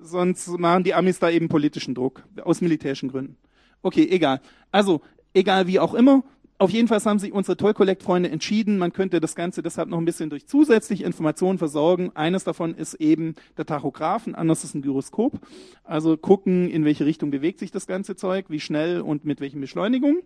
Sonst 0.00 0.48
machen 0.58 0.84
die 0.84 0.94
Amis 0.94 1.18
da 1.18 1.28
eben 1.28 1.48
politischen 1.48 1.94
Druck, 1.94 2.22
aus 2.42 2.60
militärischen 2.60 3.10
Gründen. 3.10 3.36
Okay, 3.82 4.08
egal. 4.10 4.40
Also, 4.70 5.02
egal 5.34 5.66
wie 5.66 5.80
auch 5.80 5.94
immer, 5.94 6.22
auf 6.58 6.70
jeden 6.70 6.88
Fall 6.88 7.00
haben 7.04 7.20
sich 7.20 7.32
unsere 7.32 7.56
Toll 7.56 7.72
Collect 7.72 8.02
Freunde 8.02 8.30
entschieden, 8.30 8.78
man 8.78 8.92
könnte 8.92 9.20
das 9.20 9.36
Ganze 9.36 9.62
deshalb 9.62 9.88
noch 9.88 9.98
ein 9.98 10.04
bisschen 10.04 10.28
durch 10.28 10.46
zusätzliche 10.48 11.04
Informationen 11.04 11.56
versorgen. 11.56 12.10
Eines 12.14 12.42
davon 12.42 12.74
ist 12.74 12.94
eben 12.94 13.36
der 13.56 13.64
Tachograph, 13.64 14.26
ein 14.26 14.34
anderes 14.34 14.64
ist 14.64 14.74
ein 14.74 14.82
Gyroskop. 14.82 15.38
Also 15.84 16.16
gucken, 16.16 16.68
in 16.68 16.84
welche 16.84 17.06
Richtung 17.06 17.30
bewegt 17.30 17.60
sich 17.60 17.70
das 17.70 17.86
ganze 17.86 18.16
Zeug, 18.16 18.46
wie 18.48 18.58
schnell 18.58 19.00
und 19.00 19.24
mit 19.24 19.40
welchen 19.40 19.60
Beschleunigungen. 19.60 20.18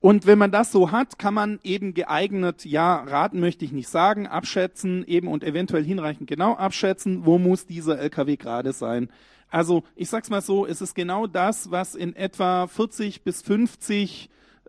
Und 0.00 0.26
wenn 0.26 0.38
man 0.38 0.52
das 0.52 0.70
so 0.70 0.92
hat, 0.92 1.18
kann 1.18 1.34
man 1.34 1.58
eben 1.64 1.94
geeignet, 1.94 2.64
ja, 2.64 2.96
raten 2.96 3.40
möchte 3.40 3.64
ich 3.64 3.72
nicht 3.72 3.88
sagen, 3.88 4.26
abschätzen 4.26 5.02
eben 5.06 5.28
und 5.28 5.42
eventuell 5.42 5.82
hinreichend 5.82 6.28
genau 6.28 6.54
abschätzen, 6.54 7.24
wo 7.24 7.38
muss 7.38 7.66
dieser 7.66 7.98
LKW 7.98 8.36
gerade 8.36 8.72
sein. 8.72 9.08
Also 9.48 9.82
ich 9.96 10.10
sag's 10.10 10.30
mal 10.30 10.42
so, 10.42 10.66
es 10.66 10.82
ist 10.82 10.94
genau 10.94 11.26
das, 11.26 11.70
was 11.70 11.94
in 11.94 12.14
etwa 12.14 12.66
40 12.66 13.24
bis 13.24 13.42
50 13.42 14.28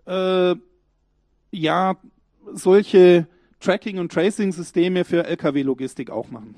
äh, 0.09 0.55
ja 1.51 1.95
solche 2.51 3.27
Tracking- 3.59 3.99
und 3.99 4.11
Tracing-Systeme 4.11 5.05
für 5.05 5.25
Lkw-Logistik 5.25 6.09
auch 6.09 6.29
machen. 6.31 6.55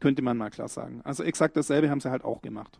Könnte 0.00 0.22
man 0.22 0.36
mal 0.36 0.50
klar 0.50 0.68
sagen. 0.68 1.00
Also 1.04 1.22
exakt 1.22 1.56
dasselbe 1.56 1.88
haben 1.88 2.00
sie 2.00 2.10
halt 2.10 2.24
auch 2.24 2.42
gemacht. 2.42 2.78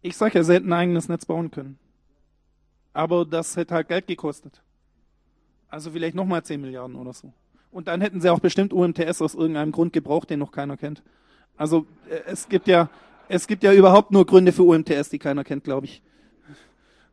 Ich 0.00 0.16
sage 0.16 0.38
ja, 0.38 0.44
sie 0.44 0.54
hätten 0.54 0.72
ein 0.72 0.78
eigenes 0.78 1.08
Netz 1.08 1.26
bauen 1.26 1.50
können. 1.50 1.78
Aber 2.94 3.26
das 3.26 3.56
hätte 3.56 3.74
halt 3.74 3.88
Geld 3.88 4.06
gekostet. 4.06 4.62
Also 5.68 5.90
vielleicht 5.90 6.14
nochmal 6.14 6.42
10 6.42 6.60
Milliarden 6.60 6.96
oder 6.96 7.12
so. 7.12 7.32
Und 7.70 7.88
dann 7.88 8.00
hätten 8.00 8.20
sie 8.20 8.30
auch 8.30 8.40
bestimmt 8.40 8.72
UMTS 8.72 9.20
aus 9.22 9.34
irgendeinem 9.34 9.72
Grund 9.72 9.92
gebraucht, 9.92 10.30
den 10.30 10.38
noch 10.38 10.52
keiner 10.52 10.76
kennt. 10.76 11.02
Also 11.56 11.86
äh, 12.08 12.20
es 12.26 12.48
gibt 12.48 12.68
ja, 12.68 12.88
es 13.28 13.46
gibt 13.46 13.62
ja 13.62 13.72
überhaupt 13.72 14.10
nur 14.10 14.26
Gründe 14.26 14.52
für 14.52 14.62
UMTS, 14.62 15.10
die 15.10 15.18
keiner 15.18 15.44
kennt, 15.44 15.64
glaube 15.64 15.86
ich. 15.86 16.02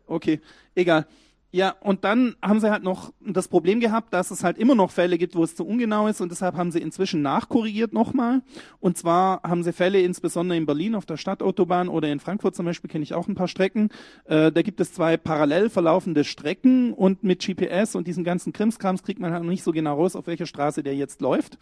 Okay, 0.08 0.40
egal. 0.76 1.08
Ja, 1.56 1.74
und 1.80 2.04
dann 2.04 2.36
haben 2.42 2.60
sie 2.60 2.70
halt 2.70 2.84
noch 2.84 3.14
das 3.22 3.48
Problem 3.48 3.80
gehabt, 3.80 4.14
dass 4.14 4.30
es 4.30 4.44
halt 4.44 4.58
immer 4.58 4.76
noch 4.76 4.92
Fälle 4.92 5.18
gibt, 5.18 5.38
wo 5.38 5.44
es 5.46 5.56
zu 5.56 5.66
ungenau 5.66 6.10
ist 6.10 6.20
und 6.20 6.30
deshalb 6.30 6.58
haben 6.58 6.70
sie 6.70 6.82
inzwischen 6.82 7.22
nachkorrigiert 7.22 7.94
nochmal. 7.94 8.42
Und 8.82 8.98
zwar 8.98 9.42
haben 9.42 9.64
sie 9.64 9.72
Fälle 9.72 10.02
insbesondere 10.02 10.58
in 10.58 10.66
Berlin 10.66 10.96
auf 10.96 11.06
der 11.06 11.16
Stadtautobahn 11.16 11.88
oder 11.88 12.12
in 12.12 12.20
Frankfurt 12.20 12.58
zum 12.58 12.66
Beispiel 12.66 12.90
kenne 12.90 13.04
ich 13.04 13.14
auch 13.14 13.30
ein 13.30 13.36
paar 13.36 13.48
Strecken. 13.48 13.88
Äh, 14.26 14.52
da 14.52 14.62
gibt 14.64 14.82
es 14.82 14.92
zwei 14.92 15.16
parallel 15.16 15.70
verlaufende 15.70 16.26
Strecken 16.26 16.92
und 16.92 17.24
mit 17.24 17.40
GPS 17.40 17.96
und 17.96 18.06
diesen 18.06 18.26
ganzen 18.26 18.52
Krimskrams 18.52 19.02
kriegt 19.04 19.22
man 19.22 19.32
halt 19.32 19.44
noch 19.44 19.50
nicht 19.50 19.64
so 19.64 19.72
genau 19.72 19.96
raus, 19.96 20.18
auf 20.18 20.28
welcher 20.28 20.48
Straße 20.48 20.84
der 20.84 20.96
jetzt 20.96 21.22
läuft. 21.22 21.58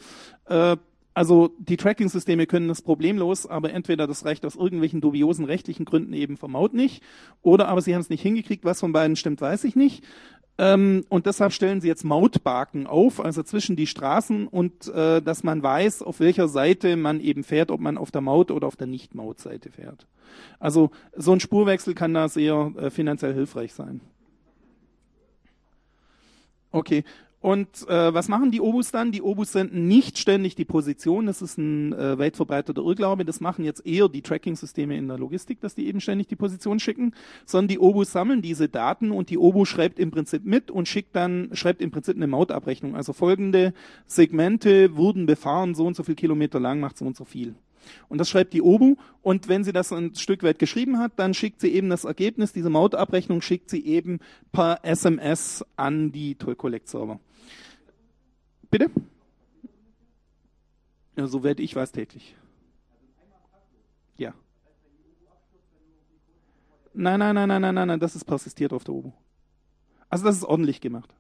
Äh, 0.45 0.77
also 1.13 1.51
die 1.59 1.77
Tracking-Systeme 1.77 2.47
können 2.47 2.67
das 2.67 2.81
problemlos, 2.81 3.45
aber 3.45 3.71
entweder 3.71 4.07
das 4.07 4.25
reicht 4.25 4.45
aus 4.45 4.55
irgendwelchen 4.55 5.01
dubiosen 5.01 5.45
rechtlichen 5.45 5.85
Gründen 5.85 6.13
eben 6.13 6.37
vom 6.37 6.53
Maut 6.53 6.73
nicht, 6.73 7.03
oder 7.41 7.67
aber 7.67 7.81
sie 7.81 7.93
haben 7.93 8.01
es 8.01 8.09
nicht 8.09 8.21
hingekriegt. 8.21 8.65
Was 8.65 8.79
von 8.79 8.93
beiden 8.93 9.15
stimmt, 9.15 9.41
weiß 9.41 9.63
ich 9.65 9.75
nicht. 9.75 10.03
Ähm, 10.57 11.03
und 11.09 11.25
deshalb 11.25 11.51
stellen 11.51 11.81
sie 11.81 11.87
jetzt 11.87 12.03
Mautbarken 12.03 12.85
auf, 12.85 13.19
also 13.19 13.41
zwischen 13.41 13.75
die 13.75 13.87
Straßen 13.87 14.47
und 14.47 14.87
äh, 14.87 15.21
dass 15.21 15.43
man 15.43 15.63
weiß, 15.63 16.03
auf 16.03 16.19
welcher 16.19 16.47
Seite 16.47 16.95
man 16.95 17.19
eben 17.19 17.43
fährt, 17.43 17.71
ob 17.71 17.79
man 17.79 17.97
auf 17.97 18.11
der 18.11 18.21
Maut- 18.21 18.51
oder 18.51 18.67
auf 18.67 18.75
der 18.75 18.87
Nicht-Maut-Seite 18.87 19.71
fährt. 19.71 20.05
Also 20.59 20.91
so 21.15 21.31
ein 21.31 21.39
Spurwechsel 21.39 21.95
kann 21.95 22.13
da 22.13 22.29
sehr 22.29 22.71
äh, 22.77 22.89
finanziell 22.91 23.33
hilfreich 23.33 23.73
sein. 23.73 24.01
Okay, 26.71 27.03
und 27.43 27.89
äh, 27.89 28.13
was 28.13 28.29
machen 28.29 28.51
die 28.51 28.61
Obus 28.61 28.91
dann? 28.91 29.11
Die 29.11 29.21
Obus 29.21 29.51
senden 29.51 29.85
nicht 29.85 30.17
ständig 30.17 30.55
die 30.55 30.63
Position, 30.63 31.25
das 31.25 31.41
ist 31.41 31.57
ein 31.57 31.91
äh, 31.91 32.17
weit 32.17 32.37
verbreiteter 32.37 32.81
Irrglaube, 32.81 33.25
das 33.25 33.41
machen 33.41 33.65
jetzt 33.65 33.85
eher 33.85 34.07
die 34.07 34.21
Tracking-Systeme 34.21 34.95
in 34.95 35.09
der 35.09 35.17
Logistik, 35.17 35.59
dass 35.59 35.75
die 35.75 35.87
eben 35.87 35.99
ständig 35.99 36.29
die 36.29 36.37
Position 36.37 36.79
schicken, 36.79 37.13
sondern 37.45 37.67
die 37.67 37.79
Obus 37.79 38.13
sammeln 38.13 38.41
diese 38.41 38.69
Daten 38.69 39.11
und 39.11 39.29
die 39.29 39.37
Obu 39.37 39.65
schreibt 39.65 39.99
im 39.99 40.09
Prinzip 40.09 40.45
mit 40.45 40.71
und 40.71 40.87
schickt 40.87 41.17
dann, 41.17 41.49
schreibt 41.51 41.81
im 41.81 41.91
Prinzip 41.91 42.15
eine 42.15 42.27
Mautabrechnung. 42.27 42.95
Also 42.95 43.11
folgende 43.11 43.73
Segmente 44.07 44.95
wurden 44.95 45.25
befahren, 45.25 45.75
so 45.75 45.85
und 45.85 45.97
so 45.97 46.03
viel 46.03 46.15
Kilometer 46.15 46.61
lang, 46.61 46.79
macht 46.79 46.97
so 46.97 47.03
und 47.03 47.17
so 47.17 47.25
viel. 47.25 47.55
Und 48.09 48.17
das 48.17 48.29
schreibt 48.29 48.53
die 48.53 48.61
OBU. 48.61 48.95
Und 49.21 49.47
wenn 49.47 49.63
sie 49.63 49.73
das 49.73 49.91
ein 49.91 50.15
Stück 50.15 50.43
weit 50.43 50.59
geschrieben 50.59 50.99
hat, 50.99 51.13
dann 51.17 51.33
schickt 51.33 51.61
sie 51.61 51.73
eben 51.73 51.89
das 51.89 52.03
Ergebnis, 52.03 52.53
diese 52.53 52.69
Mautabrechnung 52.69 53.41
schickt 53.41 53.69
sie 53.69 53.85
eben 53.85 54.19
per 54.51 54.79
SMS 54.83 55.65
an 55.75 56.11
die 56.11 56.35
Toll-Collect-Server. 56.35 57.19
Bitte? 58.69 58.89
Ja, 61.15 61.27
soweit 61.27 61.59
ich 61.59 61.75
weiß, 61.75 61.91
täglich. 61.91 62.35
Ja. 64.17 64.33
Nein, 66.93 67.19
nein, 67.19 67.35
nein, 67.35 67.47
nein, 67.47 67.61
nein, 67.61 67.75
nein, 67.75 67.87
nein, 67.87 67.99
das 67.99 68.15
ist 68.15 68.25
persistiert 68.25 68.73
auf 68.73 68.83
der 68.83 68.93
Obo. 68.93 69.13
Also 70.09 70.25
das 70.25 70.37
ist 70.37 70.43
ordentlich 70.43 70.81
gemacht. 70.81 71.13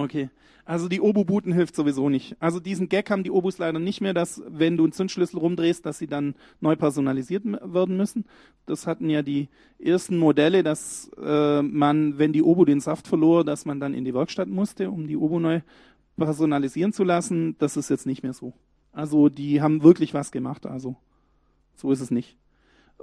Okay. 0.00 0.30
Also 0.64 0.88
die 0.88 1.00
Obu-Booten 1.00 1.52
hilft 1.52 1.74
sowieso 1.74 2.08
nicht. 2.08 2.36
Also 2.40 2.60
diesen 2.60 2.88
Gag 2.88 3.10
haben 3.10 3.24
die 3.24 3.30
Obus 3.30 3.58
leider 3.58 3.78
nicht 3.78 4.00
mehr, 4.00 4.14
dass 4.14 4.42
wenn 4.46 4.76
du 4.76 4.84
einen 4.84 4.92
Zündschlüssel 4.92 5.38
rumdrehst, 5.38 5.84
dass 5.84 5.98
sie 5.98 6.06
dann 6.06 6.34
neu 6.60 6.76
personalisiert 6.76 7.44
werden 7.44 7.96
müssen. 7.96 8.24
Das 8.66 8.86
hatten 8.86 9.10
ja 9.10 9.22
die 9.22 9.48
ersten 9.78 10.16
Modelle, 10.16 10.62
dass 10.62 11.10
äh, 11.20 11.62
man, 11.62 12.18
wenn 12.18 12.32
die 12.32 12.42
Obu 12.42 12.64
den 12.64 12.80
Saft 12.80 13.08
verlor, 13.08 13.44
dass 13.44 13.66
man 13.66 13.80
dann 13.80 13.94
in 13.94 14.04
die 14.04 14.14
Werkstatt 14.14 14.48
musste, 14.48 14.90
um 14.90 15.06
die 15.06 15.16
Obu 15.16 15.40
neu 15.40 15.60
personalisieren 16.16 16.92
zu 16.92 17.04
lassen. 17.04 17.56
Das 17.58 17.76
ist 17.76 17.90
jetzt 17.90 18.06
nicht 18.06 18.22
mehr 18.22 18.32
so. 18.32 18.52
Also 18.92 19.28
die 19.28 19.60
haben 19.60 19.82
wirklich 19.82 20.14
was 20.14 20.30
gemacht. 20.30 20.66
Also 20.66 20.96
so 21.74 21.90
ist 21.90 22.00
es 22.00 22.10
nicht. 22.10 22.36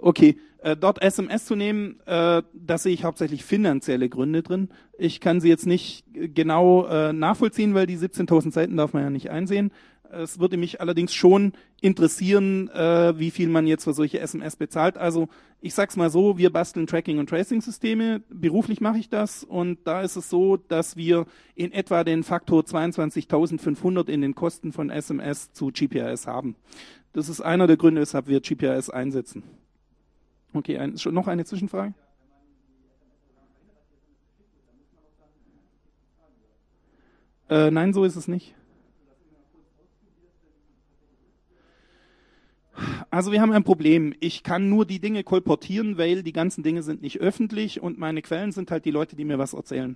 Okay, 0.01 0.37
äh, 0.59 0.75
dort 0.75 1.01
SMS 1.01 1.45
zu 1.45 1.55
nehmen, 1.55 1.99
äh, 2.05 2.41
da 2.53 2.77
sehe 2.77 2.93
ich 2.93 3.03
hauptsächlich 3.03 3.43
finanzielle 3.43 4.09
Gründe 4.09 4.43
drin. 4.43 4.69
Ich 4.97 5.21
kann 5.21 5.39
sie 5.39 5.49
jetzt 5.49 5.65
nicht 5.65 6.03
genau 6.13 6.85
äh, 6.87 7.13
nachvollziehen, 7.13 7.73
weil 7.73 7.87
die 7.87 7.97
17.000 7.97 8.51
Seiten 8.51 8.77
darf 8.77 8.93
man 8.93 9.03
ja 9.03 9.09
nicht 9.09 9.29
einsehen. 9.29 9.71
Es 10.09 10.39
würde 10.39 10.55
mich 10.55 10.79
allerdings 10.79 11.13
schon 11.13 11.53
interessieren, 11.81 12.69
äh, 12.69 13.19
wie 13.19 13.31
viel 13.31 13.49
man 13.49 13.67
jetzt 13.67 13.83
für 13.83 13.93
solche 13.93 14.19
SMS 14.19 14.55
bezahlt. 14.55 14.97
Also 14.97 15.27
ich 15.59 15.73
sag's 15.73 15.97
mal 15.97 16.09
so, 16.09 16.37
wir 16.37 16.49
basteln 16.51 16.87
Tracking- 16.87 17.19
und 17.19 17.29
Tracing-Systeme. 17.29 18.21
Beruflich 18.29 18.79
mache 18.79 18.99
ich 18.99 19.09
das 19.09 19.43
und 19.43 19.79
da 19.85 20.01
ist 20.01 20.15
es 20.15 20.29
so, 20.29 20.57
dass 20.57 20.95
wir 20.95 21.25
in 21.55 21.71
etwa 21.71 22.03
den 22.03 22.23
Faktor 22.23 22.63
22.500 22.63 24.07
in 24.07 24.21
den 24.21 24.33
Kosten 24.33 24.71
von 24.71 24.89
SMS 24.89 25.51
zu 25.51 25.71
GPRS 25.71 26.25
haben. 26.25 26.55
Das 27.13 27.29
ist 27.29 27.41
einer 27.41 27.67
der 27.67 27.77
Gründe, 27.77 28.01
weshalb 28.01 28.27
wir 28.27 28.39
GPRS 28.39 28.89
einsetzen. 28.89 29.43
Okay, 30.57 30.79
ein, 30.79 30.95
noch 31.11 31.27
eine 31.27 31.45
Zwischenfrage? 31.45 31.93
Äh, 37.49 37.71
nein, 37.71 37.93
so 37.93 38.03
ist 38.03 38.15
es 38.15 38.27
nicht. 38.27 38.55
Also 43.09 43.31
wir 43.31 43.41
haben 43.41 43.51
ein 43.51 43.63
Problem. 43.63 44.13
Ich 44.19 44.43
kann 44.43 44.69
nur 44.69 44.85
die 44.85 44.99
Dinge 44.99 45.23
kolportieren, 45.23 45.97
weil 45.97 46.23
die 46.23 46.33
ganzen 46.33 46.63
Dinge 46.63 46.83
sind 46.83 47.01
nicht 47.01 47.19
öffentlich 47.19 47.81
und 47.81 47.97
meine 47.97 48.21
Quellen 48.21 48.51
sind 48.51 48.69
halt 48.69 48.85
die 48.85 48.91
Leute, 48.91 49.15
die 49.15 49.25
mir 49.25 49.39
was 49.39 49.53
erzählen. 49.53 49.95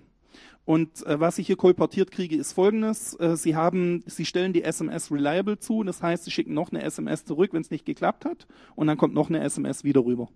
Und 0.63 1.05
äh, 1.05 1.19
was 1.19 1.37
ich 1.39 1.47
hier 1.47 1.57
kolportiert 1.57 2.11
kriege, 2.11 2.35
ist 2.35 2.53
folgendes. 2.53 3.19
Äh, 3.19 3.35
Sie 3.35 3.55
haben, 3.55 4.03
Sie 4.05 4.25
stellen 4.25 4.53
die 4.53 4.63
SMS 4.63 5.11
reliable 5.11 5.59
zu, 5.59 5.83
das 5.83 6.01
heißt, 6.01 6.23
Sie 6.23 6.31
schicken 6.31 6.53
noch 6.53 6.71
eine 6.71 6.83
SMS 6.83 7.25
zurück, 7.25 7.51
wenn 7.53 7.61
es 7.61 7.71
nicht 7.71 7.85
geklappt 7.85 8.25
hat, 8.25 8.47
und 8.75 8.87
dann 8.87 8.97
kommt 8.97 9.13
noch 9.13 9.29
eine 9.29 9.41
SMS 9.41 9.83
wieder 9.83 10.05
rüber. 10.05 10.29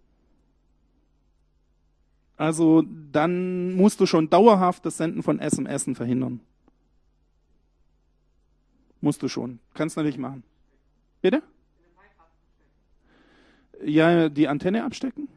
Also 2.38 2.84
dann 3.12 3.74
musst 3.74 4.00
du 4.00 4.06
schon 4.06 4.30
dauerhaft 4.30 4.86
das 4.86 4.98
Senden 4.98 5.24
von 5.24 5.39
SMS 5.39 5.86
verhindern. 5.93 6.41
Musst 9.02 9.21
du 9.24 9.28
schon. 9.28 9.60
Kannst 9.74 9.95
du 9.95 10.02
natürlich 10.02 10.17
machen. 10.17 10.43
Bitte? 11.21 11.43
Ja, 13.84 14.30
die 14.30 14.48
Antenne 14.48 14.84
abstecken? 14.84 15.28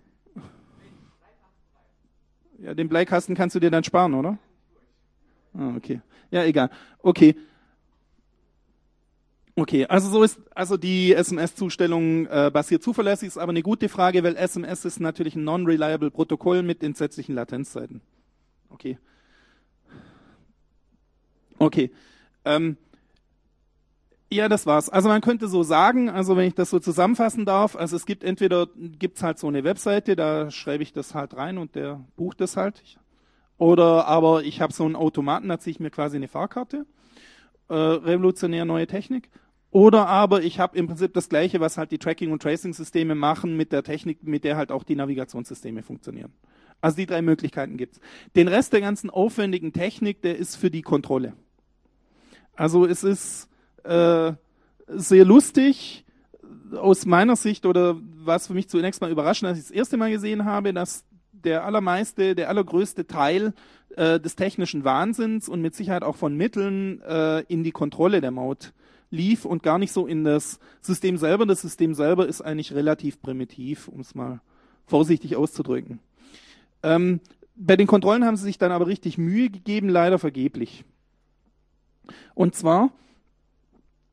Ja, 2.58 2.74
den 2.74 2.88
Bleikasten 2.88 3.34
kannst 3.34 3.54
du 3.54 3.61
dir 3.61 3.70
dann 3.70 3.84
sparen, 3.84 4.14
oder? 4.14 4.38
Ah, 5.54 5.74
okay. 5.76 6.00
Ja, 6.30 6.44
egal. 6.44 6.70
Okay. 7.02 7.37
Okay, 9.59 9.87
also 9.87 10.09
so 10.09 10.23
ist 10.23 10.38
also 10.55 10.77
die 10.77 11.12
SMS-Zustellung 11.12 12.27
äh, 12.27 12.49
basiert 12.53 12.81
zuverlässig, 12.81 13.27
ist 13.27 13.38
aber 13.38 13.51
eine 13.51 13.62
gute 13.62 13.88
Frage, 13.88 14.23
weil 14.23 14.37
SMS 14.37 14.85
ist 14.85 15.01
natürlich 15.01 15.35
ein 15.35 15.42
non-reliable 15.42 16.12
Protokoll 16.12 16.62
mit 16.62 16.85
entsetzlichen 16.85 17.35
Latenzzeiten. 17.35 18.01
Okay. 18.71 18.99
Okay. 21.59 21.90
Ähm, 22.44 22.77
ja, 24.31 24.49
das 24.49 24.64
war's. 24.64 24.88
Also 24.90 25.09
man 25.09 25.23
könnte 25.23 25.49
so 25.49 25.64
sagen, 25.64 26.09
also 26.09 26.37
wenn 26.37 26.47
ich 26.47 26.55
das 26.55 26.71
so 26.71 26.79
zusammenfassen 26.79 27.44
darf, 27.44 27.75
also 27.75 27.97
es 27.97 28.07
gibt 28.07 28.23
entweder 28.23 28.68
gibt's 28.77 29.25
halt 29.25 29.40
so 29.40 29.49
eine 29.49 29.64
Webseite, 29.64 30.14
da 30.14 30.53
schreibe 30.53 30.85
ich 30.85 30.92
das 30.92 31.16
halt 31.16 31.37
rein 31.37 31.59
und 31.59 31.75
der 31.75 32.05
bucht 32.16 32.40
das 32.40 32.57
halt. 32.57 32.85
Oder 33.57 34.07
aber 34.07 34.44
ich 34.44 34.61
habe 34.61 34.73
so 34.73 34.85
einen 34.85 34.94
Automaten, 34.94 35.49
da 35.49 35.59
ziehe 35.59 35.73
ich 35.73 35.81
mir 35.81 35.90
quasi 35.90 36.16
eine 36.16 36.29
Fahrkarte. 36.29 36.87
Äh, 37.68 37.75
revolutionär 37.75 38.64
neue 38.64 38.87
Technik. 38.87 39.29
Oder 39.70 40.07
aber 40.07 40.42
ich 40.42 40.61
habe 40.61 40.78
im 40.78 40.87
Prinzip 40.87 41.12
das 41.12 41.28
gleiche, 41.28 41.61
was 41.61 41.76
halt 41.76 41.90
die 41.90 41.98
Tracking- 41.98 42.33
und 42.33 42.42
Tracing-Systeme 42.42 43.14
machen, 43.14 43.57
mit 43.57 43.72
der 43.72 43.83
Technik, 43.83 44.22
mit 44.22 44.44
der 44.44 44.57
halt 44.57 44.72
auch 44.72 44.83
die 44.83 44.96
Navigationssysteme 44.96 45.83
funktionieren. 45.83 46.33
Also 46.81 46.96
die 46.96 47.07
drei 47.07 47.22
Möglichkeiten 47.22 47.76
gibt's. 47.76 48.00
Den 48.37 48.48
Rest 48.48 48.72
der 48.72 48.81
ganzen 48.81 49.11
aufwendigen 49.11 49.72
Technik, 49.72 50.22
der 50.22 50.37
ist 50.37 50.57
für 50.57 50.70
die 50.70 50.83
Kontrolle. 50.83 51.35
Also 52.54 52.87
es 52.87 53.04
ist 53.04 53.48
äh, 53.85 54.33
sehr 54.88 55.24
lustig 55.24 56.04
aus 56.72 57.07
meiner 57.07 57.37
Sicht 57.37 57.66
oder 57.66 57.96
was 58.00 58.46
für 58.46 58.54
mich 58.54 58.68
zunächst 58.68 59.00
mal 59.00 59.11
überraschend, 59.11 59.48
als 59.48 59.59
ich 59.59 59.64
das 59.64 59.70
erste 59.70 59.96
Mal 59.96 60.11
gesehen 60.11 60.44
habe, 60.44 60.72
dass 60.72 61.04
der 61.33 61.64
allermeiste, 61.64 62.35
der 62.35 62.48
allergrößte 62.48 63.07
Teil 63.07 63.54
äh, 63.96 64.18
des 64.18 64.37
technischen 64.37 64.85
Wahnsinns 64.85 65.48
und 65.48 65.61
mit 65.61 65.74
Sicherheit 65.74 66.02
auch 66.02 66.16
von 66.16 66.37
Mitteln 66.37 67.00
äh, 67.02 67.40
in 67.42 67.64
die 67.64 67.70
Kontrolle 67.70 68.20
der 68.20 68.31
Maut 68.31 68.72
lief 69.11 69.44
und 69.44 69.62
gar 69.62 69.79
nicht 69.79 69.92
so 69.92 70.07
in 70.07 70.25
das 70.25 70.59
System 70.81 71.16
selber. 71.16 71.47
Das 71.47 71.62
System 71.62 71.94
selber 71.94 72.27
ist 72.27 72.40
eigentlich 72.40 72.75
relativ 72.75 73.21
primitiv, 73.21 73.88
um 73.88 74.01
es 74.01 74.14
mal 74.14 74.40
vorsichtig 74.87 75.37
auszudrücken. 75.37 76.01
Ähm, 76.83 77.21
bei 77.57 77.77
den 77.77 77.87
Kontrollen 77.87 78.25
haben 78.25 78.37
sie 78.37 78.44
sich 78.44 78.59
dann 78.59 78.73
aber 78.73 78.87
richtig 78.87 79.18
Mühe 79.18 79.51
gegeben, 79.51 79.88
leider 79.88 80.18
vergeblich. 80.18 80.85
Und 82.35 82.55
zwar, 82.55 82.90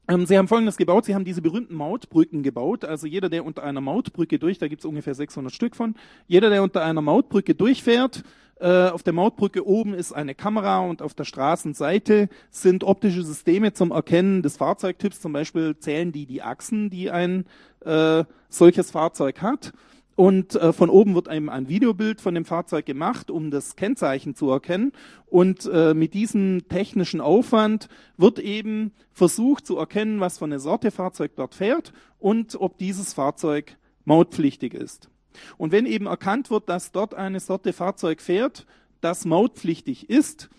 ähm, 0.08 0.26
sie 0.26 0.38
haben 0.38 0.48
Folgendes 0.48 0.78
gebaut, 0.78 1.06
sie 1.06 1.16
haben 1.16 1.26
diese 1.26 1.42
berühmten 1.42 1.76
Mautbrücken 1.76 2.44
gebaut, 2.44 2.84
also 2.84 3.08
jeder, 3.08 3.30
der 3.30 3.46
unter 3.46 3.64
einer 3.64 3.82
Mautbrücke 3.82 4.40
durch, 4.40 4.58
da 4.58 4.68
gibt 4.68 4.82
es 4.82 4.86
ungefähr 4.86 5.16
600 5.16 5.54
Stück 5.54 5.76
von, 5.76 5.96
jeder, 6.28 6.50
der 6.50 6.64
unter 6.64 6.84
einer 6.84 7.02
Mautbrücke 7.02 7.56
durchfährt, 7.56 8.24
äh, 8.60 8.89
auf 8.89 9.04
der 9.04 9.13
Mautbrücke 9.13 9.68
oben 9.68 9.94
ist 9.94 10.13
eine 10.13 10.34
Kamera 10.34 10.80
und 10.80 11.02
auf 11.02 11.13
der 11.13 11.26
Straßenseite 11.26 12.30
sind 12.52 12.86
optische 12.86 13.24
Systeme 13.24 13.74
zum 13.74 13.91
Erkennen 13.91 14.41
des 14.44 14.58
Fahrzeugtyps. 14.58 15.20
Zum 15.20 15.34
Beispiel 15.34 15.78
zählen 15.78 16.12
die 16.12 16.26
die 16.26 16.41
Achsen, 16.41 16.89
die 16.89 17.12
ein 17.12 17.46
äh, 17.84 18.24
solches 18.50 18.91
Fahrzeug 18.91 19.41
hat. 19.41 19.74
und 20.15 20.56
äh, 20.56 20.72
von 20.72 20.89
oben 20.89 21.13
wird 21.13 21.28
eben 21.28 21.50
ein 21.50 21.68
Videobild 21.68 22.22
von 22.22 22.34
dem 22.34 22.46
Fahrzeug 22.46 22.86
gemacht, 22.86 23.30
um 23.30 23.52
das 23.52 23.76
Kennzeichen 23.76 24.34
zu 24.34 24.50
erkennen. 24.50 24.94
Und 25.26 25.70
äh, 25.72 25.94
mit 25.94 26.13
diesem 26.13 26.70
technischen 26.70 27.20
Aufwand 27.20 27.89
wird 28.15 28.39
eben 28.39 28.94
versucht 29.12 29.68
zu 29.68 29.78
erkennen, 29.78 30.22
was 30.22 30.38
für 30.38 30.46
eine 30.46 30.60
Sorte 30.60 30.91
Fahrzeug 30.91 31.34
dort 31.36 31.56
fährt 31.56 31.91
und 32.20 32.56
ob 32.60 32.78
dieses 32.78 33.13
Fahrzeug 33.13 33.76
mautpflichtig 34.06 34.74
ist. 34.74 35.10
Und 35.58 35.71
wenn 35.71 35.86
eben 35.86 36.06
erkannt 36.06 36.50
wird, 36.50 36.69
dass 36.69 36.91
dort 36.91 37.13
eine 37.13 37.39
Sorte 37.39 37.74
Fahrzeug 37.74 38.21
fährt, 38.21 38.65
das 39.02 39.26
mautpflichtig 39.26 40.10
ist, 40.10 40.50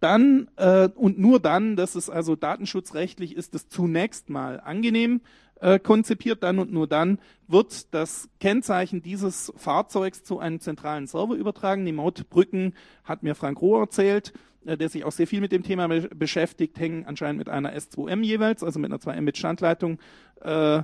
dann 0.00 0.50
äh, 0.56 0.90
und 0.94 1.18
nur 1.18 1.40
dann, 1.40 1.76
dass 1.76 1.94
es 1.94 2.10
also 2.10 2.36
datenschutzrechtlich 2.36 3.36
ist, 3.36 3.54
es 3.54 3.68
zunächst 3.68 4.28
mal 4.28 4.60
angenehm 4.60 5.22
äh, 5.60 5.78
konzipiert, 5.78 6.42
dann 6.42 6.58
und 6.58 6.72
nur 6.72 6.86
dann 6.86 7.18
wird 7.48 7.94
das 7.94 8.28
Kennzeichen 8.38 9.00
dieses 9.00 9.52
Fahrzeugs 9.56 10.22
zu 10.22 10.38
einem 10.38 10.60
zentralen 10.60 11.06
Server 11.06 11.34
übertragen. 11.34 11.86
Die 11.86 11.92
Mautbrücken 11.92 12.74
hat 13.04 13.22
mir 13.22 13.34
Frank 13.34 13.62
Rohr 13.62 13.80
erzählt, 13.80 14.34
äh, 14.66 14.76
der 14.76 14.90
sich 14.90 15.04
auch 15.04 15.12
sehr 15.12 15.26
viel 15.26 15.40
mit 15.40 15.52
dem 15.52 15.62
Thema 15.62 15.88
be 15.88 16.08
beschäftigt, 16.14 16.78
hängen 16.78 17.06
anscheinend 17.06 17.38
mit 17.38 17.48
einer 17.48 17.74
S2M 17.74 18.22
jeweils, 18.22 18.62
also 18.62 18.78
mit 18.78 18.90
einer 18.90 19.00
2M 19.00 19.22
mit 19.22 19.38
Standleitung, 19.38 19.98
äh, 20.42 20.82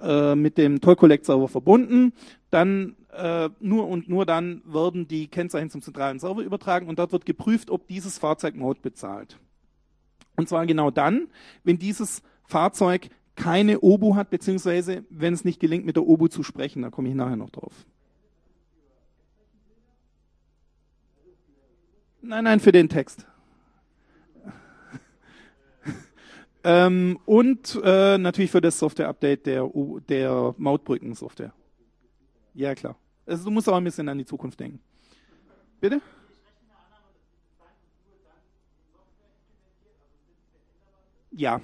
äh, 0.00 0.34
mit 0.34 0.58
dem 0.58 0.80
Toll 0.80 0.96
Collect 0.96 1.26
Server 1.26 1.48
verbunden. 1.48 2.12
Dann 2.50 2.96
äh, 3.12 3.48
nur 3.60 3.88
und 3.88 4.08
nur 4.08 4.26
dann 4.26 4.62
werden 4.64 5.08
die 5.08 5.28
Kennzeichen 5.28 5.70
zum 5.70 5.82
zentralen 5.82 6.18
Server 6.18 6.42
übertragen 6.42 6.88
und 6.88 6.98
dort 6.98 7.12
wird 7.12 7.26
geprüft, 7.26 7.70
ob 7.70 7.88
dieses 7.88 8.18
Fahrzeug 8.18 8.56
Maut 8.56 8.82
bezahlt. 8.82 9.38
Und 10.36 10.48
zwar 10.48 10.66
genau 10.66 10.90
dann, 10.90 11.28
wenn 11.64 11.78
dieses 11.78 12.22
Fahrzeug 12.44 13.08
keine 13.34 13.80
Obu 13.80 14.16
hat, 14.16 14.30
beziehungsweise 14.30 15.04
wenn 15.10 15.34
es 15.34 15.44
nicht 15.44 15.60
gelingt, 15.60 15.86
mit 15.86 15.96
der 15.96 16.06
Obu 16.06 16.28
zu 16.28 16.42
sprechen. 16.42 16.82
Da 16.82 16.90
komme 16.90 17.08
ich 17.08 17.14
nachher 17.14 17.36
noch 17.36 17.50
drauf. 17.50 17.72
Nein, 22.22 22.44
nein, 22.44 22.60
für 22.60 22.72
den 22.72 22.88
Text. 22.88 23.26
Ähm, 26.68 27.16
und 27.26 27.80
äh, 27.84 28.18
natürlich 28.18 28.50
für 28.50 28.60
das 28.60 28.76
Software-Update 28.80 29.46
der, 29.46 29.70
der 30.08 30.52
Mautbrücken-Software. 30.58 31.52
Ja, 32.54 32.74
klar. 32.74 32.96
Also 33.24 33.44
du 33.44 33.52
musst 33.52 33.68
auch 33.68 33.76
ein 33.76 33.84
bisschen 33.84 34.08
an 34.08 34.18
die 34.18 34.24
Zukunft 34.24 34.58
denken. 34.58 34.80
Bitte? 35.80 36.00
Ja. 41.30 41.60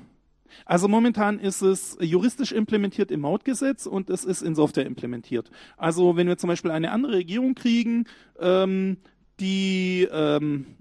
Also 0.67 0.87
momentan 0.87 1.41
ist 1.41 1.63
es 1.63 1.99
juristisch 2.01 2.53
implementiert 2.53 3.11
im 3.11 3.23
Mautgesetz 3.23 3.87
und 3.87 4.09
es 4.09 4.25
ist 4.25 4.43
in 4.43 4.55
Software 4.55 4.87
implementiert. 4.87 5.51
Also 5.77 6.15
wenn 6.15 6.29
wir 6.29 6.39
zum 6.39 6.47
Beispiel 6.47 6.71
eine 6.71 6.93
andere 6.93 7.15
Regierung 7.15 7.57
kriegen, 7.57 8.05
ähm, 8.39 8.99
die 9.41 10.07
ähm, 10.13 10.77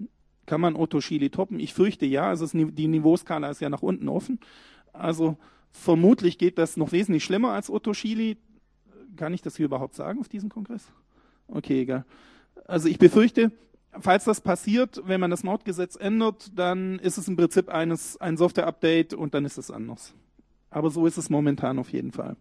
kann 0.52 0.60
man 0.60 0.76
Otto 0.76 1.00
Schili 1.00 1.30
toppen? 1.30 1.58
Ich 1.58 1.72
fürchte 1.72 2.04
ja. 2.04 2.28
Also 2.28 2.44
es, 2.44 2.50
die 2.52 2.86
Niveauskala 2.86 3.48
ist 3.48 3.62
ja 3.62 3.70
nach 3.70 3.80
unten 3.80 4.06
offen. 4.10 4.38
Also 4.92 5.38
vermutlich 5.70 6.36
geht 6.36 6.58
das 6.58 6.76
noch 6.76 6.92
wesentlich 6.92 7.24
schlimmer 7.24 7.52
als 7.52 7.70
Otto 7.70 7.94
Schili. 7.94 8.36
Kann 9.16 9.32
ich 9.32 9.40
das 9.40 9.56
hier 9.56 9.64
überhaupt 9.64 9.94
sagen 9.94 10.20
auf 10.20 10.28
diesem 10.28 10.50
Kongress? 10.50 10.92
Okay, 11.48 11.80
egal. 11.80 12.04
Also 12.66 12.90
ich 12.90 12.98
befürchte, 12.98 13.50
falls 13.98 14.24
das 14.24 14.42
passiert, 14.42 15.00
wenn 15.06 15.20
man 15.20 15.30
das 15.30 15.42
Mautgesetz 15.42 15.96
ändert, 15.96 16.50
dann 16.54 16.98
ist 16.98 17.16
es 17.16 17.28
im 17.28 17.36
Prinzip 17.36 17.70
eines, 17.70 18.20
ein 18.20 18.36
Software-Update 18.36 19.14
und 19.14 19.32
dann 19.32 19.46
ist 19.46 19.56
es 19.56 19.70
anders. 19.70 20.12
Aber 20.68 20.90
so 20.90 21.06
ist 21.06 21.16
es 21.16 21.30
momentan 21.30 21.78
auf 21.78 21.90
jeden 21.94 22.12
Fall. 22.12 22.36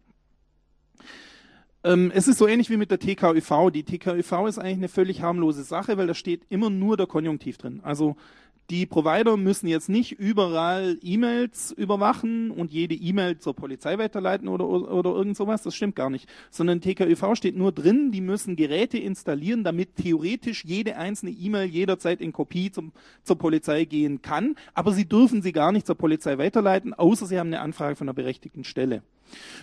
Ähm, 1.83 2.11
es 2.13 2.27
ist 2.27 2.37
so 2.37 2.47
ähnlich 2.47 2.69
wie 2.69 2.77
mit 2.77 2.91
der 2.91 2.99
TKÜV. 2.99 3.71
Die 3.71 3.83
TKÜV 3.83 4.47
ist 4.47 4.59
eigentlich 4.59 4.77
eine 4.77 4.87
völlig 4.89 5.21
harmlose 5.21 5.63
Sache, 5.63 5.97
weil 5.97 6.07
da 6.07 6.13
steht 6.13 6.43
immer 6.49 6.69
nur 6.69 6.95
der 6.95 7.07
Konjunktiv 7.07 7.57
drin. 7.57 7.81
Also 7.83 8.15
die 8.69 8.85
Provider 8.85 9.35
müssen 9.35 9.67
jetzt 9.67 9.89
nicht 9.89 10.13
überall 10.13 10.97
E-Mails 11.01 11.71
überwachen 11.71 12.51
und 12.51 12.71
jede 12.71 12.95
E-Mail 12.95 13.37
zur 13.37 13.53
Polizei 13.53 13.97
weiterleiten 13.97 14.47
oder, 14.47 14.65
oder, 14.67 14.91
oder 14.91 15.09
irgend 15.09 15.35
sowas. 15.35 15.63
Das 15.63 15.75
stimmt 15.75 15.95
gar 15.95 16.09
nicht. 16.09 16.29
Sondern 16.51 16.81
TKÜV 16.81 17.35
steht 17.35 17.57
nur 17.57 17.71
drin, 17.71 18.11
die 18.11 18.21
müssen 18.21 18.55
Geräte 18.55 18.97
installieren, 18.99 19.63
damit 19.63 19.97
theoretisch 19.97 20.63
jede 20.63 20.95
einzelne 20.95 21.31
E-Mail 21.31 21.67
jederzeit 21.67 22.21
in 22.21 22.31
Kopie 22.31 22.71
zum, 22.71 22.93
zur 23.23 23.37
Polizei 23.37 23.85
gehen 23.85 24.21
kann. 24.21 24.55
Aber 24.73 24.93
sie 24.93 25.05
dürfen 25.05 25.41
sie 25.41 25.51
gar 25.51 25.71
nicht 25.71 25.87
zur 25.87 25.95
Polizei 25.95 26.37
weiterleiten, 26.37 26.93
außer 26.93 27.25
sie 27.25 27.39
haben 27.39 27.47
eine 27.47 27.59
Anfrage 27.59 27.95
von 27.95 28.07
einer 28.07 28.13
berechtigten 28.13 28.63
Stelle. 28.63 29.01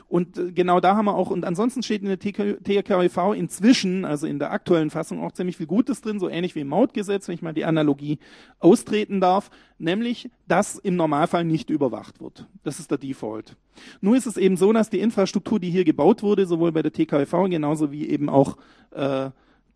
Und 0.09 0.39
äh, 0.39 0.53
genau 0.53 0.81
da 0.81 0.97
haben 0.97 1.07
wir 1.07 1.15
auch, 1.15 1.31
und 1.31 1.45
ansonsten 1.45 1.83
steht 1.83 2.03
in 2.03 2.09
der 2.09 2.19
TKV 2.19 3.33
inzwischen, 3.35 4.05
also 4.05 4.27
in 4.27 4.39
der 4.39 4.51
aktuellen 4.51 4.91
Fassung, 4.91 5.23
auch 5.23 5.33
ziemlich 5.33 5.57
viel 5.57 5.67
Gutes 5.67 6.01
drin, 6.01 6.21
so 6.21 6.29
ähnlich 6.29 6.55
wie 6.55 6.61
im 6.61 6.69
Mautgesetz, 6.69 7.29
wenn 7.29 7.35
ich 7.35 7.43
mal 7.43 7.55
die 7.55 7.65
Analogie 7.65 8.19
austreten 8.59 9.21
darf, 9.21 9.51
nämlich, 9.79 10.31
dass 10.47 10.77
im 10.77 10.97
Normalfall 10.97 11.45
nicht 11.45 11.71
überwacht 11.71 12.21
wird. 12.21 12.47
Das 12.65 12.81
ist 12.81 12.91
der 12.91 12.99
Default. 12.99 13.57
Nur 14.01 14.17
ist 14.17 14.27
es 14.27 14.37
eben 14.37 14.57
so, 14.57 14.73
dass 14.73 14.91
die 14.91 15.01
Infrastruktur, 15.01 15.61
die 15.61 15.71
hier 15.71 15.85
gebaut 15.85 16.23
wurde, 16.23 16.47
sowohl 16.47 16.73
bei 16.73 16.83
der 16.83 16.93
TKV 16.93 17.49
genauso 17.49 17.93
wie 17.93 18.09
eben 18.09 18.29
auch 18.29 18.57
äh, 18.93 19.31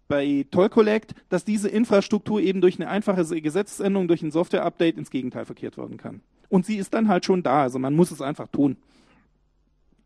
bei 0.08 0.44
Toll 0.50 0.68
Collect, 0.68 1.14
dass 1.30 1.44
diese 1.44 1.68
Infrastruktur 1.68 2.40
eben 2.40 2.60
durch 2.60 2.78
eine 2.78 2.90
einfache 2.90 3.24
Gesetzesänderung, 3.40 4.08
durch 4.08 4.22
ein 4.22 4.30
Software-Update 4.30 4.98
ins 4.98 5.10
Gegenteil 5.10 5.46
verkehrt 5.46 5.78
werden 5.78 5.96
kann. 5.96 6.20
Und 6.50 6.66
sie 6.66 6.76
ist 6.76 6.92
dann 6.92 7.08
halt 7.08 7.24
schon 7.24 7.42
da, 7.42 7.62
also 7.62 7.78
man 7.78 7.94
muss 7.94 8.10
es 8.10 8.20
einfach 8.20 8.48
tun. 8.48 8.76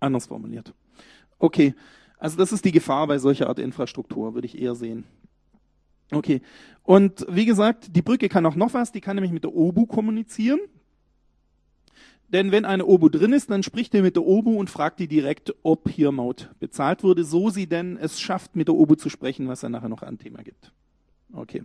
Anders 0.01 0.27
formuliert. 0.27 0.75
Okay, 1.39 1.75
also 2.19 2.37
das 2.37 2.53
ist 2.53 2.65
die 2.65 2.73
Gefahr 2.73 3.07
bei 3.07 3.19
solcher 3.19 3.49
Art 3.49 3.59
Infrastruktur, 3.59 4.35
würde 4.35 4.47
ich 4.47 4.59
eher 4.59 4.75
sehen. 4.75 5.05
Okay, 6.13 6.41
und 6.83 7.27
wie 7.29 7.47
gesagt, 7.47 7.97
die 7.97 8.03
Brücke 8.03 8.29
kann 8.29 8.47
auch 8.47 8.55
noch 8.55 8.75
was, 8.75 8.93
die 8.93 9.01
kann 9.01 9.17
nämlich 9.17 9.33
mit 9.33 9.45
der 9.45 9.55
OBU 9.55 9.87
kommunizieren. 9.87 10.61
Denn 12.29 12.51
wenn 12.51 12.65
eine 12.65 12.87
OBU 12.87 13.09
drin 13.09 13.33
ist, 13.33 13.51
dann 13.51 13.63
spricht 13.63 13.95
er 13.95 14.03
mit 14.03 14.17
der 14.17 14.25
OBU 14.25 14.59
und 14.59 14.69
fragt 14.69 14.99
die 14.99 15.07
direkt, 15.07 15.55
ob 15.63 15.89
hier 15.89 16.11
Maut 16.11 16.51
bezahlt 16.59 17.05
wurde, 17.05 17.25
so 17.25 17.51
sie 17.51 17.69
denn 17.69 17.97
es 17.97 18.21
schafft, 18.21 18.57
mit 18.57 18.69
der 18.69 18.75
OBU 18.75 18.97
zu 18.97 19.09
sprechen, 19.09 19.47
was 19.49 19.63
er 19.63 19.69
nachher 19.69 19.89
noch 19.89 20.03
an 20.03 20.19
Thema 20.19 20.43
gibt. 20.43 20.73
Okay. 21.33 21.65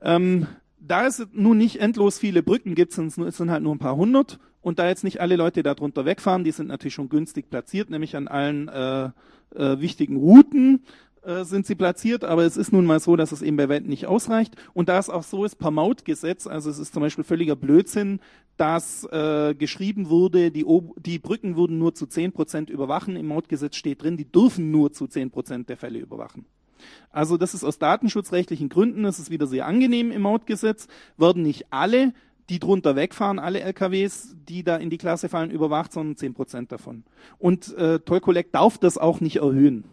Ähm, 0.00 0.46
da 0.78 1.06
es 1.06 1.26
nun 1.32 1.58
nicht 1.58 1.80
endlos 1.80 2.18
viele 2.18 2.42
Brücken 2.42 2.74
gibt, 2.74 2.92
sind 2.92 3.16
es 3.18 3.40
halt 3.40 3.62
nur 3.62 3.74
ein 3.74 3.78
paar 3.78 3.96
hundert. 3.96 4.38
Und 4.62 4.78
da 4.78 4.88
jetzt 4.88 5.04
nicht 5.04 5.20
alle 5.20 5.36
Leute 5.36 5.62
darunter 5.62 6.04
wegfahren, 6.04 6.44
die 6.44 6.52
sind 6.52 6.68
natürlich 6.68 6.94
schon 6.94 7.08
günstig 7.08 7.48
platziert, 7.48 7.90
nämlich 7.90 8.16
an 8.16 8.28
allen 8.28 8.68
äh, 8.68 9.10
äh, 9.54 9.80
wichtigen 9.80 10.16
Routen 10.16 10.84
äh, 11.22 11.44
sind 11.44 11.66
sie 11.66 11.74
platziert, 11.74 12.24
aber 12.24 12.44
es 12.44 12.56
ist 12.56 12.72
nun 12.72 12.86
mal 12.86 13.00
so, 13.00 13.14
dass 13.14 13.32
es 13.32 13.42
eben 13.42 13.56
bei 13.56 13.68
weitem 13.68 13.88
nicht 13.88 14.06
ausreicht. 14.06 14.56
Und 14.72 14.88
da 14.88 14.98
es 14.98 15.10
auch 15.10 15.22
so 15.22 15.44
ist, 15.44 15.56
per 15.56 15.70
Mautgesetz, 15.70 16.46
also 16.46 16.70
es 16.70 16.78
ist 16.78 16.94
zum 16.94 17.02
Beispiel 17.02 17.24
völliger 17.24 17.56
Blödsinn, 17.56 18.20
dass 18.56 19.04
äh, 19.04 19.54
geschrieben 19.54 20.08
wurde, 20.08 20.50
die, 20.50 20.64
o 20.64 20.94
die 20.98 21.18
Brücken 21.18 21.56
würden 21.56 21.78
nur 21.78 21.94
zu 21.94 22.06
zehn 22.06 22.32
Prozent 22.32 22.70
überwachen. 22.70 23.16
Im 23.16 23.26
Mautgesetz 23.26 23.76
steht 23.76 24.02
drin, 24.02 24.16
die 24.16 24.30
dürfen 24.30 24.70
nur 24.70 24.92
zu 24.92 25.06
zehn 25.06 25.30
Prozent 25.30 25.68
der 25.68 25.76
Fälle 25.76 25.98
überwachen. 25.98 26.46
Also 27.10 27.36
das 27.36 27.52
ist 27.52 27.64
aus 27.64 27.78
datenschutzrechtlichen 27.78 28.70
Gründen, 28.70 29.02
das 29.02 29.18
ist 29.18 29.30
wieder 29.30 29.46
sehr 29.46 29.66
angenehm 29.66 30.10
im 30.10 30.22
Mautgesetz, 30.22 30.88
werden 31.18 31.42
nicht 31.42 31.66
alle 31.70 32.14
die 32.50 32.58
drunter 32.58 32.96
wegfahren, 32.96 33.38
alle 33.38 33.60
LKWs, 33.60 34.34
die 34.48 34.64
da 34.64 34.76
in 34.76 34.90
die 34.90 34.98
Klasse 34.98 35.28
fallen, 35.28 35.52
überwacht, 35.52 35.92
sondern 35.92 36.16
10% 36.16 36.66
davon. 36.66 37.04
Und 37.38 37.74
äh, 37.76 38.00
Toll 38.00 38.20
Collect 38.20 38.54
darf 38.54 38.76
das 38.76 38.98
auch 38.98 39.20
nicht 39.20 39.36
erhöhen. 39.36 39.84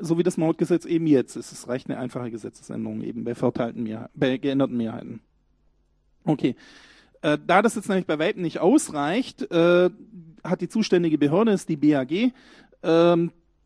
So 0.00 0.18
wie 0.18 0.22
das 0.22 0.38
Mautgesetz 0.38 0.86
eben 0.86 1.06
jetzt 1.06 1.36
ist. 1.36 1.52
Es 1.52 1.68
reicht 1.68 1.88
eine 1.88 1.98
einfache 1.98 2.30
Gesetzesänderung 2.30 3.02
eben 3.02 3.24
bei 3.24 3.34
verteilten 3.34 3.82
Mehrheiten, 3.82 4.12
bei 4.14 4.38
geänderten 4.38 4.76
Mehrheiten. 4.76 5.20
Okay. 6.24 6.56
Äh, 7.20 7.38
da 7.46 7.60
das 7.60 7.74
jetzt 7.74 7.88
nämlich 7.88 8.06
bei 8.06 8.18
weitem 8.18 8.42
nicht 8.42 8.58
ausreicht, 8.58 9.50
äh, 9.50 9.90
hat 10.42 10.60
die 10.60 10.68
zuständige 10.68 11.18
Behörde, 11.18 11.52
ist 11.52 11.68
die 11.68 11.76
BAG, 11.76 12.10
äh, 12.12 13.16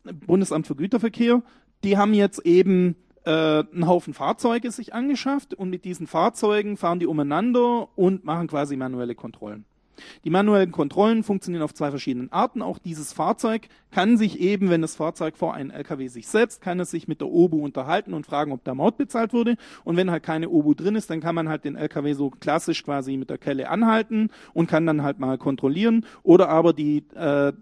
Bundesamt 0.03 0.67
für 0.67 0.75
Güterverkehr, 0.75 1.43
die 1.83 1.97
haben 1.97 2.13
jetzt 2.13 2.45
eben 2.45 2.95
äh, 3.25 3.29
einen 3.29 3.87
Haufen 3.87 4.13
Fahrzeuge 4.13 4.71
sich 4.71 4.93
angeschafft 4.93 5.53
und 5.53 5.69
mit 5.69 5.85
diesen 5.85 6.07
Fahrzeugen 6.07 6.77
fahren 6.77 6.99
die 6.99 7.07
umeinander 7.07 7.89
und 7.95 8.25
machen 8.25 8.47
quasi 8.47 8.75
manuelle 8.75 9.15
Kontrollen. 9.15 9.65
Die 10.23 10.29
manuellen 10.29 10.71
Kontrollen 10.71 11.23
funktionieren 11.23 11.63
auf 11.63 11.73
zwei 11.73 11.89
verschiedenen 11.89 12.31
Arten. 12.31 12.61
Auch 12.61 12.79
dieses 12.79 13.13
Fahrzeug 13.13 13.67
kann 13.91 14.17
sich 14.17 14.39
eben, 14.39 14.69
wenn 14.69 14.81
das 14.81 14.95
Fahrzeug 14.95 15.37
vor 15.37 15.53
einen 15.53 15.69
LKW 15.69 16.07
sich 16.07 16.27
setzt, 16.27 16.61
kann 16.61 16.79
es 16.79 16.91
sich 16.91 17.07
mit 17.07 17.21
der 17.21 17.29
OBU 17.29 17.63
unterhalten 17.63 18.13
und 18.13 18.25
fragen, 18.25 18.51
ob 18.51 18.63
der 18.63 18.75
Maut 18.75 18.97
bezahlt 18.97 19.33
wurde. 19.33 19.57
Und 19.83 19.97
wenn 19.97 20.11
halt 20.11 20.23
keine 20.23 20.49
OBU 20.49 20.73
drin 20.73 20.95
ist, 20.95 21.09
dann 21.09 21.21
kann 21.21 21.35
man 21.35 21.49
halt 21.49 21.65
den 21.65 21.75
LKW 21.75 22.13
so 22.13 22.29
klassisch 22.29 22.83
quasi 22.83 23.17
mit 23.17 23.29
der 23.29 23.37
Kelle 23.37 23.69
anhalten 23.69 24.29
und 24.53 24.67
kann 24.67 24.85
dann 24.85 25.03
halt 25.03 25.19
mal 25.19 25.37
kontrollieren. 25.37 26.05
Oder 26.23 26.49
aber 26.49 26.73
die 26.73 27.03
äh, 27.15 27.53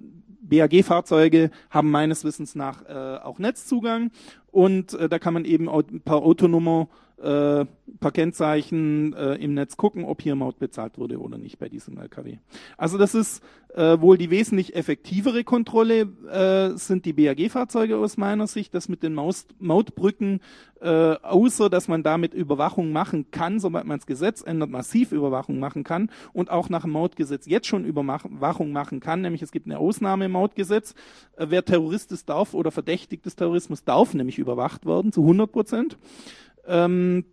BAG-Fahrzeuge 0.49 1.51
haben 1.69 1.91
meines 1.91 2.23
Wissens 2.23 2.55
nach 2.55 2.83
äh, 2.87 3.19
auch 3.23 3.39
Netzzugang. 3.39 4.11
Und 4.51 4.93
äh, 4.93 5.07
da 5.07 5.19
kann 5.19 5.33
man 5.33 5.45
eben 5.45 5.69
per 6.03 6.17
Autonummer 6.17 6.89
äh, 7.21 7.65
paar 7.99 8.11
Kennzeichen 8.11 9.13
äh, 9.13 9.35
im 9.35 9.53
Netz 9.53 9.77
gucken, 9.77 10.05
ob 10.05 10.21
hier 10.21 10.35
Maut 10.35 10.59
bezahlt 10.59 10.97
wurde 10.97 11.19
oder 11.19 11.37
nicht 11.37 11.59
bei 11.59 11.69
diesem 11.69 11.97
LKW. 11.97 12.37
Also 12.77 12.97
das 12.97 13.13
ist 13.13 13.43
äh, 13.75 13.99
wohl 13.99 14.17
die 14.17 14.29
wesentlich 14.29 14.75
effektivere 14.75 15.43
Kontrolle, 15.43 16.07
äh, 16.31 16.77
sind 16.77 17.05
die 17.05 17.13
BAG-Fahrzeuge 17.13 17.97
aus 17.97 18.17
meiner 18.17 18.47
Sicht. 18.47 18.73
Das 18.73 18.89
mit 18.89 19.03
den 19.03 19.13
Maus 19.13 19.47
Mautbrücken, 19.59 20.39
äh, 20.81 20.87
außer 20.87 21.69
dass 21.69 21.87
man 21.87 22.03
damit 22.03 22.33
Überwachung 22.33 22.91
machen 22.91 23.31
kann, 23.31 23.59
sobald 23.59 23.85
man 23.85 23.99
das 23.99 24.07
Gesetz 24.07 24.41
ändert, 24.41 24.69
massiv 24.69 25.11
Überwachung 25.11 25.59
machen 25.59 25.83
kann 25.83 26.09
und 26.33 26.49
auch 26.49 26.69
nach 26.69 26.83
dem 26.83 26.91
Mautgesetz 26.91 27.45
jetzt 27.45 27.67
schon 27.67 27.85
Überwachung 27.85 28.71
machen 28.71 28.99
kann, 28.99 29.21
nämlich 29.21 29.41
es 29.41 29.51
gibt 29.51 29.67
eine 29.67 29.77
Ausnahme 29.77 30.25
im 30.25 30.31
Mautgesetz. 30.31 30.95
Äh, 31.37 31.47
wer 31.49 31.65
Terrorist 31.65 32.11
ist, 32.11 32.29
darf 32.29 32.53
oder 32.53 32.71
verdächtig 32.71 33.23
des 33.23 33.35
Terrorismus 33.35 33.83
darf 33.83 34.13
nämlich 34.13 34.39
überwacht 34.39 34.85
werden 34.85 35.11
zu 35.11 35.21
100 35.21 35.51
Prozent. 35.51 35.97
Ähm, 36.69 37.25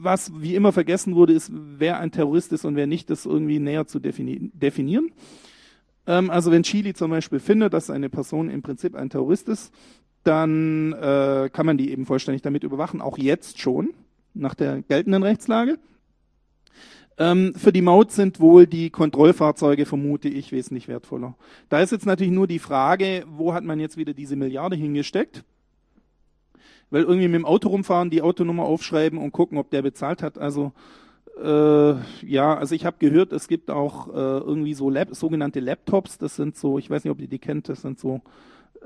was 0.00 0.32
wie 0.40 0.54
immer 0.54 0.72
vergessen 0.72 1.14
wurde, 1.14 1.32
ist, 1.32 1.50
wer 1.52 1.98
ein 1.98 2.10
Terrorist 2.10 2.52
ist 2.52 2.64
und 2.64 2.76
wer 2.76 2.86
nicht, 2.86 3.10
das 3.10 3.26
irgendwie 3.26 3.58
näher 3.58 3.86
zu 3.86 3.98
defini 3.98 4.50
definieren. 4.52 5.10
Ähm, 6.06 6.30
also 6.30 6.50
wenn 6.50 6.62
Chile 6.62 6.94
zum 6.94 7.10
Beispiel 7.10 7.40
findet, 7.40 7.72
dass 7.72 7.90
eine 7.90 8.08
Person 8.08 8.50
im 8.50 8.62
Prinzip 8.62 8.94
ein 8.94 9.10
Terrorist 9.10 9.48
ist, 9.48 9.72
dann 10.24 10.92
äh, 10.94 11.48
kann 11.52 11.66
man 11.66 11.78
die 11.78 11.90
eben 11.90 12.06
vollständig 12.06 12.42
damit 12.42 12.64
überwachen, 12.64 13.00
auch 13.00 13.18
jetzt 13.18 13.60
schon, 13.60 13.90
nach 14.34 14.54
der 14.54 14.82
geltenden 14.82 15.22
Rechtslage. 15.22 15.78
Ähm, 17.18 17.54
für 17.56 17.72
die 17.72 17.82
Maut 17.82 18.12
sind 18.12 18.38
wohl 18.38 18.66
die 18.66 18.90
Kontrollfahrzeuge, 18.90 19.86
vermute 19.86 20.28
ich, 20.28 20.52
wesentlich 20.52 20.86
wertvoller. 20.86 21.34
Da 21.68 21.80
ist 21.80 21.92
jetzt 21.92 22.06
natürlich 22.06 22.32
nur 22.32 22.46
die 22.46 22.60
Frage, 22.60 23.24
wo 23.28 23.54
hat 23.54 23.64
man 23.64 23.80
jetzt 23.80 23.96
wieder 23.96 24.14
diese 24.14 24.36
Milliarde 24.36 24.76
hingesteckt? 24.76 25.44
Weil 26.90 27.02
irgendwie 27.02 27.28
mit 27.28 27.36
dem 27.36 27.44
Auto 27.44 27.68
rumfahren, 27.68 28.10
die 28.10 28.22
Autonummer 28.22 28.64
aufschreiben 28.64 29.18
und 29.18 29.32
gucken, 29.32 29.58
ob 29.58 29.70
der 29.70 29.82
bezahlt 29.82 30.22
hat. 30.22 30.38
Also 30.38 30.72
äh, 31.42 31.94
ja, 32.26 32.56
also 32.56 32.74
ich 32.74 32.84
habe 32.84 32.96
gehört, 32.98 33.32
es 33.32 33.48
gibt 33.48 33.70
auch 33.70 34.08
äh, 34.08 34.38
irgendwie 34.38 34.74
so 34.74 34.90
Lab, 34.90 35.14
sogenannte 35.14 35.60
Laptops. 35.60 36.18
Das 36.18 36.36
sind 36.36 36.56
so, 36.56 36.78
ich 36.78 36.90
weiß 36.90 37.04
nicht, 37.04 37.12
ob 37.12 37.20
ihr 37.20 37.28
die 37.28 37.38
kennt. 37.38 37.68
Das 37.68 37.82
sind 37.82 37.98
so 37.98 38.20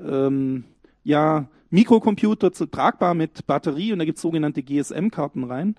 ähm, 0.05 0.65
ja 1.05 1.47
Mikrocomputer 1.71 2.53
zu, 2.53 2.67
tragbar 2.67 3.15
mit 3.15 3.47
Batterie 3.47 3.93
und 3.93 3.99
da 3.99 4.05
gibt 4.05 4.19
es 4.19 4.23
sogenannte 4.23 4.63
GSM-Karten 4.63 5.45
rein. 5.45 5.77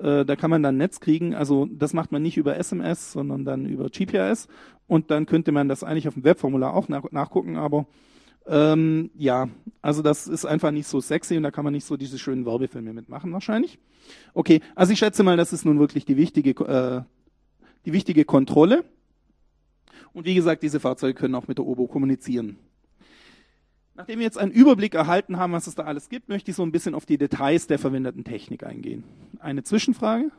Äh, 0.00 0.24
da 0.24 0.36
kann 0.36 0.50
man 0.50 0.62
dann 0.62 0.78
Netz 0.78 1.00
kriegen. 1.00 1.34
Also 1.34 1.66
das 1.66 1.92
macht 1.92 2.12
man 2.12 2.22
nicht 2.22 2.36
über 2.36 2.56
SMS, 2.56 3.12
sondern 3.12 3.44
dann 3.44 3.66
über 3.66 3.88
GPS. 3.90 4.48
Und 4.86 5.10
dann 5.10 5.26
könnte 5.26 5.52
man 5.52 5.68
das 5.68 5.84
eigentlich 5.84 6.08
auf 6.08 6.14
dem 6.14 6.24
Webformular 6.24 6.74
auch 6.74 6.88
nach, 6.88 7.10
nachgucken. 7.10 7.56
Aber 7.56 7.86
ähm, 8.46 9.10
ja, 9.16 9.48
also 9.80 10.02
das 10.02 10.26
ist 10.26 10.44
einfach 10.44 10.70
nicht 10.70 10.86
so 10.86 11.00
sexy 11.00 11.36
und 11.36 11.42
da 11.42 11.50
kann 11.50 11.64
man 11.64 11.72
nicht 11.72 11.86
so 11.86 11.96
diese 11.96 12.18
schönen 12.18 12.44
Werbefilme 12.46 12.92
mitmachen 12.92 13.32
wahrscheinlich. 13.32 13.78
Okay, 14.34 14.60
also 14.74 14.92
ich 14.92 14.98
schätze 14.98 15.22
mal, 15.22 15.36
das 15.36 15.52
ist 15.52 15.64
nun 15.64 15.78
wirklich 15.78 16.04
die 16.04 16.16
wichtige, 16.16 16.50
äh, 16.50 17.02
die 17.86 17.92
wichtige 17.92 18.24
Kontrolle. 18.24 18.84
Und 20.12 20.26
wie 20.26 20.34
gesagt, 20.34 20.62
diese 20.62 20.80
Fahrzeuge 20.80 21.14
können 21.14 21.34
auch 21.34 21.48
mit 21.48 21.58
der 21.58 21.66
OBO 21.66 21.86
kommunizieren. 21.86 22.58
Nachdem 23.96 24.18
wir 24.18 24.24
jetzt 24.24 24.38
einen 24.38 24.52
Überblick 24.52 24.94
erhalten 24.94 25.38
haben, 25.38 25.52
was 25.52 25.66
es 25.66 25.76
da 25.76 25.84
alles 25.84 26.08
gibt, 26.08 26.28
möchte 26.28 26.50
ich 26.50 26.56
so 26.56 26.64
ein 26.64 26.72
bisschen 26.72 26.94
auf 26.94 27.06
die 27.06 27.16
Details 27.16 27.66
der 27.66 27.78
verwendeten 27.78 28.24
Technik 28.24 28.64
eingehen. 28.64 29.04
Eine 29.38 29.62
Zwischenfrage? 29.62 30.30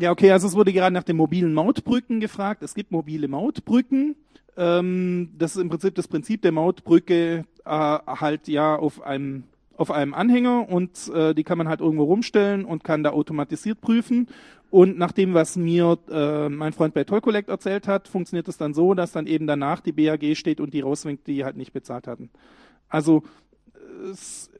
Ja, 0.00 0.12
okay, 0.12 0.30
also 0.32 0.46
es 0.46 0.54
wurde 0.56 0.72
gerade 0.72 0.94
nach 0.94 1.02
den 1.02 1.16
mobilen 1.16 1.52
Mautbrücken 1.52 2.20
gefragt. 2.20 2.62
Es 2.62 2.74
gibt 2.74 2.90
mobile 2.90 3.28
Mautbrücken. 3.28 4.16
Ähm, 4.56 5.30
das 5.36 5.56
ist 5.56 5.62
im 5.62 5.68
Prinzip 5.68 5.94
das 5.94 6.08
Prinzip 6.08 6.40
der 6.40 6.52
Mautbrücke 6.52 7.44
äh, 7.66 7.68
halt 7.70 8.48
ja 8.48 8.76
auf 8.76 9.02
einem 9.02 9.44
auf 9.76 9.90
einem 9.90 10.12
Anhänger 10.12 10.68
und 10.68 11.10
äh, 11.14 11.34
die 11.34 11.42
kann 11.42 11.56
man 11.56 11.66
halt 11.66 11.80
irgendwo 11.80 12.04
rumstellen 12.04 12.66
und 12.66 12.84
kann 12.84 13.02
da 13.02 13.10
automatisiert 13.10 13.80
prüfen. 13.80 14.28
Und 14.70 14.98
nach 14.98 15.12
dem, 15.12 15.32
was 15.32 15.56
mir 15.56 15.98
äh, 16.10 16.50
mein 16.50 16.74
Freund 16.74 16.92
bei 16.92 17.04
Toll 17.04 17.22
Collect 17.22 17.48
erzählt 17.48 17.88
hat, 17.88 18.06
funktioniert 18.06 18.46
es 18.48 18.58
dann 18.58 18.74
so, 18.74 18.92
dass 18.92 19.12
dann 19.12 19.26
eben 19.26 19.46
danach 19.46 19.80
die 19.80 19.92
BAG 19.92 20.36
steht 20.36 20.60
und 20.60 20.74
die 20.74 20.80
rauswinkt, 20.80 21.26
die 21.26 21.44
halt 21.44 21.56
nicht 21.56 21.72
bezahlt 21.72 22.06
hatten. 22.06 22.30
Also 22.88 23.22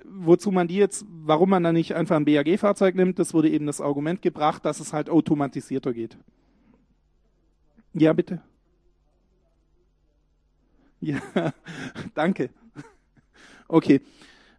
wozu 0.04 0.50
man 0.50 0.68
die 0.68 0.76
jetzt, 0.76 1.04
warum 1.08 1.50
man 1.50 1.62
da 1.62 1.72
nicht 1.72 1.94
einfach 1.94 2.16
ein 2.16 2.24
BAG-Fahrzeug 2.24 2.94
nimmt, 2.94 3.18
das 3.18 3.34
wurde 3.34 3.50
eben 3.50 3.66
das 3.66 3.80
Argument 3.80 4.22
gebracht, 4.22 4.64
dass 4.64 4.80
es 4.80 4.92
halt 4.92 5.10
automatisierter 5.10 5.92
geht. 5.92 6.18
Ja, 7.92 8.12
bitte. 8.12 8.42
Ja, 11.00 11.20
danke. 12.14 12.50
Okay, 13.68 14.00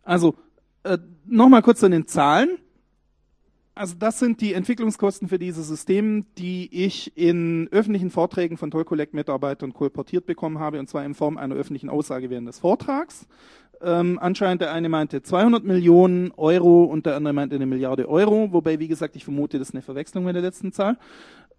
also 0.04 0.36
äh, 0.84 0.98
nochmal 1.26 1.62
kurz 1.62 1.80
zu 1.80 1.90
den 1.90 2.08
Zahlen. 2.08 2.58
Also 3.74 3.96
das 3.98 4.20
sind 4.20 4.42
die 4.42 4.54
Entwicklungskosten 4.54 5.30
für 5.30 5.40
dieses 5.40 5.68
System, 5.68 6.26
die 6.38 6.70
ich 6.84 7.16
in 7.18 7.70
öffentlichen 7.72 8.10
Vorträgen 8.10 8.58
von 8.58 8.70
Toll 8.70 8.84
Collect 8.84 9.14
Mitarbeitern 9.14 9.74
kolportiert 9.74 10.26
bekommen 10.26 10.60
habe, 10.60 10.80
und 10.80 10.88
zwar 10.90 11.06
in 11.06 11.14
Form 11.14 11.38
einer 11.38 11.56
öffentlichen 11.56 11.90
Aussage 11.90 12.30
während 12.30 12.48
des 12.48 12.60
Vortrags. 12.60 13.28
Ähm, 13.84 14.20
anscheinend 14.22 14.62
der 14.62 14.72
eine 14.72 14.90
meinte 14.90 15.24
200 15.24 15.64
Millionen 15.64 16.32
Euro 16.38 16.84
und 16.84 17.06
der 17.06 17.16
andere 17.16 17.34
meinte 17.34 17.56
eine 17.56 17.66
Milliarde 17.66 18.08
Euro, 18.08 18.52
wobei, 18.52 18.80
wie 18.80 18.88
gesagt, 18.88 19.16
ich 19.16 19.24
vermute, 19.24 19.58
das 19.58 19.70
ist 19.70 19.76
eine 19.76 19.82
Verwechslung 19.82 20.24
mit 20.24 20.36
der 20.36 20.44
letzten 20.44 20.72
Zahl. 20.72 20.98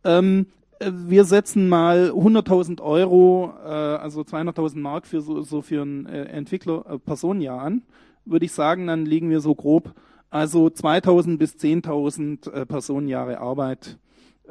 Ähm, 0.05 0.47
äh, 0.79 0.91
wir 0.93 1.25
setzen 1.25 1.69
mal 1.69 2.11
100.000 2.11 2.81
Euro, 2.81 3.53
äh, 3.65 3.69
also 3.69 4.23
200.000 4.23 4.79
Mark 4.79 5.07
für 5.07 5.21
so, 5.21 5.43
so 5.43 5.63
für 5.63 5.83
ein 5.83 6.07
äh, 6.07 6.25
Entwickler 6.25 6.85
äh, 6.89 6.99
Personenjahr 6.99 7.61
an, 7.61 7.83
würde 8.25 8.45
ich 8.45 8.53
sagen, 8.53 8.87
dann 8.87 9.05
liegen 9.05 9.31
wir 9.31 9.41
so 9.41 9.55
grob, 9.55 9.95
also 10.31 10.67
2.000 10.67 11.39
bis 11.39 11.57
10.000 11.57 12.53
äh, 12.53 12.67
Personenjahre 12.67 13.39
Arbeit 13.39 13.99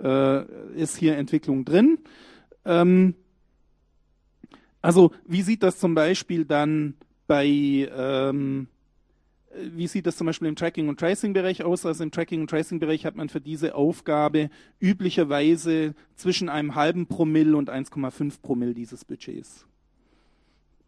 äh, 0.01 0.43
ist 0.75 0.97
hier 0.97 1.17
Entwicklung 1.17 1.65
drin. 1.65 1.99
Ähm, 2.65 3.15
also 4.81 5.11
wie 5.25 5.41
sieht 5.41 5.63
das 5.63 5.79
zum 5.79 5.95
Beispiel 5.95 6.45
dann 6.45 6.95
bei, 7.31 7.47
ähm, 7.95 8.67
wie 9.55 9.87
sieht 9.87 10.05
das 10.05 10.17
zum 10.17 10.27
Beispiel 10.27 10.49
im 10.49 10.57
Tracking- 10.57 10.89
und 10.89 10.99
Tracing-Bereich 10.99 11.63
aus? 11.63 11.85
Also 11.85 12.03
im 12.03 12.11
Tracking- 12.11 12.41
und 12.41 12.49
Tracing-Bereich 12.49 13.05
hat 13.05 13.15
man 13.15 13.29
für 13.29 13.39
diese 13.39 13.73
Aufgabe 13.73 14.49
üblicherweise 14.81 15.95
zwischen 16.17 16.49
einem 16.49 16.75
halben 16.75 17.07
Promille 17.07 17.55
und 17.55 17.69
1,5 17.69 18.41
Promille 18.41 18.73
dieses 18.73 19.05
Budgets, 19.05 19.65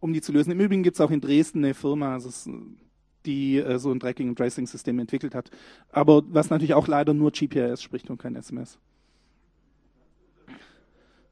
um 0.02 0.12
die 0.12 0.20
zu 0.20 0.34
lösen. 0.34 0.52
Im 0.52 0.60
Übrigen 0.60 0.84
gibt 0.84 0.98
es 0.98 1.02
auch 1.02 1.12
in 1.12 1.22
Dresden 1.22 1.64
eine 1.64 1.74
Firma, 1.74 2.16
also 2.16 2.28
es, 2.28 2.50
die 3.26 3.60
äh, 3.60 3.80
so 3.80 3.94
ein 3.94 4.02
Tracking- 4.02 4.28
und 4.28 4.36
Tracing-System 4.36 5.00
entwickelt 5.00 5.36
hat. 5.36 5.50
Aber 5.92 6.24
was 6.28 6.50
natürlich 6.50 6.74
auch 6.74 6.90
leider 6.90 7.14
nur 7.14 7.32
GPS 7.32 7.82
spricht 7.82 8.10
und 8.10 8.18
kein 8.18 8.36
SMS. 8.36 8.78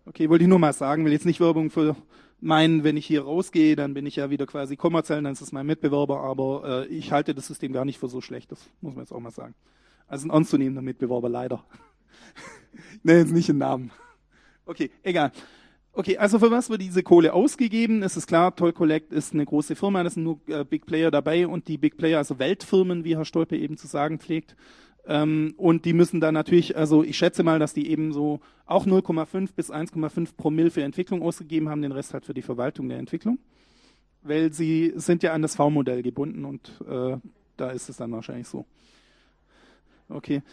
Okay, 0.05 0.29
wollte 0.29 0.45
ich 0.45 0.49
nur 0.49 0.59
mal 0.59 0.71
sagen, 0.71 1.03
will 1.03 1.11
jetzt 1.11 1.25
nicht 1.25 1.41
Werbung 1.41 1.69
für 1.69 1.97
meinen, 2.41 2.83
wenn 2.83 2.97
ich 2.97 3.05
hier 3.05 3.23
rausgehe, 3.23 3.75
dann 3.75 3.93
bin 3.93 4.05
ich 4.05 4.17
ja 4.17 4.29
wieder 4.29 4.45
quasi 4.45 4.75
kommerziell, 4.75 5.21
dann 5.21 5.33
ist 5.33 5.41
es 5.41 5.51
mein 5.51 5.65
Mitbewerber, 5.65 6.19
aber 6.21 6.85
äh, 6.85 6.87
ich 6.87 7.11
halte 7.11 7.33
das 7.33 7.47
System 7.47 7.71
gar 7.71 7.85
nicht 7.85 7.99
für 7.99 8.09
so 8.09 8.19
schlecht, 8.19 8.51
das 8.51 8.69
muss 8.81 8.95
man 8.95 9.03
jetzt 9.03 9.11
auch 9.11 9.19
mal 9.19 9.31
sagen. 9.31 9.53
Also 10.07 10.27
ein 10.27 10.31
ernstzunehmender 10.31 10.81
Mitbewerber, 10.81 11.29
leider. 11.29 11.63
ich 12.95 13.03
nenne 13.03 13.19
jetzt 13.19 13.31
nicht 13.31 13.47
den 13.47 13.59
Namen. 13.59 13.91
Okay, 14.65 14.91
egal. 15.03 15.31
Okay, 15.93 16.17
also 16.17 16.39
für 16.39 16.49
was 16.51 16.69
wird 16.69 16.81
diese 16.81 17.03
Kohle 17.03 17.33
ausgegeben? 17.33 18.01
Es 18.01 18.15
ist 18.15 18.25
klar, 18.25 18.55
Toll 18.55 18.71
Collect 18.71 19.11
ist 19.11 19.33
eine 19.33 19.45
große 19.45 19.75
Firma, 19.75 20.01
da 20.03 20.09
sind 20.09 20.23
nur 20.23 20.39
äh, 20.47 20.63
Big 20.63 20.85
Player 20.85 21.11
dabei 21.11 21.45
und 21.47 21.67
die 21.67 21.77
Big 21.77 21.97
Player, 21.97 22.17
also 22.17 22.39
Weltfirmen, 22.39 23.03
wie 23.03 23.17
Herr 23.17 23.25
Stolpe 23.25 23.57
eben 23.57 23.75
zu 23.75 23.87
sagen 23.87 24.17
pflegt, 24.17 24.55
ähm, 25.07 25.53
und 25.57 25.85
die 25.85 25.93
müssen 25.93 26.21
dann 26.21 26.33
natürlich, 26.33 26.77
also 26.77 27.03
ich 27.03 27.17
schätze 27.17 27.43
mal, 27.43 27.59
dass 27.59 27.73
die 27.73 27.89
eben 27.89 28.13
so 28.13 28.39
auch 28.65 28.85
0,5 28.85 29.49
bis 29.55 29.71
1,5 29.71 30.35
Promille 30.37 30.71
für 30.71 30.83
Entwicklung 30.83 31.21
ausgegeben 31.23 31.69
haben, 31.69 31.81
den 31.81 31.91
Rest 31.91 32.13
halt 32.13 32.25
für 32.25 32.33
die 32.33 32.41
Verwaltung 32.41 32.89
der 32.89 32.99
Entwicklung. 32.99 33.39
Weil 34.21 34.53
sie 34.53 34.93
sind 34.95 35.23
ja 35.23 35.33
an 35.33 35.41
das 35.41 35.55
V-Modell 35.55 36.03
gebunden 36.03 36.45
und 36.45 36.71
äh, 36.87 37.17
da 37.57 37.71
ist 37.71 37.89
es 37.89 37.97
dann 37.97 38.11
wahrscheinlich 38.11 38.47
so. 38.47 38.65
Okay. 40.09 40.43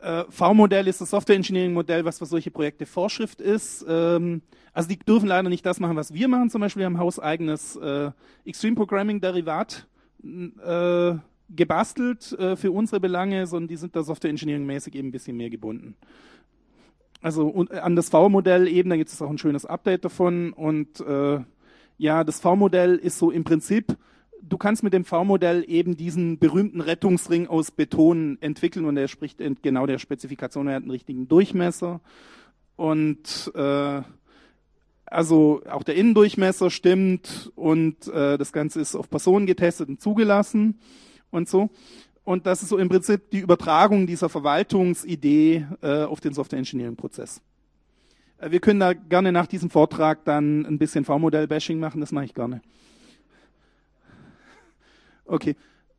Äh, 0.00 0.24
V-Modell 0.28 0.88
ist 0.88 1.00
das 1.00 1.10
Software 1.10 1.36
Engineering 1.36 1.72
Modell, 1.72 2.04
was 2.04 2.18
für 2.18 2.26
solche 2.26 2.50
Projekte 2.50 2.84
Vorschrift 2.84 3.40
ist. 3.40 3.86
Ähm, 3.88 4.42
also 4.74 4.88
die 4.88 4.98
dürfen 4.98 5.28
leider 5.28 5.48
nicht 5.48 5.64
das 5.64 5.80
machen, 5.80 5.96
was 5.96 6.12
wir 6.12 6.28
machen. 6.28 6.50
Zum 6.50 6.60
Beispiel 6.60 6.80
wir 6.80 6.86
haben 6.86 6.98
hauseigenes 6.98 7.76
äh, 7.76 8.10
Extreme 8.44 8.76
Programming 8.76 9.20
Derivat. 9.20 9.86
Gebastelt 11.50 12.32
äh, 12.32 12.56
für 12.56 12.72
unsere 12.72 13.00
Belange, 13.00 13.46
sondern 13.46 13.68
die 13.68 13.76
sind 13.76 13.94
da 13.94 14.02
Software 14.02 14.30
Engineering 14.30 14.64
mäßig 14.64 14.94
eben 14.94 15.08
ein 15.08 15.12
bisschen 15.12 15.36
mehr 15.36 15.50
gebunden. 15.50 15.96
Also 17.20 17.46
und, 17.46 17.70
äh, 17.70 17.78
an 17.78 17.96
das 17.96 18.08
V-Modell 18.08 18.68
eben, 18.68 18.90
da 18.90 18.96
gibt 18.96 19.10
es 19.10 19.22
auch 19.22 19.30
ein 19.30 19.38
schönes 19.38 19.64
Update 19.64 20.04
davon. 20.04 20.52
Und 20.52 21.00
äh, 21.00 21.40
ja, 21.98 22.24
das 22.24 22.40
V-Modell 22.40 22.96
ist 22.96 23.18
so 23.18 23.30
im 23.30 23.44
Prinzip, 23.44 23.96
du 24.42 24.58
kannst 24.58 24.82
mit 24.82 24.92
dem 24.92 25.04
V-Modell 25.04 25.64
eben 25.68 25.96
diesen 25.96 26.38
berühmten 26.38 26.80
Rettungsring 26.80 27.46
aus 27.46 27.70
Beton 27.70 28.38
entwickeln 28.40 28.84
und 28.86 28.96
der 28.96 29.08
spricht 29.08 29.40
genau 29.62 29.86
der 29.86 29.98
Spezifikation, 29.98 30.66
er 30.66 30.76
hat 30.76 30.82
einen 30.82 30.90
richtigen 30.90 31.28
Durchmesser. 31.28 32.00
Und 32.76 33.52
äh, 33.54 34.02
also 35.06 35.62
auch 35.70 35.82
der 35.82 35.94
Innendurchmesser 35.94 36.70
stimmt 36.70 37.52
und 37.54 38.08
äh, 38.08 38.38
das 38.38 38.52
Ganze 38.52 38.80
ist 38.80 38.96
auf 38.96 39.10
Personen 39.10 39.46
getestet 39.46 39.88
und 39.88 40.00
zugelassen 40.00 40.80
und 41.32 41.48
so. 41.48 41.70
Und 42.24 42.46
das 42.46 42.62
ist 42.62 42.68
so 42.68 42.78
im 42.78 42.88
Prinzip 42.88 43.30
die 43.30 43.40
Übertragung 43.40 44.06
dieser 44.06 44.28
Verwaltungsidee 44.28 45.66
äh, 45.82 46.04
auf 46.04 46.20
den 46.20 46.32
Software 46.32 46.60
Engineering 46.60 46.94
Prozess. 46.94 47.42
Äh, 48.38 48.52
wir 48.52 48.60
können 48.60 48.78
da 48.78 48.92
gerne 48.92 49.32
nach 49.32 49.48
diesem 49.48 49.70
Vortrag 49.70 50.24
dann 50.24 50.64
ein 50.64 50.78
bisschen 50.78 51.04
V-Modell-Bashing 51.04 51.80
machen, 51.80 52.00
das 52.00 52.12
mache 52.12 52.26
ich 52.26 52.34
gerne. 52.34 52.62
Okay. 55.24 55.56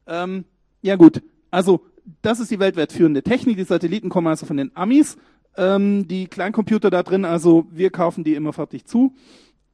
Ähm, 0.08 0.46
ja 0.82 0.96
gut, 0.96 1.22
also 1.52 1.82
das 2.22 2.40
ist 2.40 2.52
die 2.52 2.60
weltweit 2.60 2.92
führende 2.92 3.24
Technik. 3.24 3.58
Die 3.58 3.64
Satelliten 3.64 4.10
kommen 4.10 4.28
also 4.28 4.46
von 4.46 4.58
den 4.58 4.76
Amis. 4.76 5.18
Ähm, 5.56 6.08
die 6.08 6.28
Kleincomputer 6.28 6.90
da 6.90 7.04
drin, 7.04 7.26
also 7.26 7.68
wir 7.72 7.90
kaufen 7.90 8.24
die 8.24 8.34
immer 8.34 8.54
fertig 8.54 8.86
zu. 8.86 9.14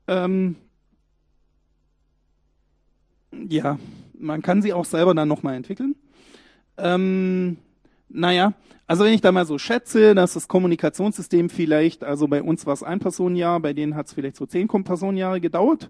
Ähm, 0.08 0.56
ja, 3.32 3.80
man 4.20 4.42
kann 4.42 4.62
sie 4.62 4.74
auch 4.74 4.86
selber 4.86 5.14
dann 5.14 5.28
nochmal 5.28 5.56
entwickeln. 5.56 5.96
Ähm, 6.78 7.58
naja, 8.10 8.54
also 8.88 9.06
wenn 9.06 9.14
ich 9.14 9.22
da 9.22 9.32
mal 9.32 9.46
so 9.46 9.58
schätze, 9.58 10.16
dass 10.16 10.34
das 10.34 10.48
Kommunikationssystem 10.48 11.50
vielleicht, 11.50 12.04
also 12.04 12.28
bei 12.28 12.42
uns 12.42 12.66
war 12.66 12.74
es 12.74 12.84
ein 12.84 13.00
Personenjahr, 13.00 13.60
bei 13.60 13.74
denen 13.74 13.96
hat 13.96 14.08
es 14.08 14.14
vielleicht 14.14 14.36
so 14.36 14.46
zehn 14.46 14.68
Personenjahre 14.68 15.40
gedauert, 15.40 15.90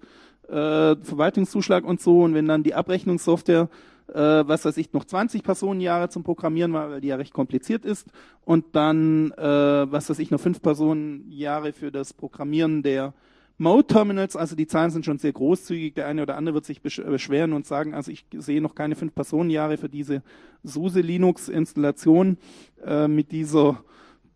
äh, 0.50 0.96
Verwaltungszuschlag 0.96 1.86
und 1.86 2.02
so, 2.02 2.24
und 2.24 2.34
wenn 2.34 2.48
dann 2.48 2.64
die 2.64 2.74
Abrechnungssoftware, 2.74 3.70
äh, 4.10 4.14
was 4.14 4.66
weiß 4.66 4.78
ich, 4.78 4.92
noch 4.92 5.06
20 5.06 5.44
Personenjahre 5.44 6.10
zum 6.10 6.24
Programmieren 6.24 6.74
war, 6.74 6.90
weil 6.90 7.02
die 7.02 7.08
ja 7.08 7.16
recht 7.16 7.34
kompliziert 7.34 7.86
ist, 7.86 8.08
und 8.44 8.66
dann, 8.74 9.32
äh, 9.32 9.42
was 9.44 10.10
weiß 10.10 10.20
ich, 10.20 10.32
noch 10.32 10.42
fünf 10.42 10.62
Personenjahre 10.62 11.72
für 11.72 11.92
das 11.92 12.14
Programmieren 12.14 12.84
der 12.84 13.14
Mode-Terminals, 13.60 14.38
also 14.38 14.56
die 14.56 14.68
Zahlen 14.68 14.90
sind 14.90 15.06
schon 15.06 15.20
sehr 15.20 15.34
großzügig. 15.34 15.94
Der 15.94 16.08
eine 16.08 16.24
oder 16.24 16.38
andere 16.38 16.56
wird 16.56 16.66
sich 16.66 16.80
äh, 16.84 17.04
beschweren 17.04 17.54
und 17.54 17.68
sagen, 17.68 17.94
also 17.94 18.10
ich 18.10 18.26
sehe 18.34 18.62
noch 18.62 18.74
keine 18.74 18.96
fünf 18.96 19.14
Personenjahre 19.14 19.78
für 19.78 19.90
diese 19.90 20.24
SUSE 20.64 21.02
Linux-Installation 21.02 22.38
äh, 22.86 23.08
mit 23.08 23.32
dieser 23.32 23.84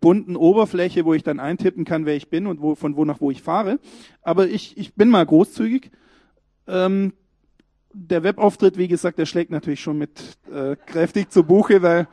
bunten 0.02 0.36
Oberfläche, 0.36 1.06
wo 1.06 1.14
ich 1.14 1.24
dann 1.24 1.40
eintippen 1.40 1.86
kann, 1.86 2.06
wer 2.06 2.18
ich 2.18 2.30
bin 2.30 2.48
und 2.48 2.62
wo, 2.62 2.76
von 2.76 2.98
wo 2.98 3.06
nach 3.06 3.22
wo 3.22 3.32
ich 3.32 3.42
fahre. 3.42 3.80
Aber 4.22 4.48
ich, 4.50 4.78
ich 4.78 4.94
bin 4.94 5.10
mal 5.10 5.26
großzügig. 5.26 5.90
Ähm, 6.68 7.14
der 7.94 8.24
Webauftritt, 8.24 8.78
wie 8.78 8.90
gesagt, 8.90 9.20
der 9.20 9.26
schlägt 9.26 9.52
natürlich 9.52 9.80
schon 9.80 9.98
mit 9.98 10.38
äh, 10.52 10.76
kräftig 10.76 11.32
zu 11.32 11.46
Buche, 11.46 11.82
weil, 11.82 12.10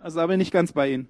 Also 0.00 0.20
da 0.20 0.26
bin 0.26 0.40
ich 0.40 0.50
ganz 0.50 0.72
bei 0.72 0.92
Ihnen. 0.92 1.08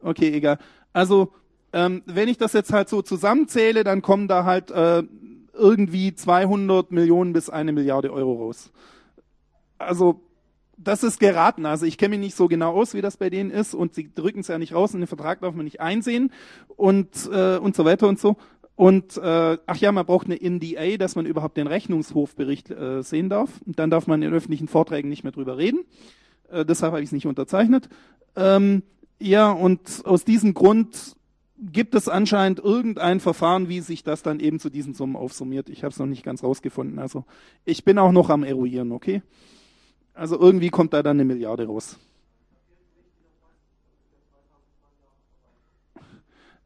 Okay, 0.00 0.32
egal. 0.32 0.58
Also 0.92 1.32
ähm, 1.72 2.02
wenn 2.06 2.28
ich 2.28 2.38
das 2.38 2.52
jetzt 2.52 2.72
halt 2.72 2.88
so 2.88 3.02
zusammenzähle, 3.02 3.84
dann 3.84 4.02
kommen 4.02 4.28
da 4.28 4.44
halt 4.44 4.70
äh, 4.70 5.02
irgendwie 5.52 6.14
200 6.14 6.92
Millionen 6.92 7.32
bis 7.32 7.50
eine 7.50 7.72
Milliarde 7.72 8.12
Euro 8.12 8.44
raus. 8.44 8.70
Also 9.78 10.20
das 10.76 11.02
ist 11.02 11.20
geraten. 11.20 11.66
Also 11.66 11.86
ich 11.86 11.98
kenne 11.98 12.10
mich 12.10 12.26
nicht 12.26 12.36
so 12.36 12.48
genau 12.48 12.72
aus, 12.72 12.94
wie 12.94 13.00
das 13.00 13.16
bei 13.16 13.30
denen 13.30 13.50
ist 13.50 13.74
und 13.74 13.94
sie 13.94 14.12
drücken 14.12 14.40
es 14.40 14.48
ja 14.48 14.58
nicht 14.58 14.74
raus 14.74 14.94
und 14.94 15.00
den 15.00 15.06
Vertrag 15.06 15.40
darf 15.40 15.54
man 15.54 15.64
nicht 15.64 15.80
einsehen 15.80 16.32
und 16.76 17.30
äh, 17.32 17.58
und 17.58 17.76
so 17.76 17.84
weiter 17.84 18.08
und 18.08 18.18
so. 18.18 18.36
Und 18.74 19.16
äh, 19.18 19.58
ach 19.66 19.76
ja, 19.76 19.92
man 19.92 20.06
braucht 20.06 20.26
eine 20.26 20.38
NDA, 20.40 20.96
dass 20.96 21.14
man 21.14 21.26
überhaupt 21.26 21.56
den 21.56 21.66
Rechnungshofbericht 21.66 22.70
äh, 22.70 23.02
sehen 23.02 23.28
darf. 23.28 23.60
Und 23.66 23.78
dann 23.78 23.90
darf 23.90 24.06
man 24.06 24.22
in 24.22 24.32
öffentlichen 24.32 24.66
Vorträgen 24.66 25.08
nicht 25.08 25.24
mehr 25.24 25.32
drüber 25.32 25.58
reden. 25.58 25.80
Äh, 26.50 26.64
deshalb 26.64 26.92
habe 26.92 27.02
ich 27.02 27.08
es 27.08 27.12
nicht 27.12 27.26
unterzeichnet. 27.26 27.88
Ähm, 28.34 28.82
ja, 29.20 29.52
und 29.52 30.02
aus 30.04 30.24
diesem 30.24 30.54
Grund 30.54 31.16
gibt 31.70 31.94
es 31.94 32.08
anscheinend 32.08 32.58
irgendein 32.58 33.20
Verfahren, 33.20 33.68
wie 33.68 33.80
sich 33.80 34.02
das 34.02 34.22
dann 34.22 34.40
eben 34.40 34.58
zu 34.58 34.68
diesen 34.68 34.94
Summen 34.94 35.14
aufsummiert. 35.14 35.68
Ich 35.68 35.84
habe 35.84 35.92
es 35.92 35.98
noch 35.98 36.06
nicht 36.06 36.24
ganz 36.24 36.42
rausgefunden. 36.42 36.98
Also 36.98 37.24
ich 37.64 37.84
bin 37.84 37.98
auch 37.98 38.12
noch 38.12 38.30
am 38.30 38.42
eruieren, 38.42 38.90
okay? 38.90 39.22
Also 40.14 40.38
irgendwie 40.38 40.70
kommt 40.70 40.92
da 40.92 41.02
dann 41.02 41.16
eine 41.16 41.24
Milliarde 41.24 41.66
raus. 41.66 41.98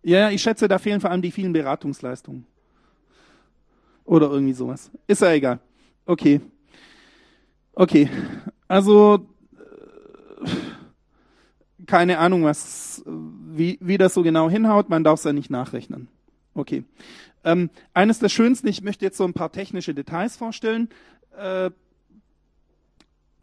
Ja, 0.02 0.30
ich 0.30 0.40
schätze, 0.40 0.68
da 0.68 0.78
fehlen 0.78 1.00
vor 1.00 1.10
allem 1.10 1.22
die 1.22 1.32
vielen 1.32 1.52
Beratungsleistungen. 1.52 2.46
Oder 4.04 4.30
irgendwie 4.30 4.52
sowas. 4.52 4.90
Ist 5.06 5.20
ja 5.20 5.32
egal. 5.32 5.60
Okay. 6.06 6.40
Okay. 7.74 8.08
Also 8.68 9.26
keine 11.86 12.18
Ahnung, 12.18 12.44
was, 12.44 13.02
wie, 13.06 13.78
wie 13.80 13.98
das 13.98 14.14
so 14.14 14.22
genau 14.22 14.50
hinhaut. 14.50 14.88
Man 14.88 15.04
darf 15.04 15.20
es 15.20 15.24
ja 15.24 15.32
nicht 15.32 15.50
nachrechnen. 15.50 16.08
Okay. 16.54 16.84
Ähm, 17.44 17.70
eines 17.94 18.18
der 18.18 18.28
schönsten, 18.28 18.66
ich 18.68 18.82
möchte 18.82 19.04
jetzt 19.04 19.18
so 19.18 19.24
ein 19.24 19.34
paar 19.34 19.52
technische 19.52 19.94
Details 19.94 20.36
vorstellen. 20.36 20.88
Äh, 21.36 21.70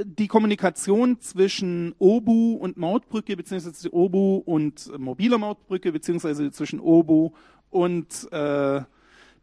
die 0.03 0.27
Kommunikation 0.27 1.19
zwischen 1.19 1.93
OBU 1.99 2.55
und 2.55 2.77
Mautbrücke, 2.77 3.37
beziehungsweise 3.37 3.93
OBU 3.93 4.37
und 4.45 4.91
mobiler 4.97 5.37
Mautbrücke, 5.37 5.91
beziehungsweise 5.91 6.51
zwischen 6.51 6.79
OBU 6.79 7.31
und 7.69 8.27
äh, 8.31 8.81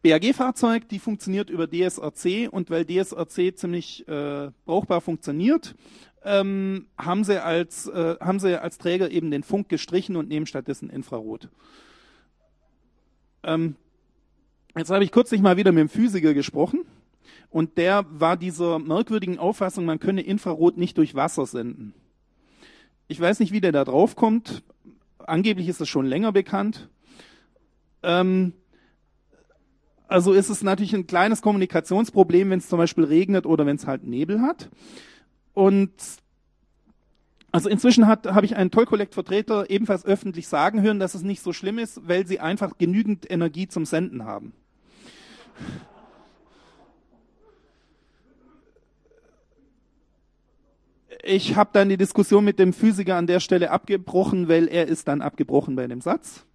BAG-Fahrzeug, 0.03 0.89
die 0.89 0.99
funktioniert 0.99 1.49
über 1.49 1.67
DSRC 1.67 2.49
und 2.51 2.69
weil 2.69 2.85
DSRC 2.85 3.55
ziemlich 3.55 4.07
äh, 4.07 4.49
brauchbar 4.65 4.99
funktioniert, 4.99 5.75
ähm, 6.23 6.87
haben, 6.97 7.23
sie 7.23 7.43
als, 7.43 7.87
äh, 7.87 8.15
haben 8.19 8.39
sie 8.39 8.61
als 8.61 8.77
Träger 8.77 9.09
eben 9.09 9.31
den 9.31 9.43
Funk 9.43 9.69
gestrichen 9.69 10.15
und 10.15 10.29
nehmen 10.29 10.45
stattdessen 10.45 10.89
Infrarot. 10.89 11.49
Ähm, 13.43 13.75
jetzt 14.77 14.91
habe 14.91 15.03
ich 15.03 15.11
kürzlich 15.11 15.41
mal 15.41 15.57
wieder 15.57 15.71
mit 15.71 15.81
dem 15.81 15.89
Physiker 15.89 16.33
gesprochen 16.33 16.85
und 17.49 17.77
der 17.77 18.05
war 18.09 18.37
dieser 18.37 18.79
merkwürdigen 18.79 19.39
Auffassung, 19.39 19.85
man 19.85 19.99
könne 19.99 20.21
Infrarot 20.21 20.77
nicht 20.77 20.97
durch 20.97 21.15
Wasser 21.15 21.45
senden. 21.45 21.93
Ich 23.07 23.19
weiß 23.19 23.39
nicht, 23.39 23.51
wie 23.51 23.61
der 23.61 23.71
da 23.71 23.83
drauf 23.83 24.15
kommt. 24.15 24.63
Angeblich 25.17 25.67
ist 25.67 25.81
das 25.81 25.89
schon 25.89 26.05
länger 26.05 26.31
bekannt. 26.31 26.89
Ähm, 28.03 28.53
also 30.07 30.33
ist 30.33 30.49
es 30.49 30.61
natürlich 30.61 30.93
ein 30.93 31.07
kleines 31.07 31.41
Kommunikationsproblem, 31.41 32.49
wenn 32.49 32.59
es 32.59 32.69
zum 32.69 32.77
Beispiel 32.77 33.05
regnet 33.05 33.45
oder 33.45 33.65
wenn 33.65 33.75
es 33.75 33.87
halt 33.87 34.03
Nebel 34.03 34.41
hat. 34.41 34.69
Und 35.53 35.91
also 37.51 37.67
inzwischen 37.67 38.07
habe 38.07 38.45
ich 38.45 38.55
einen 38.55 38.71
Toll-Collect-Vertreter 38.71 39.69
ebenfalls 39.69 40.05
öffentlich 40.05 40.47
sagen 40.47 40.81
hören, 40.81 40.99
dass 40.99 41.15
es 41.15 41.21
nicht 41.21 41.41
so 41.41 41.51
schlimm 41.51 41.79
ist, 41.79 42.07
weil 42.07 42.25
sie 42.25 42.39
einfach 42.39 42.77
genügend 42.77 43.29
Energie 43.29 43.67
zum 43.67 43.85
Senden 43.85 44.23
haben. 44.23 44.53
Ich 51.23 51.55
habe 51.55 51.69
dann 51.73 51.89
die 51.89 51.97
Diskussion 51.97 52.45
mit 52.45 52.57
dem 52.57 52.73
Physiker 52.73 53.15
an 53.17 53.27
der 53.27 53.41
Stelle 53.41 53.69
abgebrochen, 53.69 54.47
weil 54.47 54.67
er 54.67 54.87
ist 54.87 55.07
dann 55.07 55.21
abgebrochen 55.21 55.75
bei 55.75 55.85
dem 55.87 56.01
Satz. 56.01 56.45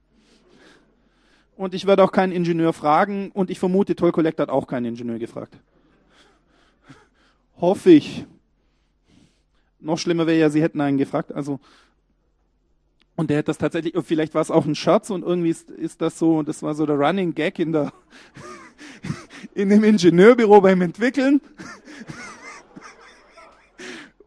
Und 1.56 1.74
ich 1.74 1.86
werde 1.86 2.02
auch 2.02 2.12
keinen 2.12 2.32
Ingenieur 2.32 2.72
fragen 2.72 3.30
und 3.32 3.50
ich 3.50 3.58
vermute, 3.58 3.96
Toll 3.96 4.12
Collect 4.12 4.40
hat 4.40 4.48
auch 4.48 4.66
keinen 4.66 4.86
Ingenieur 4.86 5.18
gefragt. 5.18 5.56
Hoffe 7.60 7.90
ich. 7.90 8.24
Noch 9.80 9.98
schlimmer 9.98 10.26
wäre 10.26 10.38
ja, 10.38 10.50
sie 10.50 10.62
hätten 10.62 10.80
einen 10.80 10.98
gefragt. 10.98 11.32
Also 11.32 11.60
und 13.16 13.30
der 13.30 13.38
hätte 13.38 13.46
das 13.46 13.58
tatsächlich, 13.58 13.94
vielleicht 14.04 14.34
war 14.34 14.42
es 14.42 14.50
auch 14.50 14.66
ein 14.66 14.74
Scherz 14.74 15.08
und 15.08 15.22
irgendwie 15.24 15.48
ist, 15.48 15.70
ist 15.70 16.02
das 16.02 16.18
so, 16.18 16.42
das 16.42 16.62
war 16.62 16.74
so 16.74 16.84
der 16.84 16.96
Running 16.96 17.34
Gag 17.34 17.58
in 17.58 17.72
der 17.72 17.92
in 19.54 19.70
dem 19.70 19.84
Ingenieurbüro 19.84 20.60
beim 20.60 20.82
Entwickeln. 20.82 21.40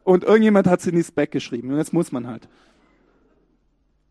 Und 0.04 0.24
irgendjemand 0.24 0.66
hat 0.66 0.80
es 0.80 0.88
in 0.88 0.96
die 0.96 1.04
Spec 1.04 1.30
geschrieben. 1.30 1.70
Und 1.70 1.78
jetzt 1.78 1.94
muss 1.94 2.12
man 2.12 2.26
halt. 2.26 2.48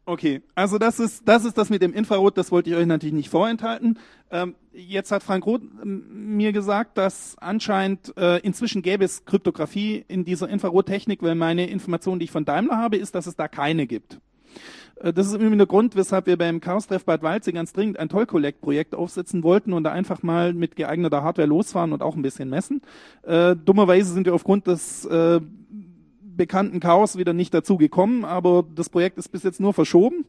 Okay, 0.09 0.41
also 0.55 0.79
das 0.79 1.01
ist, 1.01 1.29
das 1.29 1.45
ist 1.45 1.59
das 1.59 1.69
mit 1.69 1.83
dem 1.83 1.93
Infrarot, 1.93 2.39
das 2.39 2.51
wollte 2.51 2.71
ich 2.71 2.77
euch 2.77 2.87
natürlich 2.87 3.13
nicht 3.15 3.29
vorenthalten. 3.29 3.99
Ähm, 4.31 4.55
jetzt 4.73 5.13
hat 5.13 5.23
Frank 5.23 5.45
Roth 5.45 5.61
ähm, 5.83 6.35
mir 6.35 6.53
gesagt, 6.53 6.97
dass 6.97 7.37
anscheinend 7.39 8.17
äh, 8.17 8.39
inzwischen 8.39 8.81
gäbe 8.81 9.05
es 9.05 9.27
Kryptographie 9.27 10.07
in 10.09 10.25
dieser 10.25 10.49
Infrarottechnik, 10.49 11.23
weil 11.23 11.35
meine 11.35 11.69
Information, 11.69 12.19
die 12.19 12.25
ich 12.25 12.31
von 12.31 12.47
Daimler 12.47 12.79
habe, 12.79 12.97
ist, 12.97 13.15
dass 13.15 13.27
es 13.27 13.37
da 13.37 13.49
keine 13.49 13.87
gibt. 13.87 14.19
Äh, 14.97 15.13
das 15.13 15.27
ist 15.27 15.35
irgendwie 15.35 15.59
der 15.59 15.67
Grund, 15.67 15.95
weshalb 15.95 16.27
wir 16.27 16.39
beim 16.39 16.63
Chaos-Treff 16.63 17.05
Bad 17.05 17.23
Waldsee 17.23 17.53
ganz 17.53 17.75
dringend 17.75 17.99
ein 17.99 18.09
Toll-Collect-Projekt 18.09 18.95
aufsetzen 18.95 19.43
wollten 19.43 19.75
und 19.75 19.85
da 19.85 19.93
einfach 19.93 20.23
mal 20.23 20.55
mit 20.55 20.77
geeigneter 20.77 21.23
Hardware 21.23 21.49
losfahren 21.49 21.93
und 21.93 22.03
auch 22.03 22.17
ein 22.17 22.23
bisschen 22.23 22.49
messen. 22.49 22.81
Äh, 23.25 23.57
dummerweise 23.57 24.13
sind 24.13 24.25
wir 24.25 24.35
aufgrund 24.35 24.69
des 24.69 25.05
äh, 25.05 25.41
bekannten 26.39 26.81
Chaos 26.81 27.19
wieder 27.19 27.35
nicht 27.35 27.53
dazu 27.53 27.77
gekommen, 27.77 28.25
aber 28.25 28.65
das 28.75 28.89
Projekt 28.89 29.19
ist 29.19 29.29
bis 29.29 29.43
jetzt 29.43 29.61
nur 29.61 29.75
verschoben. 29.75 30.25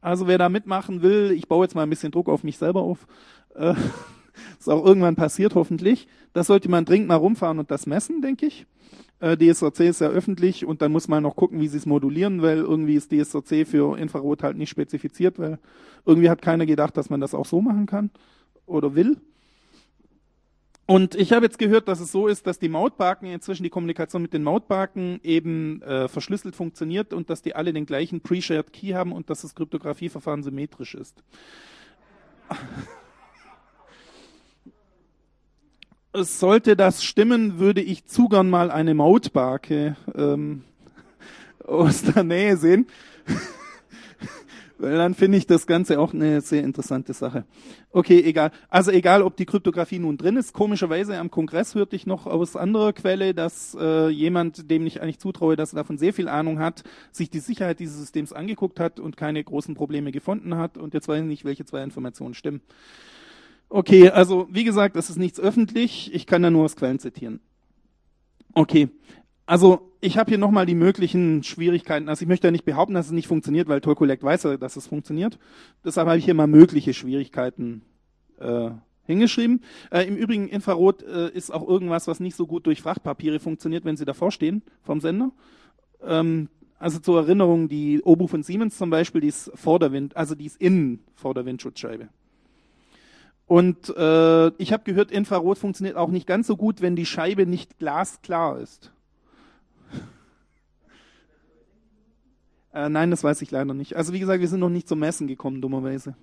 Also 0.00 0.26
wer 0.26 0.38
da 0.38 0.48
mitmachen 0.48 1.02
will, 1.02 1.30
ich 1.30 1.46
baue 1.46 1.64
jetzt 1.64 1.74
mal 1.74 1.82
ein 1.82 1.90
bisschen 1.90 2.10
Druck 2.10 2.28
auf 2.28 2.42
mich 2.42 2.58
selber 2.58 2.82
auf. 2.82 3.06
Äh, 3.54 3.74
ist 4.58 4.68
auch 4.68 4.84
irgendwann 4.84 5.14
passiert, 5.14 5.54
hoffentlich. 5.54 6.08
Das 6.32 6.48
sollte 6.48 6.68
man 6.68 6.84
dringend 6.84 7.08
mal 7.08 7.16
rumfahren 7.16 7.58
und 7.58 7.70
das 7.70 7.86
messen, 7.86 8.22
denke 8.22 8.46
ich. 8.46 8.66
Äh, 9.20 9.36
DSRC 9.36 9.80
ist 9.80 10.00
ja 10.00 10.08
öffentlich 10.08 10.64
und 10.64 10.80
dann 10.80 10.92
muss 10.92 11.06
man 11.06 11.22
noch 11.22 11.36
gucken, 11.36 11.60
wie 11.60 11.68
sie 11.68 11.76
es 11.76 11.86
modulieren, 11.86 12.40
weil 12.40 12.58
irgendwie 12.58 12.94
ist 12.94 13.12
DSRC 13.12 13.66
für 13.66 13.98
Infrarot 13.98 14.42
halt 14.42 14.56
nicht 14.56 14.70
spezifiziert, 14.70 15.38
weil 15.38 15.58
irgendwie 16.06 16.30
hat 16.30 16.40
keiner 16.40 16.64
gedacht, 16.64 16.96
dass 16.96 17.10
man 17.10 17.20
das 17.20 17.34
auch 17.34 17.46
so 17.46 17.60
machen 17.60 17.86
kann 17.86 18.10
oder 18.66 18.94
will. 18.94 19.18
Und 20.90 21.14
ich 21.14 21.32
habe 21.32 21.46
jetzt 21.46 21.60
gehört, 21.60 21.86
dass 21.86 22.00
es 22.00 22.10
so 22.10 22.26
ist, 22.26 22.48
dass 22.48 22.58
die 22.58 22.68
Mautbarken 22.68 23.28
inzwischen 23.28 23.62
die 23.62 23.70
Kommunikation 23.70 24.22
mit 24.22 24.32
den 24.32 24.42
Mautbarken 24.42 25.20
eben 25.22 25.80
äh, 25.82 26.08
verschlüsselt 26.08 26.56
funktioniert 26.56 27.12
und 27.12 27.30
dass 27.30 27.42
die 27.42 27.54
alle 27.54 27.72
den 27.72 27.86
gleichen 27.86 28.22
Pre-Shared 28.22 28.72
Key 28.72 28.94
haben 28.94 29.12
und 29.12 29.30
dass 29.30 29.42
das 29.42 29.54
Kryptografieverfahren 29.54 30.42
symmetrisch 30.42 30.96
ist. 30.96 31.22
sollte 36.12 36.74
das 36.74 37.04
stimmen, 37.04 37.60
würde 37.60 37.82
ich 37.82 38.06
zu 38.06 38.28
gern 38.28 38.50
mal 38.50 38.72
eine 38.72 38.94
Mautbarke 38.94 39.94
ähm, 40.16 40.64
aus 41.68 42.02
der 42.02 42.24
Nähe 42.24 42.56
sehen. 42.56 42.88
Weil 44.80 44.96
dann 44.96 45.14
finde 45.14 45.36
ich 45.36 45.46
das 45.46 45.66
Ganze 45.66 46.00
auch 46.00 46.14
eine 46.14 46.40
sehr 46.40 46.62
interessante 46.62 47.12
Sache. 47.12 47.44
Okay, 47.92 48.22
egal. 48.24 48.50
Also 48.70 48.90
egal, 48.90 49.22
ob 49.22 49.36
die 49.36 49.44
Kryptographie 49.44 49.98
nun 49.98 50.16
drin 50.16 50.38
ist. 50.38 50.54
Komischerweise 50.54 51.18
am 51.18 51.30
Kongress 51.30 51.74
hörte 51.74 51.96
ich 51.96 52.06
noch 52.06 52.26
aus 52.26 52.56
anderer 52.56 52.94
Quelle, 52.94 53.34
dass 53.34 53.76
äh, 53.78 54.08
jemand, 54.08 54.70
dem 54.70 54.86
ich 54.86 55.02
eigentlich 55.02 55.18
zutraue, 55.18 55.54
dass 55.54 55.74
er 55.74 55.76
davon 55.76 55.98
sehr 55.98 56.14
viel 56.14 56.28
Ahnung 56.28 56.60
hat, 56.60 56.82
sich 57.12 57.28
die 57.28 57.40
Sicherheit 57.40 57.78
dieses 57.78 57.98
Systems 57.98 58.32
angeguckt 58.32 58.80
hat 58.80 59.00
und 59.00 59.18
keine 59.18 59.44
großen 59.44 59.74
Probleme 59.74 60.12
gefunden 60.12 60.56
hat. 60.56 60.78
Und 60.78 60.94
jetzt 60.94 61.08
weiß 61.08 61.20
ich 61.20 61.28
nicht, 61.28 61.44
welche 61.44 61.66
zwei 61.66 61.82
Informationen 61.82 62.32
stimmen. 62.32 62.62
Okay, 63.68 64.08
also 64.08 64.48
wie 64.50 64.64
gesagt, 64.64 64.96
es 64.96 65.10
ist 65.10 65.18
nichts 65.18 65.38
öffentlich. 65.38 66.14
Ich 66.14 66.26
kann 66.26 66.42
da 66.42 66.50
nur 66.50 66.64
aus 66.64 66.74
Quellen 66.74 66.98
zitieren. 66.98 67.40
Okay, 68.54 68.88
also 69.50 69.90
ich 70.00 70.16
habe 70.16 70.28
hier 70.30 70.38
nochmal 70.38 70.64
die 70.64 70.76
möglichen 70.76 71.42
Schwierigkeiten. 71.42 72.08
Also 72.08 72.22
ich 72.22 72.28
möchte 72.28 72.46
ja 72.46 72.52
nicht 72.52 72.64
behaupten, 72.64 72.94
dass 72.94 73.06
es 73.06 73.12
nicht 73.12 73.26
funktioniert, 73.26 73.66
weil 73.66 73.80
Toll 73.80 73.96
Collect 73.96 74.22
weiß 74.22 74.44
ja, 74.44 74.56
dass 74.56 74.76
es 74.76 74.86
funktioniert. 74.86 75.40
Deshalb 75.84 76.06
habe 76.06 76.18
ich 76.18 76.24
hier 76.24 76.34
mal 76.34 76.46
mögliche 76.46 76.94
Schwierigkeiten 76.94 77.82
äh, 78.38 78.70
hingeschrieben. 79.06 79.64
Äh, 79.90 80.06
Im 80.06 80.14
Übrigen, 80.14 80.46
Infrarot 80.46 81.02
äh, 81.02 81.30
ist 81.30 81.52
auch 81.52 81.66
irgendwas, 81.66 82.06
was 82.06 82.20
nicht 82.20 82.36
so 82.36 82.46
gut 82.46 82.64
durch 82.64 82.80
Frachtpapiere 82.80 83.40
funktioniert, 83.40 83.84
wenn 83.84 83.96
sie 83.96 84.04
davor 84.04 84.30
stehen 84.30 84.62
vom 84.84 85.00
Sender. 85.00 85.32
Ähm, 86.00 86.48
also 86.78 87.00
zur 87.00 87.18
Erinnerung, 87.18 87.68
die 87.68 88.02
Obu 88.04 88.28
von 88.28 88.44
Siemens 88.44 88.78
zum 88.78 88.90
Beispiel, 88.90 89.20
die 89.20 89.28
ist 89.28 89.50
vor 89.56 89.80
der 89.80 89.90
Wind, 89.90 90.16
also 90.16 90.36
die 90.36 90.46
ist 90.46 90.60
innen 90.60 91.00
vor 91.16 91.34
der 91.34 91.44
Windschutzscheibe. 91.44 92.08
Und 93.46 93.88
äh, 93.96 94.52
ich 94.58 94.72
habe 94.72 94.84
gehört, 94.84 95.10
Infrarot 95.10 95.58
funktioniert 95.58 95.96
auch 95.96 96.10
nicht 96.10 96.28
ganz 96.28 96.46
so 96.46 96.56
gut, 96.56 96.82
wenn 96.82 96.94
die 96.94 97.04
Scheibe 97.04 97.46
nicht 97.46 97.80
glasklar 97.80 98.60
ist. 98.60 98.92
Äh, 102.72 102.88
nein, 102.88 103.10
das 103.10 103.24
weiß 103.24 103.42
ich 103.42 103.50
leider 103.50 103.74
nicht. 103.74 103.96
Also 103.96 104.12
wie 104.12 104.20
gesagt, 104.20 104.40
wir 104.40 104.48
sind 104.48 104.60
noch 104.60 104.68
nicht 104.68 104.88
zum 104.88 105.00
Messen 105.00 105.26
gekommen, 105.26 105.60
dummerweise. 105.60 106.14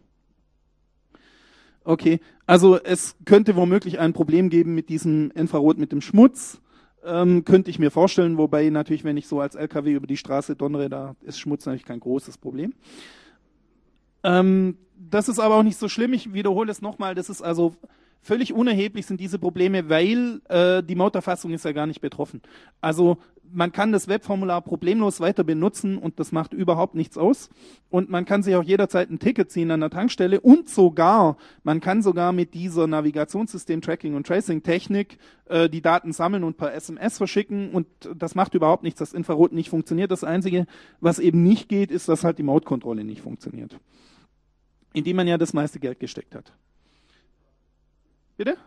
Okay, 1.84 2.20
also 2.46 2.78
es 2.78 3.16
könnte 3.24 3.56
womöglich 3.56 4.00
ein 4.00 4.12
Problem 4.14 4.50
geben 4.50 4.76
mit 4.76 4.90
diesem 4.90 5.32
Infrarot 5.32 5.78
mit 5.78 5.92
dem 5.92 6.02
Schmutz. 6.02 6.60
Ähm, 7.06 7.46
könnte 7.46 7.70
ich 7.70 7.80
mir 7.80 7.92
vorstellen, 7.92 8.38
wobei 8.38 8.70
natürlich, 8.70 9.06
wenn 9.06 9.16
ich 9.16 9.28
so 9.28 9.40
als 9.40 9.56
LKW 9.56 9.94
über 9.94 10.08
die 10.08 10.18
Straße 10.18 10.58
donnere, 10.58 10.90
da 10.90 11.16
ist 11.22 11.40
Schmutz 11.40 11.66
natürlich 11.66 11.86
kein 11.86 12.02
großes 12.02 12.38
Problem. 12.38 12.74
Ähm, 14.24 14.78
das 14.98 15.30
ist 15.30 15.40
aber 15.40 15.56
auch 15.56 15.64
nicht 15.64 15.78
so 15.78 15.88
schlimm. 15.88 16.12
Ich 16.12 16.34
wiederhole 16.34 16.72
es 16.72 16.82
nochmal. 16.82 17.16
Das 17.16 17.30
ist 17.30 17.42
also 17.42 17.76
völlig 18.22 18.54
unerheblich 18.54 19.06
sind 19.06 19.20
diese 19.20 19.40
Probleme, 19.40 19.90
weil 19.90 20.42
äh, 20.50 20.84
die 20.84 20.96
Motorfassung 20.96 21.52
ist 21.54 21.66
ja 21.66 21.72
gar 21.72 21.88
nicht 21.88 22.02
betroffen. 22.02 22.42
Also 22.82 23.18
man 23.50 23.72
kann 23.72 23.94
das 23.94 24.08
Webformular 24.10 24.62
problemlos 24.62 25.22
weiter 25.22 25.44
benutzen 25.44 25.98
und 25.98 26.20
das 26.20 26.32
macht 26.32 26.54
überhaupt 26.54 26.96
nichts 26.96 27.18
aus. 27.18 27.50
Und 27.90 28.10
man 28.10 28.26
kann 28.26 28.44
sich 28.44 28.56
auch 28.56 28.64
jederzeit 28.64 29.10
ein 29.10 29.20
Ticket 29.20 29.52
ziehen 29.52 29.72
an 29.72 29.80
der 29.80 29.90
Tankstelle 29.90 30.42
und 30.42 30.68
sogar, 30.68 31.38
man 31.64 31.80
kann 31.80 32.02
sogar 32.02 32.34
mit 32.34 32.54
dieser 32.54 32.88
Navigationssystem 32.88 33.82
Tracking 33.82 34.16
und 34.16 34.28
Tracing 34.28 34.64
Technik 34.64 35.18
äh, 35.46 35.70
die 35.70 35.82
Daten 35.82 36.12
sammeln 36.12 36.44
und 36.44 36.58
per 36.58 36.74
SMS 36.74 37.18
verschicken 37.18 37.72
und 37.72 37.88
das 38.16 38.36
macht 38.36 38.54
überhaupt 38.54 38.84
nichts, 38.84 39.00
dass 39.00 39.14
Infrarot 39.14 39.54
nicht 39.54 39.70
funktioniert. 39.70 40.12
Das 40.12 40.24
Einzige, 40.24 40.66
was 41.00 41.20
eben 41.20 41.44
nicht 41.44 41.70
geht, 41.70 41.92
ist, 41.92 42.10
dass 42.10 42.24
halt 42.24 42.38
die 42.38 42.44
Mautkontrolle 42.44 43.04
nicht 43.04 43.22
funktioniert 43.22 43.78
in 44.98 45.04
die 45.04 45.14
man 45.14 45.28
ja 45.28 45.38
das 45.38 45.54
meiste 45.54 45.80
Geld 45.80 46.00
gesteckt 46.00 46.34
hat. 46.34 46.52
Bitte? 48.38 48.58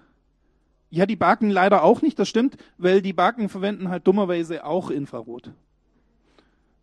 Ja, 0.90 1.06
die 1.06 1.16
Baken 1.16 1.50
leider 1.50 1.84
auch 1.84 2.02
nicht, 2.02 2.18
das 2.18 2.28
stimmt, 2.28 2.56
weil 2.76 3.00
die 3.00 3.12
Baken 3.12 3.48
verwenden 3.48 3.88
halt 3.88 4.06
dummerweise 4.06 4.64
auch 4.64 4.90
Infrarot. 4.90 5.52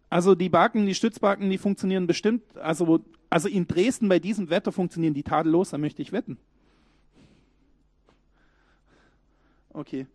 Also 0.10 0.34
die 0.34 0.48
Baken, 0.48 0.86
die 0.86 0.96
Stützbaken, 0.96 1.50
die 1.50 1.58
funktionieren 1.58 2.08
bestimmt, 2.08 2.42
also, 2.58 3.04
also 3.30 3.50
in 3.50 3.68
Dresden 3.68 4.08
bei 4.08 4.20
diesem 4.20 4.50
Wetter 4.50 4.72
funktionieren 4.72 5.14
die 5.14 5.24
tadellos, 5.24 5.72
da 5.72 5.78
möchte 5.78 6.02
ich 6.02 6.14
wetten. 6.14 6.38
Okay. 9.74 10.08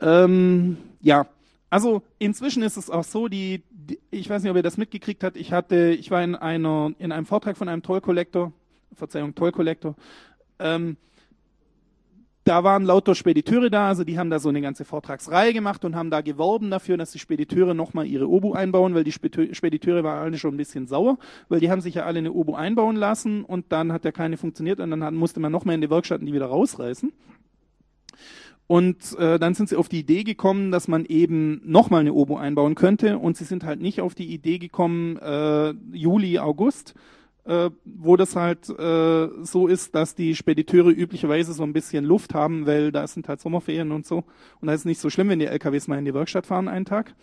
Ähm, 0.00 0.76
ja, 1.00 1.26
also 1.70 2.02
inzwischen 2.20 2.62
ist 2.62 2.76
es 2.76 2.88
auch 2.88 3.02
so, 3.02 3.26
die, 3.26 3.64
die, 3.70 3.98
ich 4.12 4.30
weiß 4.30 4.42
nicht, 4.42 4.50
ob 4.50 4.56
ihr 4.56 4.62
das 4.62 4.76
mitgekriegt 4.76 5.24
habt, 5.24 5.36
ich 5.36 5.52
hatte, 5.52 5.90
ich 5.90 6.12
war 6.12 6.22
in 6.22 6.36
einer, 6.36 6.92
in 6.98 7.10
einem 7.10 7.26
Vortrag 7.26 7.56
von 7.56 7.68
einem 7.68 7.82
Toll 7.82 8.00
Collector, 8.00 8.52
Verzeihung, 8.92 9.34
Toll 9.34 9.50
Collector, 9.50 9.96
ähm, 10.60 10.96
da 12.44 12.62
waren 12.62 12.84
lauter 12.84 13.14
Spediteure 13.14 13.70
da, 13.70 13.88
also 13.88 14.04
die 14.04 14.18
haben 14.18 14.28
da 14.28 14.38
so 14.38 14.50
eine 14.50 14.60
ganze 14.60 14.84
Vortragsreihe 14.84 15.54
gemacht 15.54 15.84
und 15.84 15.96
haben 15.96 16.10
da 16.10 16.20
geworben 16.20 16.70
dafür, 16.70 16.98
dass 16.98 17.12
die 17.12 17.18
Spediteure 17.18 17.72
nochmal 17.72 18.06
ihre 18.06 18.28
Obu 18.28 18.52
einbauen, 18.52 18.94
weil 18.94 19.04
die 19.04 19.12
Spediteure 19.12 20.04
waren 20.04 20.22
alle 20.22 20.38
schon 20.38 20.54
ein 20.54 20.58
bisschen 20.58 20.86
sauer, 20.86 21.18
weil 21.48 21.60
die 21.60 21.70
haben 21.70 21.80
sich 21.80 21.94
ja 21.94 22.04
alle 22.04 22.18
eine 22.18 22.32
Obu 22.32 22.54
einbauen 22.54 22.96
lassen 22.96 23.44
und 23.44 23.72
dann 23.72 23.92
hat 23.92 24.04
ja 24.04 24.12
keine 24.12 24.36
funktioniert 24.36 24.78
und 24.80 24.90
dann 24.90 25.14
musste 25.14 25.40
man 25.40 25.52
nochmal 25.52 25.74
in 25.74 25.80
die 25.80 25.90
Werkstatt 25.90 26.20
und 26.20 26.26
die 26.26 26.34
wieder 26.34 26.46
rausreißen. 26.46 27.12
Und 28.66 29.18
äh, 29.18 29.38
dann 29.38 29.54
sind 29.54 29.68
sie 29.68 29.76
auf 29.76 29.88
die 29.88 30.00
Idee 30.00 30.24
gekommen, 30.24 30.70
dass 30.70 30.88
man 30.88 31.04
eben 31.04 31.60
nochmal 31.64 32.00
eine 32.00 32.14
Obo 32.14 32.38
einbauen 32.38 32.74
könnte. 32.74 33.18
Und 33.18 33.36
sie 33.36 33.44
sind 33.44 33.62
halt 33.62 33.80
nicht 33.80 34.00
auf 34.00 34.14
die 34.14 34.32
Idee 34.32 34.58
gekommen, 34.58 35.18
äh, 35.18 35.74
Juli, 35.92 36.38
August, 36.38 36.94
äh, 37.44 37.70
wo 37.84 38.16
das 38.16 38.36
halt 38.36 38.68
äh, 38.68 39.28
so 39.42 39.66
ist, 39.66 39.94
dass 39.94 40.14
die 40.14 40.34
Spediteure 40.34 40.90
üblicherweise 40.90 41.52
so 41.52 41.62
ein 41.62 41.72
bisschen 41.72 42.04
Luft 42.04 42.34
haben, 42.34 42.66
weil 42.66 42.92
da 42.92 43.06
sind 43.06 43.28
halt 43.28 43.40
Sommerferien 43.40 43.92
und 43.92 44.06
so. 44.06 44.24
Und 44.60 44.68
da 44.68 44.74
ist 44.74 44.84
nicht 44.84 45.00
so 45.00 45.10
schlimm, 45.10 45.28
wenn 45.28 45.38
die 45.38 45.46
LKWs 45.46 45.88
mal 45.88 45.98
in 45.98 46.04
die 46.04 46.14
Werkstatt 46.14 46.46
fahren 46.46 46.68
einen 46.68 46.84
Tag. 46.84 47.14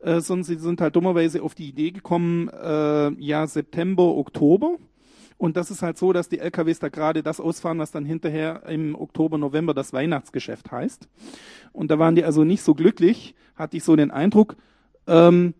Äh, 0.00 0.20
sondern 0.20 0.44
sie 0.44 0.56
sind 0.56 0.80
halt 0.80 0.96
dummerweise 0.96 1.42
auf 1.42 1.54
die 1.54 1.68
Idee 1.68 1.92
gekommen, 1.92 2.48
äh, 2.48 3.10
ja, 3.20 3.46
September, 3.46 4.16
Oktober 4.16 4.78
und 5.42 5.56
das 5.56 5.72
ist 5.72 5.82
halt 5.82 5.98
so, 5.98 6.12
dass 6.12 6.28
die 6.28 6.38
LKWs 6.38 6.78
da 6.78 6.88
gerade 6.88 7.24
das 7.24 7.40
ausfahren, 7.40 7.80
was 7.80 7.90
dann 7.90 8.04
hinterher 8.04 8.62
im 8.68 8.94
Oktober, 8.94 9.38
November 9.38 9.74
das 9.74 9.92
Weihnachtsgeschäft 9.92 10.70
heißt. 10.70 11.08
Und 11.72 11.90
da 11.90 11.98
waren 11.98 12.14
die 12.14 12.22
also 12.22 12.44
nicht 12.44 12.62
so 12.62 12.76
glücklich, 12.76 13.34
hatte 13.56 13.76
ich 13.76 13.82
so 13.82 13.96
den 13.96 14.12
Eindruck. 14.12 14.54
Ähm, 15.08 15.54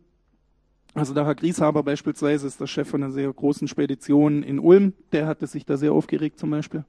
also 0.95 1.14
der 1.14 1.24
Herr 1.24 1.34
Grieshaber 1.34 1.82
beispielsweise 1.82 2.47
ist 2.47 2.61
der 2.61 2.66
Chef 2.66 2.88
von 2.88 3.03
einer 3.03 3.12
sehr 3.12 3.32
großen 3.32 3.68
Spedition 3.68 4.43
in 4.43 4.59
Ulm, 4.59 4.93
der 5.12 5.26
hatte 5.26 5.47
sich 5.47 5.64
da 5.64 5.76
sehr 5.76 5.93
aufgeregt 5.93 6.38
zum 6.38 6.51
Beispiel. 6.51 6.84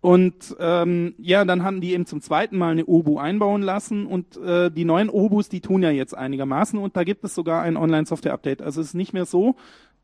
Und 0.00 0.56
ähm, 0.60 1.14
ja, 1.18 1.44
dann 1.44 1.64
haben 1.64 1.80
die 1.80 1.92
eben 1.92 2.06
zum 2.06 2.20
zweiten 2.20 2.56
Mal 2.56 2.70
eine 2.70 2.86
Obu 2.86 3.18
einbauen 3.18 3.62
lassen 3.62 4.06
und 4.06 4.36
äh, 4.36 4.70
die 4.70 4.84
neuen 4.84 5.10
Obus, 5.10 5.48
die 5.48 5.60
tun 5.60 5.82
ja 5.82 5.90
jetzt 5.90 6.16
einigermaßen 6.16 6.78
und 6.78 6.96
da 6.96 7.02
gibt 7.02 7.24
es 7.24 7.34
sogar 7.34 7.62
ein 7.62 7.76
Online-Software-Update. 7.76 8.62
Also 8.62 8.80
es 8.80 8.88
ist 8.88 8.94
nicht 8.94 9.12
mehr 9.12 9.24
so, 9.24 9.56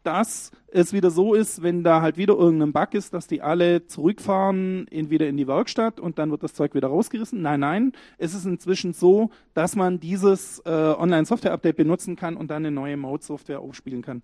dass 0.07 0.52
es 0.68 0.92
wieder 0.92 1.11
so 1.11 1.34
ist, 1.34 1.62
wenn 1.62 1.84
da 1.84 2.02
halt 2.02 2.16
wieder 2.16 2.34
irgendein 2.34 2.72
Bug 2.72 2.94
ist, 2.94 3.14
dass 3.14 3.26
die 3.26 3.42
alle 3.42 3.86
zurückfahren, 3.86 4.86
wieder 4.90 5.28
in 5.28 5.36
die 5.36 5.46
Werkstatt 5.46 6.00
und 6.00 6.18
dann 6.18 6.30
wird 6.30 6.42
das 6.42 6.55
Zeug 6.55 6.74
wieder 6.74 6.88
rausgerissen. 6.88 7.40
Nein, 7.42 7.61
nein, 7.61 7.92
es 8.18 8.34
ist 8.34 8.44
inzwischen 8.44 8.92
so, 8.92 9.30
dass 9.55 9.76
man 9.76 10.00
dieses 10.00 10.61
äh, 10.61 10.70
Online-Software-Update 10.70 11.76
benutzen 11.76 12.16
kann 12.16 12.36
und 12.36 12.50
dann 12.50 12.64
eine 12.64 12.70
neue 12.70 12.96
Mode-Software 12.96 13.61
aufspielen 13.61 14.02
kann. 14.02 14.22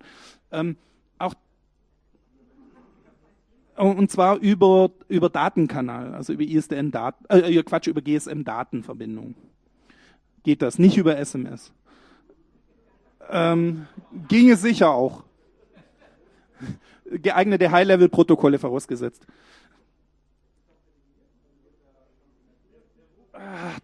Ähm, 0.51 0.77
auch 1.19 1.33
und 3.77 4.11
zwar 4.11 4.37
über, 4.37 4.91
über 5.07 5.29
Datenkanal, 5.29 6.13
also 6.13 6.33
über 6.33 6.43
ISDN-Daten, 6.43 7.25
äh, 7.29 7.63
Quatsch, 7.63 7.87
über 7.87 8.01
GSM-Datenverbindung. 8.01 9.35
Geht 10.43 10.61
das, 10.61 10.77
nicht 10.77 10.97
über 10.97 11.17
SMS. 11.17 11.71
Ähm, 13.29 13.87
ginge 14.27 14.57
sicher 14.57 14.91
auch. 14.91 15.23
Geeignete 17.09 17.71
High-Level-Protokolle 17.71 18.59
vorausgesetzt. 18.59 19.25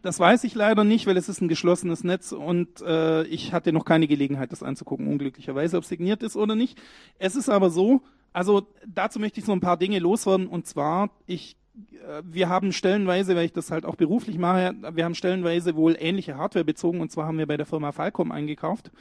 Das 0.02 0.20
weiß 0.20 0.44
ich 0.44 0.56
leider 0.56 0.84
nicht, 0.84 1.08
weil 1.08 1.18
es 1.18 1.30
ist 1.30 1.42
ein 1.42 1.48
geschlossenes 1.48 2.04
Netz 2.04 2.32
und 2.32 2.82
äh, 2.82 3.24
ich 3.24 3.54
hatte 3.54 3.74
noch 3.74 3.86
keine 3.86 4.08
Gelegenheit, 4.08 4.52
das 4.52 4.62
anzugucken, 4.62 5.08
unglücklicherweise, 5.08 5.78
ob 5.78 5.86
signiert 5.86 6.22
ist 6.22 6.36
oder 6.36 6.56
nicht. 6.56 6.80
Es 7.18 7.36
ist 7.36 7.50
aber 7.50 7.70
so, 7.70 8.02
also 8.34 8.68
dazu 8.86 9.20
möchte 9.20 9.40
ich 9.40 9.46
so 9.46 9.54
ein 9.54 9.60
paar 9.60 9.78
Dinge 9.78 10.00
loswerden 10.00 10.48
und 10.48 10.68
zwar, 10.68 11.10
ich 11.26 11.58
äh, 11.78 12.22
wir 12.24 12.50
haben 12.50 12.72
stellenweise, 12.72 13.36
weil 13.36 13.46
ich 13.46 13.54
das 13.54 13.72
halt 13.72 13.86
auch 13.86 13.96
beruflich 13.96 14.38
mache, 14.38 14.76
wir 14.94 15.06
haben 15.06 15.16
stellenweise 15.16 15.76
wohl 15.76 15.96
ähnliche 16.00 16.38
Hardware 16.38 16.66
bezogen 16.66 17.02
und 17.02 17.12
zwar 17.12 17.28
haben 17.28 17.38
wir 17.38 17.48
bei 17.48 17.58
der 17.58 17.66
Firma 17.66 17.92
Falcom 17.92 18.32
eingekauft. 18.32 18.92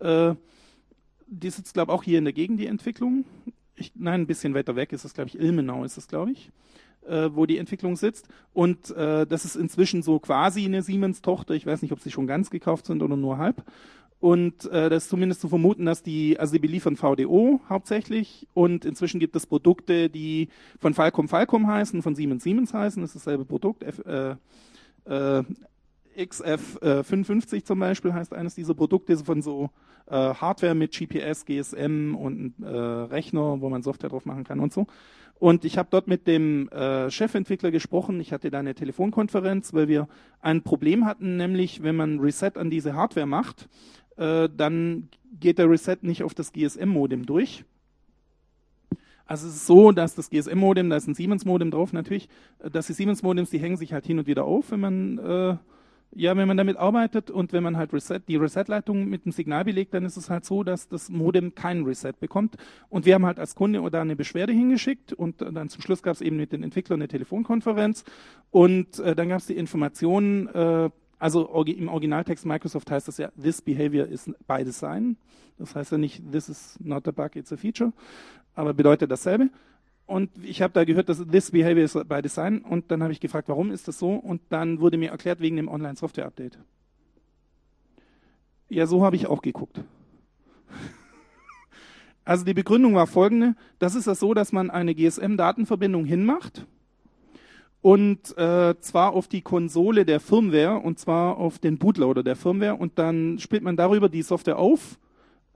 Äh, 0.00 0.34
die 1.32 1.50
sitzt, 1.50 1.74
glaube 1.74 1.92
ich, 1.92 1.98
auch 1.98 2.02
hier 2.02 2.18
in 2.18 2.24
der 2.24 2.32
Gegend, 2.32 2.60
die 2.60 2.66
Entwicklung. 2.66 3.24
Ich, 3.74 3.92
nein, 3.94 4.22
ein 4.22 4.26
bisschen 4.26 4.54
weiter 4.54 4.76
weg 4.76 4.92
ist 4.92 5.04
es, 5.04 5.14
glaube 5.14 5.28
ich, 5.28 5.38
Ilmenau 5.38 5.84
ist 5.84 5.96
es, 5.96 6.08
glaube 6.08 6.32
ich 6.32 6.50
äh, 7.06 7.30
wo 7.32 7.46
die 7.46 7.58
Entwicklung 7.58 7.96
sitzt. 7.96 8.28
Und 8.52 8.90
äh, 8.90 9.26
das 9.26 9.44
ist 9.44 9.56
inzwischen 9.56 10.02
so 10.02 10.18
quasi 10.18 10.64
eine 10.64 10.82
Siemens-Tochter. 10.82 11.54
Ich 11.54 11.66
weiß 11.66 11.82
nicht, 11.82 11.92
ob 11.92 12.00
sie 12.00 12.10
schon 12.10 12.26
ganz 12.26 12.50
gekauft 12.50 12.86
sind 12.86 13.02
oder 13.02 13.16
nur 13.16 13.38
halb. 13.38 13.64
Und 14.20 14.66
äh, 14.66 14.88
das 14.88 15.04
ist 15.04 15.10
zumindest 15.10 15.40
zu 15.40 15.48
vermuten, 15.48 15.84
dass 15.84 16.04
die, 16.04 16.38
also 16.38 16.52
die 16.52 16.60
beliefern 16.60 16.96
VDO 16.96 17.60
hauptsächlich 17.68 18.46
und 18.54 18.84
inzwischen 18.84 19.18
gibt 19.18 19.34
es 19.34 19.46
Produkte, 19.46 20.08
die 20.08 20.48
von 20.78 20.94
Falcom 20.94 21.26
Falcom 21.26 21.66
heißen, 21.66 22.02
von 22.02 22.14
Siemens 22.14 22.44
Siemens 22.44 22.72
heißen, 22.72 23.02
das 23.02 23.16
ist 23.16 23.26
dasselbe 23.26 23.44
Produkt. 23.44 23.82
F, 23.82 23.98
äh, 24.06 24.36
äh, 25.06 25.42
XF55 26.16 27.64
zum 27.64 27.78
Beispiel 27.78 28.12
heißt 28.12 28.32
eines 28.32 28.54
dieser 28.54 28.74
Produkte 28.74 29.16
von 29.18 29.42
so 29.42 29.70
äh, 30.06 30.14
Hardware 30.14 30.74
mit 30.74 30.92
GPS, 30.92 31.44
GSM 31.44 32.14
und 32.14 32.54
äh, 32.62 32.68
Rechner, 32.68 33.60
wo 33.60 33.68
man 33.68 33.82
Software 33.82 34.10
drauf 34.10 34.24
machen 34.24 34.44
kann 34.44 34.60
und 34.60 34.72
so. 34.72 34.86
Und 35.38 35.64
ich 35.64 35.76
habe 35.76 35.88
dort 35.90 36.06
mit 36.06 36.28
dem 36.28 36.68
äh, 36.68 37.10
Chefentwickler 37.10 37.72
gesprochen. 37.72 38.20
Ich 38.20 38.32
hatte 38.32 38.50
da 38.50 38.60
eine 38.60 38.74
Telefonkonferenz, 38.76 39.74
weil 39.74 39.88
wir 39.88 40.08
ein 40.40 40.62
Problem 40.62 41.04
hatten, 41.04 41.36
nämlich 41.36 41.82
wenn 41.82 41.96
man 41.96 42.20
Reset 42.20 42.52
an 42.56 42.70
diese 42.70 42.94
Hardware 42.94 43.26
macht, 43.26 43.68
äh, 44.16 44.48
dann 44.56 45.08
geht 45.40 45.58
der 45.58 45.68
Reset 45.68 45.96
nicht 46.02 46.22
auf 46.22 46.34
das 46.34 46.52
GSM-Modem 46.52 47.26
durch. 47.26 47.64
Also 49.24 49.48
es 49.48 49.54
ist 49.54 49.66
so, 49.66 49.92
dass 49.92 50.14
das 50.14 50.30
GSM-Modem, 50.30 50.90
da 50.90 50.96
ist 50.96 51.08
ein 51.08 51.14
Siemens-Modem 51.14 51.70
drauf 51.70 51.92
natürlich, 51.92 52.28
äh, 52.60 52.70
dass 52.70 52.86
die 52.86 52.92
Siemens-Modems, 52.92 53.50
die 53.50 53.58
hängen 53.58 53.76
sich 53.76 53.92
halt 53.92 54.06
hin 54.06 54.18
und 54.18 54.26
wieder 54.26 54.44
auf, 54.44 54.70
wenn 54.70 54.80
man 54.80 55.18
äh, 55.18 55.56
ja, 56.14 56.36
wenn 56.36 56.46
man 56.46 56.56
damit 56.56 56.76
arbeitet 56.76 57.30
und 57.30 57.52
wenn 57.52 57.62
man 57.62 57.76
halt 57.76 57.92
Reset, 57.92 58.20
die 58.28 58.36
Reset-Leitung 58.36 59.08
mit 59.08 59.24
dem 59.24 59.32
Signal 59.32 59.64
belegt, 59.64 59.94
dann 59.94 60.04
ist 60.04 60.16
es 60.16 60.30
halt 60.30 60.44
so, 60.44 60.62
dass 60.62 60.88
das 60.88 61.08
Modem 61.08 61.54
keinen 61.54 61.84
Reset 61.84 62.12
bekommt. 62.18 62.56
Und 62.88 63.06
wir 63.06 63.14
haben 63.14 63.24
halt 63.24 63.38
als 63.38 63.54
Kunde 63.54 63.82
da 63.90 64.02
eine 64.02 64.16
Beschwerde 64.16 64.52
hingeschickt 64.52 65.12
und 65.12 65.40
dann 65.40 65.68
zum 65.68 65.82
Schluss 65.82 66.02
gab 66.02 66.14
es 66.14 66.20
eben 66.20 66.36
mit 66.36 66.52
den 66.52 66.62
Entwicklern 66.62 67.00
eine 67.00 67.08
Telefonkonferenz 67.08 68.04
und 68.50 68.98
äh, 68.98 69.14
dann 69.14 69.28
gab 69.28 69.38
es 69.38 69.46
die 69.46 69.56
Informationen, 69.56 70.48
äh, 70.48 70.90
also 71.18 71.64
im 71.64 71.88
Originaltext 71.88 72.44
Microsoft 72.44 72.90
heißt 72.90 73.08
das 73.08 73.18
ja, 73.18 73.30
this 73.40 73.62
behavior 73.62 74.06
is 74.06 74.30
by 74.46 74.64
design. 74.64 75.16
Das 75.58 75.74
heißt 75.74 75.92
ja 75.92 75.98
nicht, 75.98 76.32
this 76.32 76.48
is 76.48 76.78
not 76.82 77.06
a 77.06 77.12
bug, 77.12 77.36
it's 77.36 77.52
a 77.52 77.56
feature, 77.56 77.92
aber 78.54 78.74
bedeutet 78.74 79.10
dasselbe. 79.10 79.50
Und 80.12 80.30
ich 80.44 80.60
habe 80.60 80.74
da 80.74 80.84
gehört, 80.84 81.08
dass 81.08 81.24
this 81.26 81.52
behavior 81.52 81.84
is 81.84 81.94
by 82.06 82.20
design. 82.20 82.58
Und 82.58 82.90
dann 82.90 83.02
habe 83.02 83.14
ich 83.14 83.20
gefragt, 83.20 83.48
warum 83.48 83.70
ist 83.70 83.88
das 83.88 83.98
so? 83.98 84.10
Und 84.12 84.42
dann 84.50 84.78
wurde 84.78 84.98
mir 84.98 85.10
erklärt, 85.10 85.40
wegen 85.40 85.56
dem 85.56 85.68
Online-Software-Update. 85.68 86.58
Ja, 88.68 88.86
so 88.86 89.02
habe 89.04 89.16
ich 89.16 89.26
auch 89.26 89.42
geguckt. 89.42 89.80
Also 92.24 92.44
die 92.44 92.54
Begründung 92.54 92.94
war 92.94 93.08
folgende. 93.08 93.56
Das 93.80 93.96
ist 93.96 94.06
das 94.06 94.20
so, 94.20 94.32
dass 94.32 94.52
man 94.52 94.70
eine 94.70 94.94
GSM-Datenverbindung 94.94 96.04
hinmacht 96.04 96.64
und 97.80 98.38
äh, 98.38 98.78
zwar 98.78 99.12
auf 99.12 99.26
die 99.26 99.42
Konsole 99.42 100.04
der 100.04 100.20
Firmware 100.20 100.78
und 100.78 101.00
zwar 101.00 101.36
auf 101.36 101.58
den 101.58 101.78
Bootloader 101.78 102.22
der 102.22 102.36
Firmware 102.36 102.76
und 102.76 102.96
dann 102.96 103.40
spielt 103.40 103.64
man 103.64 103.76
darüber 103.76 104.08
die 104.08 104.22
Software 104.22 104.60
auf 104.60 105.00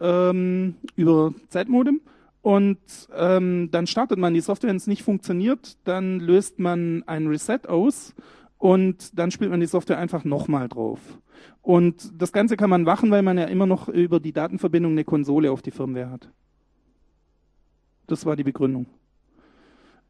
ähm, 0.00 0.74
über 0.96 1.32
Zeitmodem 1.50 2.00
und 2.46 2.78
ähm, 3.12 3.70
dann 3.72 3.88
startet 3.88 4.20
man 4.20 4.32
die 4.32 4.40
Software, 4.40 4.70
wenn 4.70 4.76
es 4.76 4.86
nicht 4.86 5.02
funktioniert, 5.02 5.78
dann 5.82 6.20
löst 6.20 6.60
man 6.60 7.02
ein 7.08 7.26
Reset 7.26 7.66
aus 7.66 8.14
und 8.56 9.18
dann 9.18 9.32
spielt 9.32 9.50
man 9.50 9.58
die 9.58 9.66
Software 9.66 9.98
einfach 9.98 10.22
nochmal 10.22 10.68
drauf. 10.68 11.00
Und 11.60 12.12
das 12.16 12.30
Ganze 12.30 12.56
kann 12.56 12.70
man 12.70 12.84
machen, 12.84 13.10
weil 13.10 13.22
man 13.22 13.36
ja 13.36 13.46
immer 13.46 13.66
noch 13.66 13.88
über 13.88 14.20
die 14.20 14.32
Datenverbindung 14.32 14.92
eine 14.92 15.02
Konsole 15.02 15.50
auf 15.50 15.60
die 15.60 15.72
Firmware 15.72 16.08
hat. 16.08 16.30
Das 18.06 18.24
war 18.26 18.36
die 18.36 18.44
Begründung. 18.44 18.86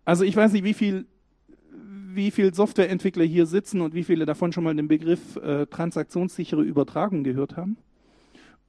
Also 0.05 0.23
ich 0.23 0.37
weiß 0.37 0.53
nicht, 0.53 0.65
wie 0.65 0.75
viel, 0.75 1.07
wie 2.13 2.31
viel 2.31 2.53
Softwareentwickler 2.53 3.25
hier 3.25 3.47
sitzen 3.47 3.81
und 3.81 3.95
wie 3.95 4.05
viele 4.05 4.27
davon 4.27 4.53
schon 4.53 4.65
mal 4.65 4.77
den 4.77 4.89
Begriff 4.89 5.37
äh, 5.37 5.65
transaktionssichere 5.65 6.61
Übertragung 6.61 7.25
gehört 7.25 7.57
haben 7.57 7.79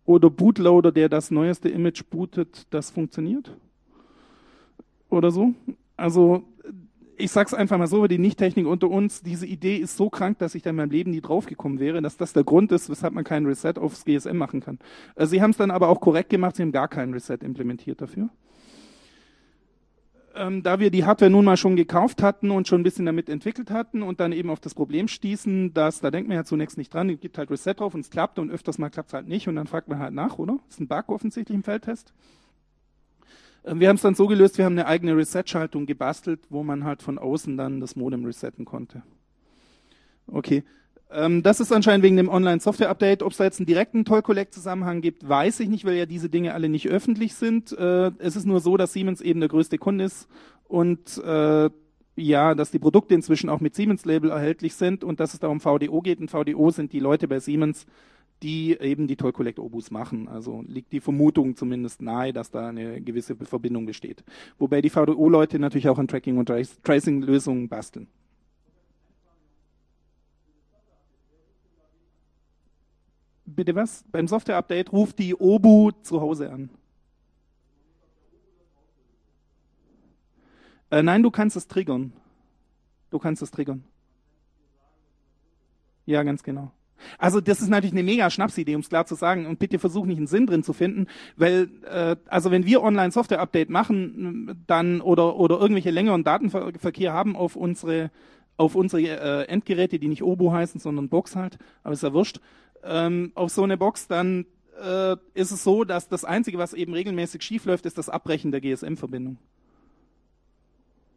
oder 0.08 0.30
Bootloader, 0.30 0.92
der 0.92 1.10
das 1.10 1.30
neueste 1.30 1.70
Image 1.70 2.04
bootet, 2.10 2.66
das 2.72 2.90
funktioniert? 2.90 3.56
Oder 5.10 5.32
so? 5.32 5.54
Also, 5.98 6.44
ich 7.18 7.30
sag's 7.30 7.54
einfach 7.54 7.78
mal 7.78 7.88
so, 7.88 8.08
die 8.08 8.18
Nicht-Technik 8.18 8.68
unter 8.68 8.90
uns, 8.90 9.22
diese 9.22 9.46
Idee 9.46 9.76
ist 9.76 9.98
so 9.98 10.10
krank, 10.10 10.40
dass 10.40 10.56
ich 10.56 10.64
da 10.64 10.70
in 10.70 10.78
meinem 10.78 10.92
Leben 10.92 11.12
nie 11.12 11.20
draufgekommen 11.20 11.80
wäre, 11.80 12.02
dass 12.02 12.16
das 12.16 12.32
der 12.32 12.46
Grund 12.46 12.72
ist, 12.72 12.90
weshalb 12.90 13.14
man 13.14 13.26
keinen 13.26 13.48
Reset 13.48 13.74
aufs 13.78 14.06
GSM 14.06 14.38
machen 14.38 14.62
kann. 14.62 14.80
Äh, 15.16 15.26
sie 15.26 15.42
haben 15.42 15.52
es 15.52 15.58
dann 15.58 15.72
aber 15.72 15.90
auch 15.90 16.00
korrekt 16.00 16.30
gemacht, 16.30 16.56
sie 16.56 16.64
haben 16.64 16.72
gar 16.72 16.88
keinen 16.88 17.14
Reset 17.14 17.40
implementiert 17.42 18.02
dafür 18.02 18.30
ähm, 20.38 20.64
da 20.64 20.80
wir 20.80 20.92
die 20.92 21.06
Hardware 21.06 21.32
nun 21.32 21.46
mal 21.46 21.58
schon 21.58 21.76
gekauft 21.76 22.22
hatten 22.22 22.52
und 22.52 22.68
schon 22.68 22.82
ein 22.82 22.84
bisschen 22.84 23.06
damit 23.06 23.30
entwickelt 23.30 23.72
hatten 23.72 24.04
und 24.04 24.20
dann 24.20 24.32
eben 24.32 24.50
auf 24.50 24.60
das 24.60 24.74
Problem 24.74 25.08
stießen, 25.08 25.74
dass, 25.74 26.00
da 26.00 26.12
denkt 26.12 26.28
man 26.28 26.38
ja 26.38 26.44
zunächst 26.44 26.78
nicht 26.78 26.94
dran, 26.94 27.10
es 27.10 27.20
gibt 27.20 27.38
halt 27.38 27.52
Reset 27.52 27.74
drauf 27.74 27.94
und 27.94 28.02
es 28.02 28.10
klappt 28.10 28.40
und 28.40 28.52
öfters 28.52 28.78
mal 28.78 28.90
klappt 28.90 29.10
es 29.10 29.14
halt 29.14 29.28
nicht 29.28 29.48
und 29.48 29.56
dann 29.56 29.68
fragt 29.68 29.88
man 29.88 30.00
halt 30.00 30.14
nach, 30.14 30.38
oder? 30.38 30.60
Ist 30.70 30.80
ein 30.80 30.88
Bug 30.88 31.10
offensichtlich 31.10 31.56
im 31.56 31.64
Feldtest. 31.64 32.14
Ähm, 33.66 33.80
wir 33.80 33.90
haben 33.90 33.96
es 33.98 34.02
dann 34.02 34.16
so 34.16 34.28
gelöst, 34.28 34.58
wir 34.58 34.66
haben 34.66 34.74
eine 34.74 34.88
eigene 34.88 35.16
Reset-Schaltung 35.16 35.86
gebastelt, 35.86 36.42
wo 36.50 36.64
man 36.64 36.84
halt 36.84 37.02
von 37.02 37.18
außen 37.18 37.58
dann 37.58 37.80
das 37.80 37.96
Modem 37.96 38.26
resetten 38.26 38.66
konnte. 38.66 39.04
Okay. 40.28 40.64
Ähm, 41.12 41.44
das 41.44 41.60
ist 41.60 41.72
anscheinend 41.72 42.04
wegen 42.04 42.18
dem 42.18 42.30
Online-Software-Update. 42.30 43.24
Ob 43.24 43.32
es 43.32 43.38
da 43.38 43.46
jetzt 43.46 43.60
einen 43.60 43.68
direkten 43.68 44.06
Toll-Collect-Zusammenhang 44.06 45.02
gibt, 45.02 45.28
weiß 45.28 45.60
ich 45.62 45.70
nicht, 45.70 45.86
weil 45.86 45.96
ja 45.96 46.06
diese 46.06 46.30
Dinge 46.30 46.54
alle 46.54 46.70
nicht 46.70 46.88
öffentlich 46.88 47.34
sind. 47.36 47.72
Äh, 47.72 48.12
es 48.20 48.36
ist 48.36 48.46
nur 48.46 48.60
so, 48.60 48.78
dass 48.78 48.94
Siemens 48.94 49.22
eben 49.22 49.40
der 49.40 49.50
größte 49.50 49.78
Kunde 49.78 50.06
ist 50.06 50.28
und 50.68 51.18
äh, 51.24 51.70
ja, 52.20 52.56
dass 52.56 52.72
die 52.72 52.80
Produkte 52.80 53.14
inzwischen 53.14 53.50
auch 53.50 53.62
mit 53.62 53.76
Siemens-Label 53.76 54.32
erhältlich 54.32 54.74
sind 54.74 55.04
und 55.04 55.20
dass 55.20 55.34
es 55.34 55.40
da 55.40 55.48
um 55.48 55.60
VDO 55.60 56.02
geht. 56.02 56.20
Und 56.20 56.32
VDO 56.32 56.72
sind 56.72 56.92
die 56.92 57.00
Leute 57.00 57.28
bei 57.28 57.40
Siemens, 57.40 57.86
die 58.44 58.78
eben 58.80 59.08
die 59.08 59.16
Toll 59.16 59.34
Collect 59.34 59.60
Obus 59.60 59.92
machen. 59.92 60.28
Also 60.28 60.64
liegt 60.68 60.92
die 60.94 61.00
Vermutung 61.00 61.56
zumindest 61.56 62.02
nahe, 62.02 62.34
dass 62.34 62.52
da 62.52 62.70
eine 62.70 63.02
gewisse 63.02 63.36
Verbindung 63.36 63.86
besteht. 63.86 64.24
Wobei 64.58 64.82
die 64.82 64.90
VDO-Leute 64.90 65.60
natürlich 65.60 65.90
auch 65.90 66.00
an 66.00 66.08
Tracking- 66.08 66.38
und 66.38 66.52
Tracing-Lösungen 66.84 67.70
basteln. 67.70 68.08
Bitte 73.48 73.76
was? 73.76 74.04
Beim 74.12 74.28
Software-Update 74.28 74.92
ruft 74.92 75.20
die 75.20 75.36
Obu 75.36 75.92
zu 76.04 76.22
Hause 76.22 76.52
an. 76.52 76.70
Äh, 80.92 81.04
nein, 81.04 81.24
du 81.24 81.32
kannst 81.32 81.56
es 81.58 81.68
triggern. 81.68 82.14
Du 83.10 83.20
kannst 83.20 83.42
es 83.42 83.52
triggern. 83.52 83.84
Ja, 86.06 86.24
ganz 86.24 86.44
genau. 86.44 86.72
Also 87.18 87.42
das 87.42 87.62
ist 87.62 87.70
natürlich 87.70 87.94
eine 87.94 88.04
mega 88.04 88.30
Schnapsidee, 88.30 88.76
um 88.76 88.82
es 88.82 88.90
klar 88.90 89.06
zu 89.06 89.16
sagen. 89.16 89.46
Und 89.46 89.60
bitte 89.60 89.80
versuch 89.80 90.06
nicht 90.06 90.18
einen 90.18 90.28
Sinn 90.28 90.48
drin 90.48 90.64
zu 90.64 90.74
finden, 90.74 91.08
weil 91.36 91.70
äh, 91.86 92.16
also 92.28 92.52
wenn 92.52 92.66
wir 92.66 92.82
Online-Software-Update 92.82 93.70
machen, 93.70 94.64
dann 94.68 95.02
oder 95.02 95.36
oder 95.38 95.60
irgendwelche 95.60 95.92
längeren 95.92 96.24
Datenverkehr 96.24 97.14
haben 97.14 97.36
auf 97.36 97.56
unsere 97.56 98.12
auf 98.58 98.74
unsere 98.74 99.04
äh, 99.04 99.44
Endgeräte, 99.48 100.00
die 100.00 100.08
nicht 100.08 100.24
Obo 100.24 100.52
heißen, 100.52 100.80
sondern 100.80 101.10
Box 101.10 101.36
halt, 101.36 101.60
aber 101.84 101.94
ist 101.94 102.02
ja 102.02 102.14
wurscht, 102.14 102.42
ähm, 102.84 103.32
auf 103.36 103.52
so 103.52 103.64
eine 103.64 103.78
Box, 103.78 104.08
dann 104.08 104.46
äh, 104.82 105.16
ist 105.34 105.52
es 105.52 105.64
so, 105.64 105.84
dass 105.84 106.08
das 106.08 106.26
Einzige, 106.26 106.58
was 106.58 106.74
eben 106.74 106.94
regelmäßig 106.94 107.42
schiefläuft, 107.42 107.86
ist 107.86 107.98
das 107.98 108.10
Abbrechen 108.10 108.52
der 108.52 108.62
GSM-Verbindung. 108.62 109.38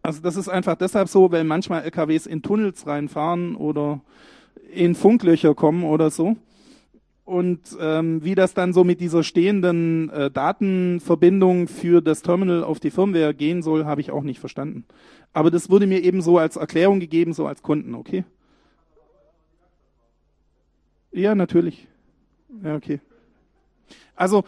Also 0.02 0.22
das 0.22 0.36
ist 0.36 0.48
einfach 0.48 0.76
deshalb 0.76 1.08
so, 1.08 1.30
weil 1.30 1.44
manchmal 1.44 1.82
LKWs 1.82 2.26
in 2.26 2.42
Tunnels 2.42 2.86
reinfahren 2.86 3.54
oder 3.54 4.00
in 4.72 4.94
Funklöcher 4.94 5.54
kommen 5.54 5.84
oder 5.84 6.10
so. 6.10 6.36
Und 7.24 7.60
ähm, 7.78 8.24
wie 8.24 8.34
das 8.34 8.54
dann 8.54 8.72
so 8.72 8.82
mit 8.82 9.00
dieser 9.00 9.22
stehenden 9.22 10.10
äh, 10.10 10.30
Datenverbindung 10.30 11.68
für 11.68 12.00
das 12.00 12.22
Terminal 12.22 12.64
auf 12.64 12.80
die 12.80 12.90
Firmware 12.90 13.34
gehen 13.34 13.62
soll, 13.62 13.84
habe 13.84 14.00
ich 14.00 14.10
auch 14.10 14.24
nicht 14.24 14.40
verstanden. 14.40 14.84
Aber 15.32 15.50
das 15.50 15.70
wurde 15.70 15.86
mir 15.86 16.02
eben 16.02 16.22
so 16.22 16.38
als 16.38 16.56
Erklärung 16.56 16.98
gegeben, 16.98 17.32
so 17.32 17.46
als 17.46 17.62
Kunden, 17.62 17.94
okay? 17.94 18.24
Ja, 21.12 21.34
natürlich. 21.34 21.86
Ja, 22.62 22.76
okay. 22.76 23.00
Also 24.14 24.44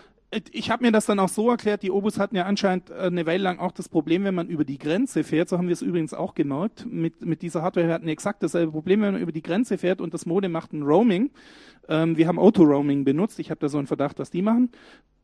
ich 0.50 0.70
habe 0.70 0.84
mir 0.84 0.92
das 0.92 1.06
dann 1.06 1.18
auch 1.18 1.28
so 1.28 1.50
erklärt, 1.50 1.82
die 1.82 1.90
Obus 1.90 2.18
hatten 2.18 2.36
ja 2.36 2.44
anscheinend 2.44 2.90
äh, 2.90 2.94
eine 2.94 3.26
Weile 3.26 3.42
lang 3.42 3.58
auch 3.58 3.72
das 3.72 3.88
Problem, 3.88 4.24
wenn 4.24 4.34
man 4.34 4.48
über 4.48 4.64
die 4.64 4.78
Grenze 4.78 5.24
fährt, 5.24 5.48
so 5.48 5.58
haben 5.58 5.68
wir 5.68 5.74
es 5.74 5.82
übrigens 5.82 6.14
auch 6.14 6.34
gemerkt, 6.34 6.86
mit, 6.90 7.24
mit 7.24 7.42
dieser 7.42 7.62
Hardware, 7.62 7.86
wir 7.86 7.94
hatten 7.94 8.08
exakt 8.08 8.42
dasselbe 8.42 8.72
Problem, 8.72 9.02
wenn 9.02 9.12
man 9.12 9.22
über 9.22 9.32
die 9.32 9.42
Grenze 9.42 9.76
fährt 9.76 10.00
und 10.00 10.14
das 10.14 10.24
Modem 10.24 10.52
macht 10.52 10.72
ein 10.72 10.82
Roaming, 10.82 11.30
ähm, 11.88 12.16
wir 12.16 12.28
haben 12.28 12.38
Auto-Roaming 12.38 13.04
benutzt, 13.04 13.38
ich 13.38 13.50
habe 13.50 13.60
da 13.60 13.68
so 13.68 13.78
einen 13.78 13.86
Verdacht, 13.86 14.18
dass 14.18 14.30
die 14.30 14.42
machen, 14.42 14.70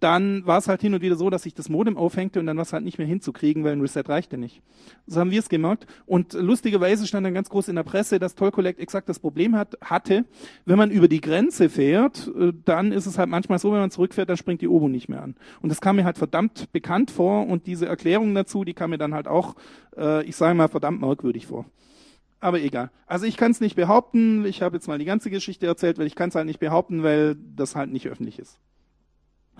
dann 0.00 0.46
war 0.46 0.58
es 0.58 0.68
halt 0.68 0.80
hin 0.80 0.94
und 0.94 1.02
wieder 1.02 1.16
so, 1.16 1.28
dass 1.28 1.42
sich 1.42 1.54
das 1.54 1.68
Modem 1.68 1.96
aufhängte 1.96 2.38
und 2.38 2.46
dann 2.46 2.56
war 2.56 2.62
es 2.62 2.72
halt 2.72 2.84
nicht 2.84 2.98
mehr 2.98 3.06
hinzukriegen, 3.06 3.64
weil 3.64 3.72
ein 3.72 3.80
Reset 3.80 4.04
reichte 4.06 4.38
nicht. 4.38 4.62
So 5.06 5.18
haben 5.18 5.32
wir 5.32 5.40
es 5.40 5.48
gemerkt. 5.48 5.86
Und 6.06 6.34
lustigerweise 6.34 7.06
stand 7.06 7.26
dann 7.26 7.34
ganz 7.34 7.48
groß 7.48 7.68
in 7.68 7.76
der 7.76 7.82
Presse, 7.82 8.20
dass 8.20 8.36
Toll 8.36 8.52
Collect 8.52 8.78
exakt 8.78 9.08
das 9.08 9.18
Problem 9.18 9.56
hat, 9.56 9.76
hatte, 9.82 10.24
wenn 10.66 10.78
man 10.78 10.90
über 10.90 11.08
die 11.08 11.20
Grenze 11.20 11.68
fährt, 11.68 12.30
äh, 12.38 12.52
dann 12.64 12.92
ist 12.92 13.06
es 13.06 13.18
halt 13.18 13.28
manchmal 13.28 13.58
so, 13.58 13.72
wenn 13.72 13.80
man 13.80 13.90
zurückfährt, 13.90 14.28
dann 14.28 14.36
springt 14.36 14.60
die 14.60 14.68
Obo 14.68 14.88
nicht 14.88 15.08
mehr 15.08 15.22
an. 15.22 15.34
Und 15.60 15.70
das 15.70 15.80
kam 15.80 15.96
mir 15.96 16.04
halt 16.04 16.18
verdammt 16.18 16.70
bekannt 16.72 17.10
vor 17.10 17.46
und 17.48 17.66
diese 17.66 17.86
Erklärung 17.86 18.34
dazu, 18.34 18.64
die 18.64 18.74
kam 18.74 18.90
mir 18.90 18.98
dann 18.98 19.14
halt 19.14 19.26
auch, 19.26 19.56
äh, 19.96 20.24
ich 20.24 20.36
sage 20.36 20.54
mal, 20.54 20.68
verdammt 20.68 21.00
merkwürdig 21.00 21.48
vor. 21.48 21.64
Aber 22.40 22.60
egal. 22.60 22.90
Also 23.06 23.26
ich 23.26 23.36
kann 23.36 23.50
es 23.50 23.60
nicht 23.60 23.74
behaupten. 23.74 24.44
Ich 24.46 24.62
habe 24.62 24.76
jetzt 24.76 24.86
mal 24.86 24.98
die 24.98 25.04
ganze 25.04 25.30
Geschichte 25.30 25.66
erzählt, 25.66 25.98
weil 25.98 26.06
ich 26.06 26.14
kann 26.14 26.28
es 26.28 26.34
halt 26.34 26.46
nicht 26.46 26.60
behaupten, 26.60 27.02
weil 27.02 27.36
das 27.56 27.74
halt 27.74 27.90
nicht 27.90 28.06
öffentlich 28.06 28.38
ist. 28.38 28.58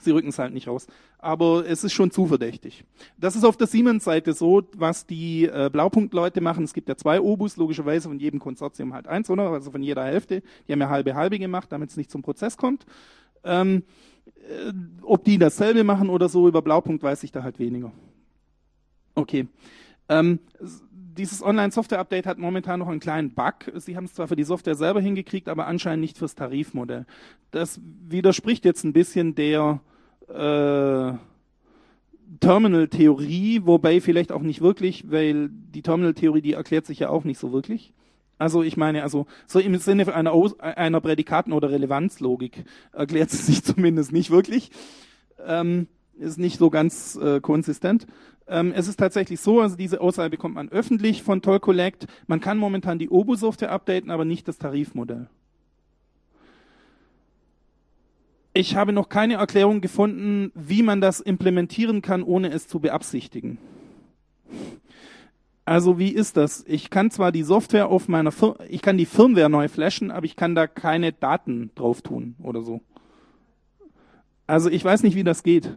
Sie 0.01 0.13
rücken 0.13 0.29
es 0.29 0.39
halt 0.39 0.55
nicht 0.55 0.69
raus. 0.69 0.87
Aber 1.19 1.67
es 1.67 1.83
ist 1.83 1.93
schon 1.93 2.13
zu 2.13 2.27
verdächtig. 2.27 2.85
Das 3.17 3.35
ist 3.35 3.45
auf 3.45 3.57
der 3.57 3.67
Siemens-Seite 3.67 4.33
so, 4.33 4.63
was 4.77 5.07
die 5.07 5.47
äh, 5.47 5.71
Blaupunkt-Leute 5.73 6.41
machen. 6.41 6.63
Es 6.63 6.73
gibt 6.73 6.89
ja 6.89 6.97
zwei 6.97 7.21
Obus, 7.21 7.57
logischerweise 7.57 8.09
von 8.09 8.21
jedem 8.21 8.39
Konsortium 8.39 8.95
halt 8.95 9.09
eins, 9.09 9.29
oder? 9.29 9.51
Also 9.51 9.73
von 9.73 9.83
jeder 9.83 10.05
Hälfte. 10.05 10.43
Die 10.67 10.73
haben 10.73 10.81
ja 10.81 10.89
halbe 10.89 11.17
halbe 11.17 11.41
gemacht, 11.41 11.73
damit 11.73 11.91
es 11.91 11.97
nicht 11.97 12.13
zum 12.13 12.23
Prozess 12.23 12.57
kommt. 12.57 12.87
Ähm, 13.43 13.83
äh, 14.49 14.73
ob 15.03 15.25
die 15.25 15.39
dasselbe 15.39 15.83
machen 15.83 16.11
oder 16.11 16.29
so, 16.29 16.47
über 16.47 16.63
Blaupunkt 16.63 17.03
weiß 17.03 17.25
ich 17.25 17.33
da 17.33 17.43
halt 17.43 17.59
weniger. 17.59 17.93
Okay. 19.17 19.49
Ähm, 20.09 20.39
dieses 21.19 21.43
Online-Software-Update 21.43 22.27
hat 22.27 22.39
momentan 22.39 22.79
noch 22.81 22.89
einen 22.89 23.01
kleinen 23.01 23.35
Bug. 23.35 23.55
Sie 23.75 23.97
haben 23.97 24.05
es 24.05 24.15
zwar 24.15 24.29
für 24.29 24.37
die 24.37 24.45
Software 24.45 24.77
selber 24.77 25.01
hingekriegt, 25.01 25.49
aber 25.49 25.67
anscheinend 25.67 26.01
nicht 26.03 26.17
fürs 26.17 26.35
Tarifmodell. 26.35 27.07
Das 27.51 27.81
widerspricht 28.09 28.65
jetzt 28.65 28.85
ein 28.85 28.93
bisschen 28.93 29.35
der 29.35 29.81
äh, 30.29 31.13
Terminal-Theorie, 32.41 33.63
wobei 33.65 34.01
vielleicht 34.01 34.33
auch 34.33 34.43
nicht 34.43 34.61
wirklich, 34.61 35.11
weil 35.11 35.49
die 35.51 35.83
Terminal-Theorie, 35.83 36.43
die 36.43 36.53
erklärt 36.53 36.87
sich 36.87 37.01
ja 37.01 37.09
auch 37.09 37.25
nicht 37.25 37.39
so 37.39 37.53
wirklich. 37.53 37.93
Also 38.39 38.63
ich 38.63 38.77
meine, 38.77 39.03
also 39.03 39.27
so 39.47 39.59
im 39.59 39.77
Sinne 39.77 40.15
einer, 40.15 40.33
einer 40.61 41.01
Prädikaten- 41.01 41.53
oder 41.53 41.71
Relevanzlogik 41.71 42.65
erklärt 42.93 43.31
sie 43.33 43.43
sich 43.43 43.65
zumindest 43.65 44.13
nicht 44.13 44.31
wirklich. 44.31 44.71
Ähm, 45.45 45.89
ist 46.19 46.39
nicht 46.39 46.59
so 46.59 46.71
ganz 46.71 47.17
äh, 47.17 47.41
konsistent. 47.41 48.07
Ähm, 48.49 48.73
es 48.75 48.89
ist 48.89 48.99
tatsächlich 48.99 49.41
so, 49.41 49.61
also 49.61 49.77
diese 49.77 50.01
Aussage 50.01 50.31
bekommt 50.31 50.55
man 50.55 50.71
öffentlich 50.71 51.23
von 51.23 51.43
Toll 51.43 51.61
Collect. 51.61 52.07
Man 52.27 52.41
kann 52.41 52.59
momentan 52.59 52.99
die 52.99 53.11
Obo-Software 53.11 53.71
updaten, 53.71 54.11
aber 54.11 54.25
nicht 54.25 54.49
das 54.49 54.59
Tarifmodell. 54.59 55.29
Ich 58.55 58.75
habe 58.75 58.93
noch 58.93 59.09
keine 59.09 59.35
Erklärung 59.35 59.81
gefunden, 59.81 60.51
wie 60.55 60.83
man 60.83 61.01
das 61.01 61.21
implementieren 61.21 62.03
kann, 62.03 62.23
ohne 62.23 62.51
es 62.51 62.67
zu 62.67 62.81
beabsichtigen. 62.81 63.59
Also 65.65 65.99
wie 65.99 66.09
ist 66.09 66.39
das? 66.39 66.65
Ich 66.67 66.89
kann 66.89 67.11
zwar 67.11 67.31
die 67.31 67.43
Software 67.43 67.89
auf 67.89 68.09
meiner 68.09 68.33
Fir 68.33 68.57
ich 68.71 68.81
kann 68.81 68.97
die 68.97 69.05
Firmware 69.05 69.51
neu 69.51 69.69
flashen, 69.69 70.11
aber 70.11 70.25
ich 70.25 70.35
kann 70.35 70.55
da 70.55 70.67
keine 70.67 71.13
Daten 71.13 71.71
drauf 71.75 72.01
tun 72.01 72.37
oder 72.43 72.63
so. 72.63 72.81
Also 74.47 74.71
ich 74.71 74.83
weiß 74.83 75.03
nicht, 75.03 75.15
wie 75.15 75.25
das 75.25 75.43
geht. 75.43 75.77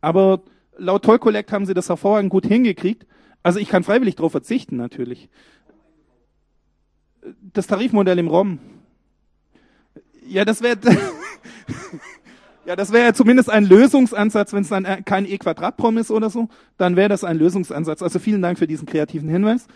Aber 0.00 0.42
laut 0.82 1.04
Toll 1.04 1.18
Collect 1.18 1.52
haben 1.52 1.64
sie 1.64 1.74
das 1.74 1.88
hervorragend 1.88 2.30
gut 2.30 2.44
hingekriegt. 2.44 3.06
Also 3.42 3.58
ich 3.58 3.68
kann 3.68 3.84
freiwillig 3.84 4.16
darauf 4.16 4.32
verzichten, 4.32 4.76
natürlich. 4.76 5.28
Das 7.52 7.66
Tarifmodell 7.66 8.18
im 8.18 8.28
ROM. 8.28 8.58
Ja, 10.26 10.44
das 10.44 10.62
wäre 10.62 10.78
ja, 12.66 12.76
das 12.76 12.92
wäre 12.92 13.04
ja 13.04 13.14
zumindest 13.14 13.50
ein 13.50 13.64
Lösungsansatz, 13.64 14.52
wenn 14.52 14.62
es 14.62 14.68
dann 14.68 14.84
äh, 14.84 15.02
kein 15.04 15.26
E-Quadrat-Prom 15.26 15.98
ist 15.98 16.10
oder 16.10 16.30
so, 16.30 16.48
dann 16.78 16.96
wäre 16.96 17.08
das 17.08 17.24
ein 17.24 17.38
Lösungsansatz. 17.38 18.02
Also 18.02 18.18
vielen 18.18 18.42
Dank 18.42 18.58
für 18.58 18.66
diesen 18.66 18.86
kreativen 18.86 19.28
Hinweis. 19.28 19.66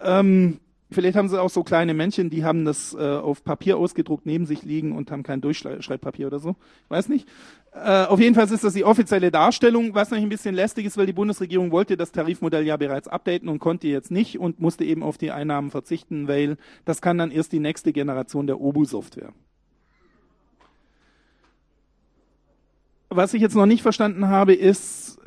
Ähm, 0.00 0.60
Vielleicht 0.90 1.18
haben 1.18 1.28
sie 1.28 1.40
auch 1.40 1.50
so 1.50 1.64
kleine 1.64 1.92
Männchen, 1.92 2.30
die 2.30 2.44
haben 2.44 2.64
das 2.64 2.94
äh, 2.94 2.98
auf 2.98 3.44
Papier 3.44 3.76
ausgedruckt 3.76 4.24
neben 4.24 4.46
sich 4.46 4.62
liegen 4.62 4.92
und 4.92 5.10
haben 5.10 5.22
kein 5.22 5.42
Durchschreibpapier 5.42 6.26
oder 6.26 6.38
so. 6.38 6.56
Weiß 6.88 7.10
nicht. 7.10 7.28
Äh, 7.84 8.06
auf 8.06 8.18
jeden 8.18 8.34
Fall 8.34 8.50
ist 8.50 8.64
das 8.64 8.72
die 8.72 8.82
offizielle 8.82 9.30
Darstellung, 9.30 9.94
was 9.94 10.10
natürlich 10.10 10.26
ein 10.26 10.30
bisschen 10.30 10.54
lästig 10.54 10.86
ist, 10.86 10.96
weil 10.96 11.06
die 11.06 11.12
Bundesregierung 11.12 11.70
wollte 11.70 11.96
das 11.96 12.10
Tarifmodell 12.10 12.66
ja 12.66 12.76
bereits 12.76 13.06
updaten 13.06 13.48
und 13.48 13.60
konnte 13.60 13.86
jetzt 13.86 14.10
nicht 14.10 14.40
und 14.40 14.58
musste 14.58 14.84
eben 14.84 15.04
auf 15.04 15.16
die 15.16 15.30
Einnahmen 15.30 15.70
verzichten, 15.70 16.26
weil 16.26 16.56
das 16.84 17.00
kann 17.00 17.18
dann 17.18 17.30
erst 17.30 17.52
die 17.52 17.60
nächste 17.60 17.92
Generation 17.92 18.48
der 18.48 18.60
OBU-Software. 18.60 19.32
Was 23.10 23.32
ich 23.32 23.40
jetzt 23.40 23.54
noch 23.54 23.66
nicht 23.66 23.82
verstanden 23.82 24.28
habe, 24.28 24.54
ist, 24.54 25.18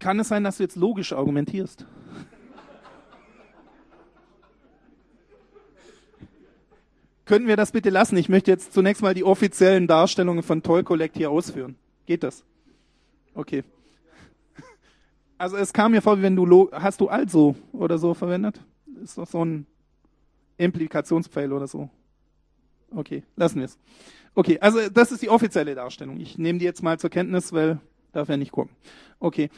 kann 0.00 0.18
es 0.18 0.28
sein, 0.28 0.42
dass 0.42 0.56
du 0.56 0.64
jetzt 0.64 0.76
logisch 0.76 1.12
argumentierst? 1.12 1.86
Können 7.24 7.46
wir 7.46 7.56
das 7.56 7.72
bitte 7.72 7.90
lassen? 7.90 8.16
Ich 8.16 8.28
möchte 8.28 8.50
jetzt 8.50 8.72
zunächst 8.72 9.02
mal 9.02 9.14
die 9.14 9.24
offiziellen 9.24 9.86
Darstellungen 9.86 10.42
von 10.42 10.62
Toll 10.62 10.82
Collect 10.82 11.16
hier 11.16 11.30
ausführen. 11.30 11.76
Geht 12.06 12.22
das? 12.22 12.44
Okay. 13.34 13.62
Also 15.38 15.56
es 15.56 15.72
kam 15.72 15.92
mir 15.92 16.02
vor, 16.02 16.18
wie 16.18 16.22
wenn 16.22 16.36
du 16.36 16.70
hast 16.72 17.00
du 17.00 17.08
also 17.08 17.56
oder 17.72 17.98
so 17.98 18.14
verwendet? 18.14 18.60
Ist 19.02 19.18
doch 19.18 19.26
so 19.26 19.44
ein 19.44 19.66
Implikationspfeil 20.56 21.52
oder 21.52 21.66
so. 21.66 21.90
Okay, 22.94 23.22
lassen 23.36 23.58
wir 23.58 23.64
es. 23.64 23.78
Okay, 24.34 24.58
also 24.60 24.88
das 24.88 25.12
ist 25.12 25.22
die 25.22 25.28
offizielle 25.28 25.74
Darstellung. 25.74 26.20
Ich 26.20 26.38
nehme 26.38 26.58
die 26.58 26.64
jetzt 26.64 26.82
mal 26.82 26.98
zur 26.98 27.10
Kenntnis, 27.10 27.52
weil 27.52 27.80
darf 28.12 28.28
ja 28.28 28.36
nicht 28.36 28.52
gucken. 28.52 28.74
Okay. 29.18 29.50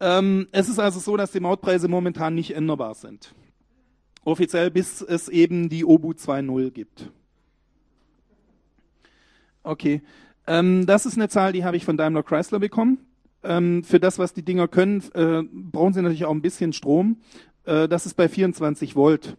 Ähm, 0.00 0.48
es 0.52 0.68
ist 0.68 0.78
also 0.78 1.00
so, 1.00 1.16
dass 1.16 1.32
die 1.32 1.40
Mautpreise 1.40 1.88
momentan 1.88 2.34
nicht 2.34 2.54
änderbar 2.54 2.94
sind. 2.94 3.34
Offiziell 4.26 4.72
bis 4.72 5.02
es 5.02 5.28
eben 5.28 5.68
die 5.68 5.84
OBU 5.84 6.10
2.0 6.10 6.72
gibt. 6.72 7.12
Okay. 9.62 10.02
Ähm, 10.48 10.84
das 10.84 11.06
ist 11.06 11.16
eine 11.16 11.28
Zahl, 11.28 11.52
die 11.52 11.64
habe 11.64 11.76
ich 11.76 11.84
von 11.84 11.96
Daimler 11.96 12.24
Chrysler 12.24 12.58
bekommen. 12.58 12.98
Ähm, 13.44 13.84
für 13.84 14.00
das, 14.00 14.18
was 14.18 14.34
die 14.34 14.44
Dinger 14.44 14.66
können, 14.66 15.00
äh, 15.14 15.44
brauchen 15.44 15.92
sie 15.92 16.02
natürlich 16.02 16.24
auch 16.24 16.32
ein 16.32 16.42
bisschen 16.42 16.72
Strom. 16.72 17.20
Äh, 17.66 17.86
das 17.86 18.04
ist 18.04 18.14
bei 18.14 18.28
24 18.28 18.96
Volt. 18.96 19.36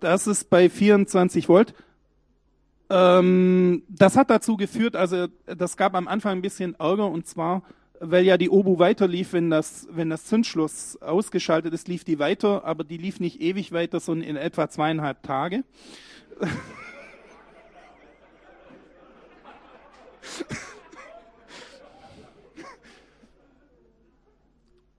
Das 0.00 0.26
ist 0.26 0.50
bei 0.50 0.68
24 0.68 1.48
Volt. 1.48 1.74
Ähm, 2.88 3.82
das 3.88 4.16
hat 4.16 4.30
dazu 4.30 4.56
geführt, 4.56 4.94
also 4.94 5.26
das 5.46 5.76
gab 5.76 5.94
am 5.94 6.06
Anfang 6.06 6.38
ein 6.38 6.42
bisschen 6.42 6.74
Ärger 6.78 7.10
und 7.10 7.26
zwar, 7.26 7.62
weil 7.98 8.24
ja 8.24 8.36
die 8.36 8.50
Obu 8.50 8.78
weiterlief, 8.78 9.32
wenn 9.32 9.50
das, 9.50 9.88
wenn 9.90 10.10
das 10.10 10.26
Zündschloss 10.26 11.00
ausgeschaltet 11.02 11.74
ist, 11.74 11.88
lief 11.88 12.04
die 12.04 12.18
weiter, 12.18 12.64
aber 12.64 12.84
die 12.84 12.98
lief 12.98 13.18
nicht 13.18 13.40
ewig 13.40 13.72
weiter, 13.72 13.98
sondern 13.98 14.28
in 14.28 14.36
etwa 14.36 14.68
zweieinhalb 14.68 15.22
Tage. 15.22 15.64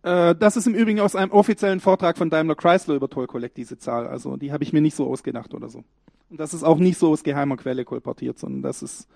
Äh, 0.07 0.35
das 0.35 0.55
ist 0.55 0.67
im 0.67 0.73
Übrigen 0.73 1.01
aus 1.01 1.15
einem 1.15 1.31
offiziellen 1.31 1.81
Vortrag 1.81 2.17
von 2.17 2.29
Daimler 2.29 2.55
Chrysler 2.55 2.95
über 2.95 3.09
Toll 3.09 3.27
Collect, 3.27 3.57
diese 3.57 3.77
Zahl. 3.77 4.07
Also 4.07 4.37
die 4.37 4.53
habe 4.53 4.63
ich 4.63 4.71
mir 4.71 4.81
nicht 4.81 4.95
so 4.95 5.05
ausgedacht 5.05 5.53
oder 5.53 5.67
so. 5.67 5.83
Und 6.29 6.39
das 6.39 6.53
ist 6.53 6.63
auch 6.63 6.77
nicht 6.77 6.97
so 6.97 7.11
aus 7.11 7.23
geheimer 7.23 7.57
Quelle 7.57 7.83
kolportiert, 7.83 8.39
sondern 8.39 8.61
das 8.61 8.81
ist 8.81 9.07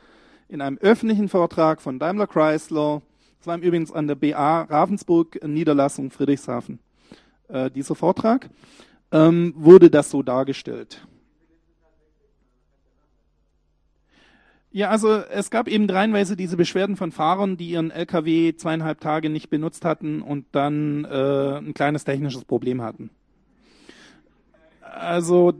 in 0.50 0.62
einem 0.62 0.78
öffentlichen 0.80 1.30
Vortrag 1.30 1.82
von 1.82 1.98
Daimler 1.98 2.28
Chrysler, 2.28 3.02
das 3.40 3.48
war 3.48 3.56
im 3.56 3.62
Übrigen 3.62 3.90
an 3.94 4.08
der 4.08 4.16
BA 4.16 4.64
Ravensburg 4.64 5.42
Niederlassung 5.48 6.12
Friedrichshafen, 6.12 6.80
äh, 7.48 7.72
dieser 7.72 7.96
Vortrag, 7.96 8.50
ähm, 9.14 9.54
wurde 9.56 9.90
das 9.90 10.10
so 10.10 10.24
dargestellt. 10.24 11.08
Ja, 14.74 14.90
also 14.90 15.16
es 15.16 15.52
gab 15.52 15.68
eben 15.68 15.88
dreienweise 15.88 16.38
diese 16.38 16.56
Beschwerden 16.56 16.96
von 16.96 17.12
Fahrern, 17.12 17.58
die 17.58 17.72
ihren 17.72 17.92
LKW 17.92 18.56
zweieinhalb 18.56 19.02
Tage 19.02 19.30
nicht 19.30 19.50
benutzt 19.50 19.84
hatten 19.84 20.22
und 20.22 20.46
dann 20.54 21.04
äh, 21.04 21.58
ein 21.58 21.74
kleines 21.74 22.06
technisches 22.06 22.46
Problem 22.46 22.82
hatten. 22.82 23.10
Also 24.82 25.54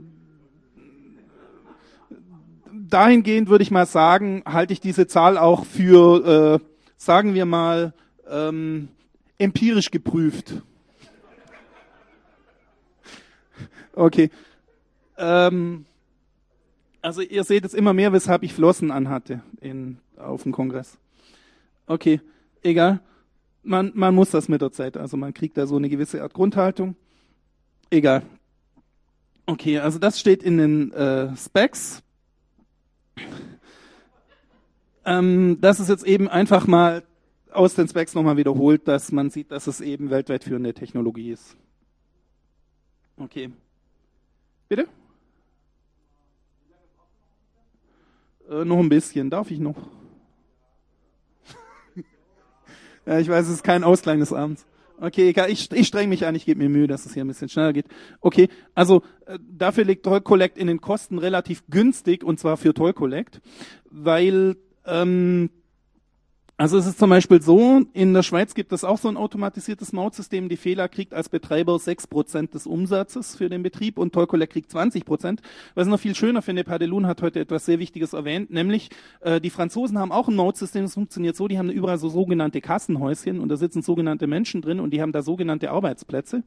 dahingehend 2.72 3.50
würde 3.50 3.62
ich 3.62 3.70
mal 3.70 3.86
sagen, 3.86 4.42
halte 4.46 4.72
ich 4.72 4.80
diese 4.80 5.06
Zahl 5.06 5.36
auch 5.36 5.66
für, 5.66 6.60
äh, 6.62 6.66
sagen 6.96 7.34
wir 7.34 7.44
mal, 7.44 7.92
ähm, 8.30 8.88
empirisch 9.36 9.90
geprüft. 9.90 10.62
Okay. 13.94 14.30
Ähm, 15.18 15.84
also 17.02 17.20
ihr 17.20 17.44
seht 17.44 17.64
es 17.64 17.74
immer 17.74 17.92
mehr, 17.92 18.12
weshalb 18.12 18.42
ich 18.44 18.54
Flossen 18.54 18.90
anhatte 18.90 19.42
in, 19.60 19.98
auf 20.16 20.44
dem 20.44 20.52
Kongress. 20.52 20.96
Okay, 21.86 22.20
egal. 22.62 23.00
Man, 23.64 23.92
man 23.94 24.14
muss 24.14 24.30
das 24.30 24.48
mit 24.48 24.62
der 24.62 24.72
Zeit. 24.72 24.96
Also 24.96 25.16
man 25.16 25.34
kriegt 25.34 25.56
da 25.56 25.66
so 25.66 25.76
eine 25.76 25.88
gewisse 25.88 26.22
Art 26.22 26.32
Grundhaltung. 26.32 26.96
Egal. 27.90 28.22
Okay, 29.46 29.78
also 29.78 29.98
das 29.98 30.18
steht 30.18 30.42
in 30.42 30.58
den 30.58 30.92
äh, 30.92 31.36
Specs. 31.36 32.02
Ähm, 35.04 35.58
das 35.60 35.80
ist 35.80 35.88
jetzt 35.88 36.06
eben 36.06 36.28
einfach 36.28 36.66
mal 36.66 37.02
aus 37.50 37.74
den 37.74 37.88
Specs 37.88 38.14
nochmal 38.14 38.36
wiederholt, 38.36 38.86
dass 38.88 39.12
man 39.12 39.30
sieht, 39.30 39.50
dass 39.50 39.66
es 39.66 39.80
eben 39.80 40.10
weltweit 40.10 40.44
führende 40.44 40.72
Technologie 40.72 41.32
ist. 41.32 41.56
Okay. 43.16 43.50
Bitte? 44.68 44.88
Äh, 48.52 48.64
noch 48.64 48.78
ein 48.78 48.88
bisschen. 48.88 49.30
Darf 49.30 49.50
ich 49.50 49.58
noch? 49.58 49.76
ja, 53.06 53.18
ich 53.18 53.28
weiß, 53.28 53.46
es 53.46 53.54
ist 53.54 53.64
kein 53.64 53.84
Ausklang 53.84 54.20
des 54.20 54.32
Abends. 54.32 54.66
Okay, 55.00 55.30
egal, 55.30 55.50
ich, 55.50 55.72
ich 55.72 55.88
streng 55.88 56.08
mich 56.08 56.26
an, 56.26 56.34
ich 56.36 56.44
gebe 56.44 56.62
mir 56.62 56.68
Mühe, 56.68 56.86
dass 56.86 57.06
es 57.06 57.14
hier 57.14 57.24
ein 57.24 57.28
bisschen 57.28 57.48
schneller 57.48 57.72
geht. 57.72 57.86
Okay, 58.20 58.48
also 58.74 59.02
äh, 59.26 59.38
dafür 59.50 59.84
liegt 59.84 60.04
Toll 60.04 60.20
Collect 60.20 60.58
in 60.58 60.68
den 60.68 60.80
Kosten 60.80 61.18
relativ 61.18 61.64
günstig 61.68 62.22
und 62.22 62.38
zwar 62.38 62.56
für 62.56 62.72
Toll 62.72 62.92
Collect, 62.92 63.40
weil 63.90 64.56
ähm, 64.86 65.50
also 66.56 66.78
es 66.78 66.86
ist 66.86 66.98
zum 66.98 67.10
Beispiel 67.10 67.42
so, 67.42 67.82
in 67.92 68.14
der 68.14 68.22
Schweiz 68.22 68.54
gibt 68.54 68.72
es 68.72 68.84
auch 68.84 68.98
so 68.98 69.08
ein 69.08 69.16
automatisiertes 69.16 69.92
Mautsystem. 69.92 70.48
Die 70.48 70.56
Fehler 70.56 70.88
kriegt 70.88 71.14
als 71.14 71.28
Betreiber 71.28 71.74
6% 71.74 72.52
des 72.52 72.66
Umsatzes 72.66 73.34
für 73.36 73.48
den 73.48 73.62
Betrieb 73.62 73.98
und 73.98 74.12
Tollcollect 74.12 74.52
kriegt 74.52 74.70
20%. 74.70 75.38
Was 75.74 75.86
ich 75.86 75.90
noch 75.90 75.98
viel 75.98 76.14
schöner 76.14 76.42
finde, 76.42 76.62
Padelun 76.62 77.06
hat 77.06 77.22
heute 77.22 77.40
etwas 77.40 77.64
sehr 77.64 77.78
Wichtiges 77.78 78.12
erwähnt, 78.12 78.50
nämlich 78.50 78.90
äh, 79.20 79.40
die 79.40 79.50
Franzosen 79.50 79.98
haben 79.98 80.12
auch 80.12 80.28
ein 80.28 80.36
Mautsystem, 80.36 80.82
das 80.82 80.94
funktioniert 80.94 81.36
so, 81.36 81.48
die 81.48 81.58
haben 81.58 81.70
überall 81.70 81.98
so 81.98 82.08
sogenannte 82.08 82.60
Kassenhäuschen 82.60 83.40
und 83.40 83.48
da 83.48 83.56
sitzen 83.56 83.82
sogenannte 83.82 84.26
Menschen 84.26 84.62
drin 84.62 84.78
und 84.78 84.92
die 84.92 85.00
haben 85.00 85.12
da 85.12 85.22
sogenannte 85.22 85.70
Arbeitsplätze. 85.70 86.44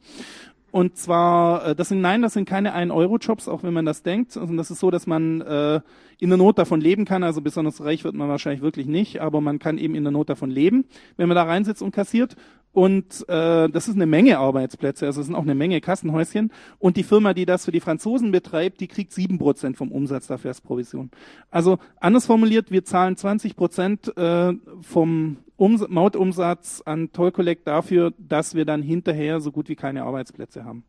Und 0.76 0.98
zwar, 0.98 1.68
äh, 1.68 1.74
das 1.74 1.88
sind 1.88 2.02
nein, 2.02 2.22
das 2.22 2.34
sind 2.34 2.50
keine 2.50 2.76
1-Euro-Jobs, 2.76 3.48
auch 3.48 3.64
wenn 3.64 3.72
man 3.72 3.86
das 3.86 4.04
denkt. 4.04 4.36
Also 4.36 4.54
das 4.58 4.72
ist 4.72 4.82
so, 4.82 4.92
dass 4.92 5.08
man 5.08 5.40
äh, 5.40 5.80
in 6.20 6.28
der 6.28 6.38
Not 6.38 6.60
davon 6.60 6.82
leben 6.82 7.06
kann. 7.06 7.24
Also 7.24 7.40
besonders 7.40 7.82
reich 7.82 8.04
wird 8.04 8.14
man 8.14 8.28
wahrscheinlich 8.28 8.62
wirklich 8.62 8.86
nicht, 8.86 9.22
aber 9.22 9.40
man 9.40 9.58
kann 9.58 9.78
eben 9.78 9.96
in 9.96 10.04
der 10.04 10.12
Not 10.12 10.28
davon 10.28 10.50
leben, 10.50 10.84
wenn 11.16 11.30
man 11.30 11.36
da 11.36 11.44
reinsitzt 11.44 11.82
und 11.82 11.96
kassiert. 11.96 12.36
Und 12.76 13.24
äh, 13.30 13.70
das 13.70 13.88
ist 13.88 13.96
eine 13.96 14.06
Menge 14.06 14.38
Arbeitsplätze, 14.38 15.06
also 15.06 15.22
es 15.22 15.28
sind 15.28 15.36
auch 15.36 15.44
eine 15.44 15.56
Menge 15.56 15.80
Kassenhäuschen. 15.80 16.52
Und 16.78 16.98
die 16.98 17.04
Firma, 17.04 17.34
die 17.34 17.46
das 17.46 17.64
für 17.64 17.72
die 17.72 17.80
Franzosen 17.80 18.34
betreibt, 18.34 18.82
die 18.82 18.90
kriegt 18.90 19.14
sieben 19.14 19.38
Prozent 19.38 19.78
vom 19.78 19.94
Umsatz 19.94 20.28
dafür 20.28 20.50
als 20.50 20.60
Provision. 20.60 21.10
Also 21.50 21.80
anders 22.02 22.26
formuliert, 22.26 22.72
wir 22.72 22.84
zahlen 22.84 23.16
20 23.16 23.56
Prozent 23.56 24.18
äh, 24.18 24.52
vom 24.82 25.38
Ums 25.58 25.88
Mautumsatz 25.88 26.82
an 26.86 27.14
Toll 27.14 27.32
Collect 27.32 27.66
dafür, 27.66 28.12
dass 28.18 28.56
wir 28.56 28.66
dann 28.66 28.82
hinterher 28.82 29.40
so 29.40 29.54
gut 29.54 29.70
wie 29.70 29.78
keine 29.78 30.04
Arbeitsplätze 30.04 30.66
haben. 30.66 30.84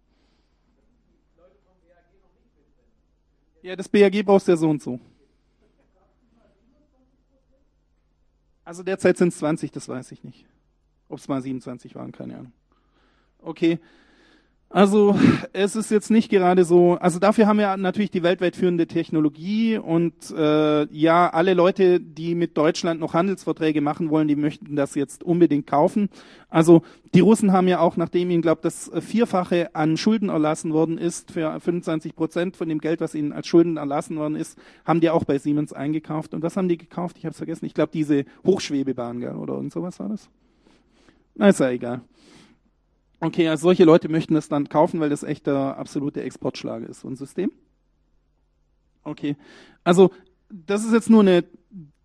Ja, 3.62 3.76
das 3.76 3.88
BAG 3.88 4.24
brauchst 4.24 4.48
du 4.48 4.52
ja 4.52 4.56
so 4.56 4.68
und 4.68 4.82
so. 4.82 4.98
Also 8.64 8.82
derzeit 8.82 9.18
sind 9.18 9.28
es 9.28 9.38
20, 9.38 9.70
das 9.70 9.88
weiß 9.88 10.10
ich 10.10 10.24
nicht. 10.24 10.46
Ob 11.08 11.18
es 11.18 11.28
mal 11.28 11.40
27 11.40 11.94
waren, 11.94 12.12
keine 12.12 12.38
Ahnung. 12.38 12.52
Okay. 13.42 13.78
Also 14.68 15.16
es 15.52 15.76
ist 15.76 15.92
jetzt 15.92 16.10
nicht 16.10 16.28
gerade 16.28 16.64
so, 16.64 16.94
also 16.94 17.20
dafür 17.20 17.46
haben 17.46 17.58
wir 17.58 17.76
natürlich 17.76 18.10
die 18.10 18.24
weltweit 18.24 18.56
führende 18.56 18.88
Technologie 18.88 19.78
und 19.78 20.12
äh, 20.36 20.92
ja, 20.92 21.30
alle 21.30 21.54
Leute, 21.54 22.00
die 22.00 22.34
mit 22.34 22.56
Deutschland 22.58 22.98
noch 22.98 23.14
Handelsverträge 23.14 23.80
machen 23.80 24.10
wollen, 24.10 24.26
die 24.26 24.34
möchten 24.34 24.74
das 24.74 24.96
jetzt 24.96 25.22
unbedingt 25.22 25.68
kaufen. 25.68 26.08
Also 26.48 26.82
die 27.14 27.20
Russen 27.20 27.52
haben 27.52 27.68
ja 27.68 27.78
auch, 27.78 27.96
nachdem 27.96 28.28
ihnen, 28.28 28.42
glaube 28.42 28.60
das 28.62 28.90
Vierfache 28.98 29.74
an 29.76 29.96
Schulden 29.96 30.30
erlassen 30.30 30.72
worden 30.72 30.98
ist, 30.98 31.30
für 31.30 31.60
25 31.60 32.16
Prozent 32.16 32.56
von 32.56 32.68
dem 32.68 32.80
Geld, 32.80 33.00
was 33.00 33.14
ihnen 33.14 33.32
als 33.32 33.46
Schulden 33.46 33.76
erlassen 33.76 34.16
worden 34.16 34.34
ist, 34.34 34.58
haben 34.84 35.00
die 35.00 35.10
auch 35.10 35.24
bei 35.24 35.38
Siemens 35.38 35.72
eingekauft. 35.72 36.34
Und 36.34 36.42
was 36.42 36.56
haben 36.56 36.68
die 36.68 36.76
gekauft? 36.76 37.18
Ich 37.18 37.24
habe 37.24 37.30
es 37.30 37.38
vergessen. 37.38 37.66
Ich 37.66 37.74
glaube 37.74 37.92
diese 37.94 38.24
Hochschwebebahn, 38.44 39.20
gell? 39.20 39.36
oder 39.36 39.54
irgend 39.54 39.72
sowas 39.72 40.00
war 40.00 40.08
das. 40.08 40.28
Na, 41.36 41.48
ist 41.48 41.60
ja 41.60 41.70
egal. 41.70 42.00
Okay, 43.20 43.48
also 43.48 43.62
solche 43.62 43.84
Leute 43.84 44.08
möchten 44.08 44.34
das 44.34 44.48
dann 44.48 44.68
kaufen, 44.68 45.00
weil 45.00 45.10
das 45.10 45.22
echt 45.22 45.46
der 45.46 45.78
absolute 45.78 46.22
Exportschlager 46.22 46.88
ist, 46.88 47.00
so 47.00 47.08
ein 47.08 47.16
System. 47.16 47.50
Okay, 49.04 49.36
also 49.84 50.10
das 50.50 50.84
ist 50.84 50.92
jetzt 50.92 51.10
nur 51.10 51.20
eine, 51.20 51.44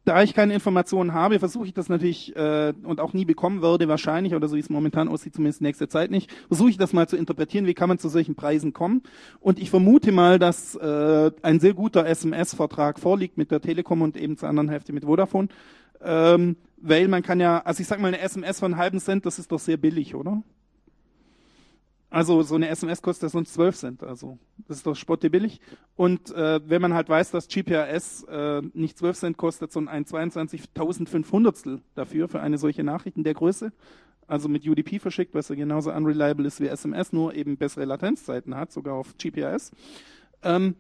da 0.06 0.24
ich 0.24 0.34
keine 0.34 0.54
Informationen 0.54 1.14
habe, 1.14 1.40
versuche 1.40 1.66
ich 1.66 1.74
das 1.74 1.90
natürlich 1.90 2.36
äh, 2.36 2.74
und 2.84 3.00
auch 3.00 3.14
nie 3.14 3.26
bekommen 3.26 3.62
würde 3.62 3.88
wahrscheinlich, 3.88 4.34
oder 4.36 4.48
so 4.48 4.56
wie 4.56 4.62
es 4.62 4.70
momentan 4.70 5.08
aussieht, 5.08 5.36
zumindest 5.36 5.62
nächste 5.62 5.88
Zeit 5.88 6.12
nicht, 6.12 6.32
versuche 6.48 6.70
ich 6.70 6.78
das 6.78 6.94
mal 6.94 7.08
zu 7.08 7.18
interpretieren, 7.18 7.66
wie 7.68 7.74
kann 7.74 7.90
man 7.90 8.00
zu 8.00 8.10
solchen 8.10 8.36
Preisen 8.36 8.74
kommen. 8.74 9.04
Und 9.40 9.60
ich 9.60 9.70
vermute 9.70 10.12
mal, 10.12 10.40
dass 10.40 10.76
äh, 10.76 11.32
ein 11.42 11.60
sehr 11.60 11.74
guter 11.74 12.06
SMS-Vertrag 12.06 13.00
vorliegt 13.00 13.38
mit 13.38 13.52
der 13.52 13.62
Telekom 13.62 14.02
und 14.02 14.18
eben 14.18 14.38
zur 14.38 14.50
anderen 14.50 14.70
Hälfte 14.70 14.94
mit 14.94 15.06
Vodafone. 15.06 15.50
Ähm, 16.04 16.56
weil 16.82 17.08
man 17.08 17.24
kann 17.24 17.40
ja, 17.40 17.60
also 17.60 17.82
ich 17.82 17.88
sag 17.88 18.00
mal, 18.00 18.10
eine 18.10 18.20
SMS 18.20 18.60
von 18.60 18.78
halben 18.78 19.00
Cent, 19.00 19.26
das 19.26 19.40
ist 19.40 19.52
doch 19.52 19.60
sehr 19.60 19.78
billig, 19.78 20.16
oder? 20.16 20.44
Also 22.10 22.44
so 22.44 22.56
eine 22.56 22.68
SMS 22.68 23.02
kostet 23.02 23.24
ja 23.24 23.30
sonst 23.30 23.54
12 23.54 23.78
Cent, 23.78 24.04
also 24.04 24.38
das 24.68 24.78
ist 24.78 24.86
doch 24.86 24.96
spottebillig. 24.96 25.62
Und 25.96 26.30
äh, 26.32 26.60
wenn 26.68 26.82
man 26.82 26.94
halt 26.94 27.08
weiß, 27.08 27.32
dass 27.32 27.48
GPRS 27.48 28.24
äh, 28.24 28.62
nicht 28.74 28.98
12 28.98 29.18
Cent 29.18 29.38
kostet, 29.38 29.72
sondern 29.72 29.96
ein 29.96 30.04
22.500 30.04 31.80
dafür, 31.96 32.28
für 32.28 32.42
eine 32.42 32.58
solche 32.58 32.84
Nachricht 32.84 33.16
in 33.16 33.24
der 33.24 33.34
Größe, 33.34 33.72
also 34.28 34.50
mit 34.50 34.68
UDP 34.68 35.00
verschickt, 35.00 35.34
was 35.36 35.48
ja 35.48 35.56
genauso 35.56 35.92
unreliable 35.94 36.48
ist 36.48 36.60
wie 36.60 36.68
SMS, 36.68 37.14
nur 37.14 37.34
eben 37.34 37.56
bessere 37.56 37.86
Latenzzeiten 37.86 38.56
hat, 38.56 38.74
sogar 38.74 38.96
auf 38.96 39.18
GPRS, 39.18 39.72
ähm, 40.44 40.76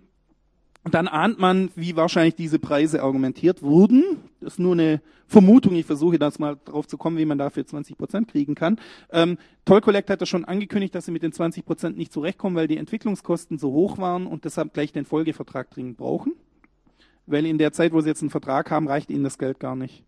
dann 0.90 1.08
ahnt 1.08 1.40
man, 1.40 1.70
wie 1.76 1.96
wahrscheinlich 1.96 2.36
diese 2.36 2.58
Preise 2.58 3.04
argumentiert 3.04 3.62
wurden. 3.62 4.04
Das 4.40 4.54
ist 4.54 4.60
nur 4.60 4.74
eine 4.74 5.02
Vermutung. 5.28 5.76
Ich 5.76 5.86
versuche 5.86 6.18
das 6.18 6.40
mal 6.40 6.58
drauf 6.66 6.88
zu 6.88 6.98
kommen, 6.98 7.18
wie 7.18 7.26
man 7.26 7.38
dafür 7.38 7.66
20 7.66 7.98
Prozent 7.98 8.28
kriegen 8.28 8.56
kann. 8.56 8.80
Ähm, 9.12 9.38
Toll 9.64 9.82
Collect 9.82 10.10
hat 10.10 10.22
ja 10.22 10.26
schon 10.26 10.44
angekündigt, 10.44 10.96
dass 10.96 11.06
sie 11.06 11.12
mit 11.12 11.22
den 11.22 11.34
20 11.34 11.66
Prozent 11.66 11.98
nicht 11.98 12.12
zurechtkommen, 12.12 12.56
weil 12.56 12.68
die 12.68 12.78
Entwicklungskosten 12.78 13.60
so 13.60 13.72
hoch 13.72 14.00
waren 14.00 14.26
und 14.26 14.44
deshalb 14.44 14.74
gleich 14.74 14.92
den 14.92 15.06
Folgevertrag 15.06 15.70
dringend 15.70 15.98
brauchen. 15.98 16.34
Weil 17.28 17.46
in 17.46 17.60
der 17.60 17.72
Zeit, 17.72 17.94
wo 17.94 18.02
sie 18.02 18.10
jetzt 18.10 18.22
einen 18.22 18.32
Vertrag 18.32 18.72
haben, 18.72 18.88
reicht 18.88 19.12
ihnen 19.12 19.24
das 19.24 19.38
Geld 19.38 19.60
gar 19.60 19.76
nicht. 19.76 20.04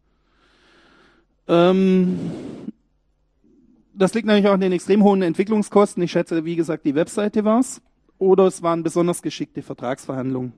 Ähm, 1.48 2.20
das 3.94 4.16
liegt 4.16 4.26
natürlich 4.26 4.50
auch 4.50 4.56
an 4.56 4.62
den 4.62 4.72
extrem 4.72 5.04
hohen 5.04 5.22
Entwicklungskosten. 5.22 6.02
Ich 6.02 6.12
schätze, 6.12 6.46
wie 6.46 6.56
gesagt, 6.56 6.84
die 6.84 6.96
Webseite 6.96 7.46
war's. 7.46 7.80
Oder 8.18 8.48
es 8.48 8.64
waren 8.64 8.84
besonders 8.84 9.22
geschickte 9.22 9.62
Vertragsverhandlungen. 9.62 10.54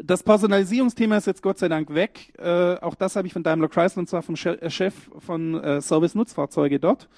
Das 0.00 0.22
Personalisierungsthema 0.22 1.16
ist 1.16 1.26
jetzt 1.26 1.42
Gott 1.42 1.58
sei 1.58 1.68
Dank 1.68 1.92
weg. 1.92 2.32
Äh, 2.38 2.76
auch 2.76 2.94
das 2.94 3.16
habe 3.16 3.26
ich 3.26 3.32
von 3.32 3.42
Daimler 3.42 3.68
Chrysler 3.68 4.00
und 4.00 4.08
zwar 4.08 4.22
vom 4.22 4.34
äh, 4.34 4.70
Chef 4.70 4.94
von 5.18 5.54
äh, 5.62 5.80
Service-Nutzfahrzeuge 5.80 6.78
dort. 6.78 7.08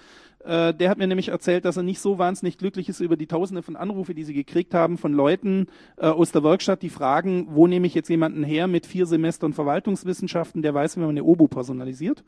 Äh, 0.44 0.72
der 0.72 0.88
hat 0.88 0.98
mir 0.98 1.06
nämlich 1.06 1.28
erzählt, 1.28 1.66
dass 1.66 1.76
er 1.76 1.82
nicht 1.82 2.00
so 2.00 2.18
wahnsinnig 2.18 2.56
glücklich 2.56 2.88
ist 2.88 3.00
über 3.00 3.16
die 3.16 3.26
Tausende 3.26 3.62
von 3.62 3.76
Anrufe, 3.76 4.14
die 4.14 4.24
sie 4.24 4.32
gekriegt 4.32 4.72
haben 4.72 4.96
von 4.96 5.12
Leuten 5.12 5.66
äh, 5.98 6.06
aus 6.06 6.32
der 6.32 6.42
Werkstatt, 6.42 6.82
die 6.82 6.88
fragen, 6.88 7.48
wo 7.50 7.66
nehme 7.66 7.86
ich 7.86 7.94
jetzt 7.94 8.08
jemanden 8.08 8.42
her 8.42 8.66
mit 8.66 8.86
vier 8.86 9.04
Semestern 9.04 9.52
Verwaltungswissenschaften, 9.52 10.62
der 10.62 10.72
weiß, 10.72 10.96
wie 10.96 11.00
man 11.00 11.10
eine 11.10 11.24
Obo 11.24 11.46
personalisiert. 11.46 12.24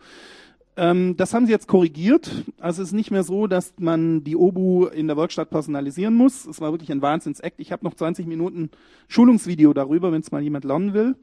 Ähm, 0.76 1.16
das 1.16 1.34
haben 1.34 1.46
sie 1.46 1.52
jetzt 1.52 1.68
korrigiert. 1.68 2.30
Also 2.58 2.82
es 2.82 2.88
ist 2.88 2.94
nicht 2.94 3.10
mehr 3.10 3.24
so, 3.24 3.46
dass 3.46 3.74
man 3.78 4.24
die 4.24 4.36
Obu 4.36 4.86
in 4.86 5.06
der 5.06 5.16
Werkstatt 5.16 5.50
personalisieren 5.50 6.14
muss. 6.14 6.46
Es 6.46 6.60
war 6.60 6.72
wirklich 6.72 6.90
ein 6.90 7.02
Wahnsinns-Act. 7.02 7.60
Ich 7.60 7.72
habe 7.72 7.84
noch 7.84 7.94
20 7.94 8.26
Minuten 8.26 8.70
Schulungsvideo 9.08 9.74
darüber, 9.74 10.12
wenn 10.12 10.22
es 10.22 10.32
mal 10.32 10.42
jemand 10.42 10.64
lernen 10.64 10.94
will. 10.94 11.16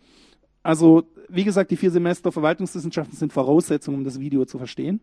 Also, 0.62 1.04
wie 1.30 1.43
gesagt, 1.43 1.72
die 1.72 1.78
vier 1.78 1.89
Semester 1.89 2.32
Verwaltungswissenschaften 2.32 3.18
sind 3.18 3.34
Voraussetzungen, 3.34 4.00
um 4.00 4.04
das 4.04 4.20
Video 4.20 4.45
zu 4.45 4.58
verstehen. 4.58 5.02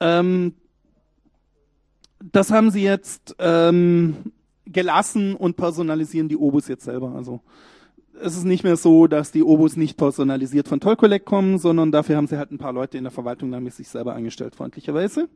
Ähm, 0.00 0.54
das 2.20 2.50
haben 2.50 2.70
sie 2.70 2.82
jetzt 2.82 3.36
ähm, 3.38 4.16
gelassen 4.66 5.34
und 5.34 5.56
personalisieren 5.56 6.28
die 6.28 6.36
Obus 6.36 6.68
jetzt 6.68 6.84
selber. 6.84 7.14
Also 7.14 7.40
es 8.20 8.36
ist 8.36 8.44
nicht 8.44 8.64
mehr 8.64 8.76
so, 8.76 9.06
dass 9.06 9.32
die 9.32 9.42
Obus 9.42 9.76
nicht 9.76 9.96
personalisiert 9.96 10.68
von 10.68 10.80
Toll 10.80 10.96
Collect 10.96 11.26
kommen, 11.26 11.58
sondern 11.58 11.92
dafür 11.92 12.16
haben 12.16 12.26
sie 12.26 12.38
halt 12.38 12.50
ein 12.50 12.58
paar 12.58 12.72
Leute 12.72 12.98
in 12.98 13.04
der 13.04 13.10
Verwaltung 13.10 13.50
damit 13.50 13.74
sich 13.74 13.88
selber 13.88 14.14
eingestellt, 14.14 14.54
freundlicherweise. 14.54 15.28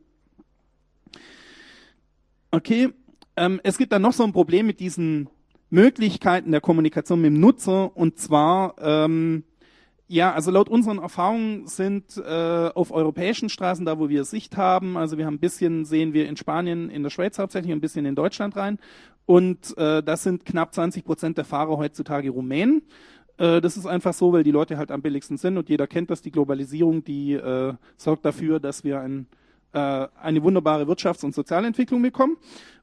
Okay, 2.50 2.90
ähm, 3.36 3.60
es 3.62 3.78
gibt 3.78 3.92
dann 3.92 4.02
noch 4.02 4.12
so 4.12 4.24
ein 4.24 4.32
Problem 4.32 4.66
mit 4.66 4.80
diesen 4.80 5.28
Möglichkeiten 5.70 6.50
der 6.50 6.60
Kommunikation 6.60 7.20
mit 7.20 7.32
dem 7.32 7.40
Nutzer 7.40 7.96
und 7.96 8.18
zwar 8.18 8.74
ähm, 8.80 9.44
ja, 10.12 10.32
also 10.32 10.50
laut 10.50 10.68
unseren 10.68 10.98
Erfahrungen 10.98 11.68
sind 11.68 12.16
äh, 12.16 12.70
auf 12.74 12.90
europäischen 12.90 13.48
Straßen, 13.48 13.86
da 13.86 14.00
wo 14.00 14.08
wir 14.08 14.24
Sicht 14.24 14.56
haben, 14.56 14.96
also 14.96 15.18
wir 15.18 15.24
haben 15.26 15.34
ein 15.34 15.38
bisschen, 15.38 15.84
sehen 15.84 16.12
wir 16.12 16.28
in 16.28 16.36
Spanien, 16.36 16.90
in 16.90 17.04
der 17.04 17.10
Schweiz 17.10 17.38
hauptsächlich, 17.38 17.70
ein 17.70 17.80
bisschen 17.80 18.06
in 18.06 18.16
Deutschland 18.16 18.56
rein. 18.56 18.80
Und 19.30 19.78
äh, 19.78 20.02
das 20.02 20.24
sind 20.24 20.44
knapp 20.44 20.74
20 20.74 21.04
Prozent 21.04 21.38
der 21.38 21.44
Fahrer 21.44 21.76
heutzutage 21.76 22.30
Rumänen. 22.30 22.82
Äh, 23.38 23.60
das 23.60 23.76
ist 23.76 23.86
einfach 23.86 24.12
so, 24.12 24.32
weil 24.32 24.42
die 24.42 24.50
Leute 24.50 24.76
halt 24.76 24.90
am 24.90 25.02
billigsten 25.02 25.36
sind 25.36 25.56
und 25.56 25.68
jeder 25.68 25.86
kennt 25.86 26.10
das, 26.10 26.20
die 26.20 26.32
Globalisierung, 26.32 27.04
die 27.04 27.34
äh, 27.34 27.74
sorgt 27.96 28.24
dafür, 28.24 28.58
dass 28.58 28.82
wir 28.82 28.98
ein, 28.98 29.28
äh, 29.72 30.08
eine 30.20 30.42
wunderbare 30.42 30.82
Wirtschafts- 30.82 31.24
und 31.24 31.32
Sozialentwicklung 31.32 32.02
bekommen. 32.02 32.38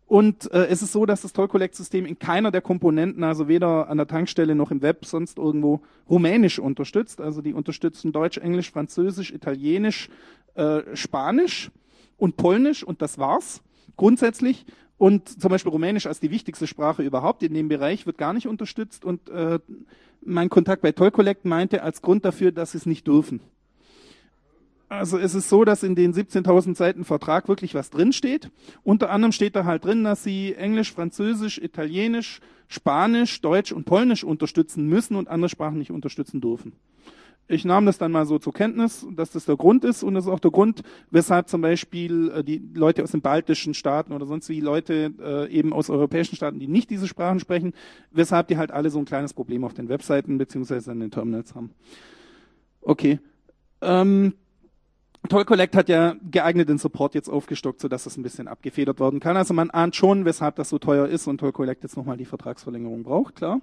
Und 0.06 0.50
äh, 0.54 0.68
es 0.68 0.82
ist 0.82 0.94
so, 0.94 1.06
dass 1.06 1.22
das 1.22 1.34
Toll-Collect-System 1.34 2.06
in 2.06 2.18
keiner 2.18 2.50
der 2.50 2.62
Komponenten, 2.62 3.26
also 3.26 3.50
weder 3.50 3.90
an 3.90 3.98
der 3.98 4.08
Tankstelle 4.08 4.56
noch 4.56 4.72
im 4.72 4.82
Web, 4.82 5.04
sonst 5.04 5.40
irgendwo 5.40 5.82
Rumänisch 6.10 6.60
unterstützt. 6.60 7.20
Also 7.20 7.42
die 7.42 7.54
unterstützen 7.54 8.14
Deutsch, 8.14 8.38
Englisch, 8.38 8.72
Französisch, 8.72 9.34
Italienisch, 9.34 10.08
äh, 10.56 10.80
Spanisch 10.94 11.72
und 12.16 12.38
Polnisch 12.38 12.86
und 12.86 13.02
das 13.02 13.18
war's 13.18 13.62
grundsätzlich. 13.98 14.66
Und 14.98 15.42
zum 15.42 15.50
Beispiel 15.50 15.72
Rumänisch 15.72 16.08
als 16.08 16.20
die 16.20 16.32
wichtigste 16.32 16.66
Sprache 16.66 17.04
überhaupt 17.04 17.44
in 17.44 17.54
dem 17.54 17.68
Bereich 17.68 18.06
wird 18.06 18.18
gar 18.18 18.34
nicht 18.34 18.48
unterstützt. 18.48 19.06
Und 19.06 19.30
äh, 19.30 19.60
mein 20.22 20.50
Kontakt 20.50 20.82
bei 20.82 20.92
Toll 20.92 21.12
Collect 21.12 21.46
meinte 21.46 21.84
als 21.84 22.02
Grund 22.02 22.26
dafür, 22.26 22.52
dass 22.52 22.72
sie 22.72 22.80
es 22.80 22.86
nicht 22.86 23.06
dürfen. 23.06 23.42
Also 24.90 25.18
es 25.18 25.36
ist 25.36 25.50
so, 25.50 25.66
dass 25.66 25.84
in 25.84 25.96
den 25.96 26.14
17.000 26.14 26.76
Seiten 26.76 27.04
Vertrag 27.04 27.50
wirklich 27.50 27.76
was 27.76 27.90
drinsteht. 27.90 28.50
Unter 28.84 29.10
anderem 29.10 29.34
steht 29.34 29.56
da 29.56 29.66
halt 29.66 29.84
drin, 29.84 30.06
dass 30.06 30.24
sie 30.24 30.56
Englisch, 30.56 30.94
Französisch, 30.94 31.58
Italienisch, 31.58 32.40
Spanisch, 32.70 33.42
Deutsch 33.42 33.74
und 33.74 33.86
Polnisch 33.86 34.24
unterstützen 34.24 34.88
müssen 34.88 35.16
und 35.16 35.28
andere 35.28 35.50
Sprachen 35.50 35.78
nicht 35.78 35.92
unterstützen 35.92 36.40
dürfen. 36.40 36.74
Ich 37.50 37.64
nahm 37.64 37.86
das 37.86 37.98
dann 37.98 38.12
mal 38.12 38.26
so 38.26 38.40
zur 38.40 38.54
Kenntnis, 38.54 39.08
dass 39.16 39.32
das 39.32 39.46
der 39.46 39.56
Grund 39.56 39.86
ist 39.86 40.04
und 40.04 40.16
das 40.16 40.26
ist 40.26 40.32
auch 40.32 40.40
der 40.40 40.52
Grund, 40.52 40.84
weshalb 41.12 41.48
zum 41.48 41.62
Beispiel 41.62 42.32
äh, 42.32 42.44
die 42.44 42.62
Leute 42.74 43.04
aus 43.04 43.12
den 43.12 43.22
baltischen 43.22 43.74
Staaten 43.74 44.12
oder 44.12 44.26
sonst 44.26 44.50
wie 44.50 44.60
Leute 44.60 45.14
äh, 45.20 45.50
eben 45.50 45.72
aus 45.72 45.90
europäischen 45.90 46.36
Staaten, 46.36 46.60
die 46.60 46.68
nicht 46.68 46.90
diese 46.90 47.08
Sprachen 47.08 47.40
sprechen, 47.40 47.74
weshalb 48.12 48.50
die 48.50 48.58
halt 48.58 48.72
alle 48.72 48.90
so 48.90 49.00
ein 49.00 49.06
kleines 49.06 49.34
Problem 49.34 49.64
auf 49.64 49.74
den 49.74 49.88
Webseiten 49.88 50.38
beziehungsweise 50.38 50.92
an 50.92 51.00
den 51.00 51.12
Terminals 51.12 51.56
haben. 51.56 51.72
Okay. 52.82 53.20
Ähm, 53.80 54.34
Toll 55.30 55.46
Collect 55.46 55.76
hat 55.76 55.90
ja 55.90 56.16
geeigneten 56.30 56.78
Support 56.78 57.16
jetzt 57.16 57.30
aufgestockt, 57.30 57.82
sodass 57.82 58.04
das 58.04 58.18
ein 58.18 58.24
bisschen 58.24 58.48
abgefedert 58.48 59.00
werden 59.00 59.20
kann. 59.20 59.38
Also 59.38 59.54
man 59.54 59.70
ahnt 59.70 59.96
schon, 59.96 60.26
weshalb 60.26 60.56
das 60.56 60.70
so 60.70 60.80
teuer 60.80 61.08
ist 61.08 61.28
und 61.28 61.40
Toll 61.40 61.52
Collect 61.52 61.84
jetzt 61.84 61.98
nochmal 61.98 62.18
die 62.18 62.26
Vertragsverlängerung 62.26 63.04
braucht, 63.04 63.36
klar. 63.36 63.62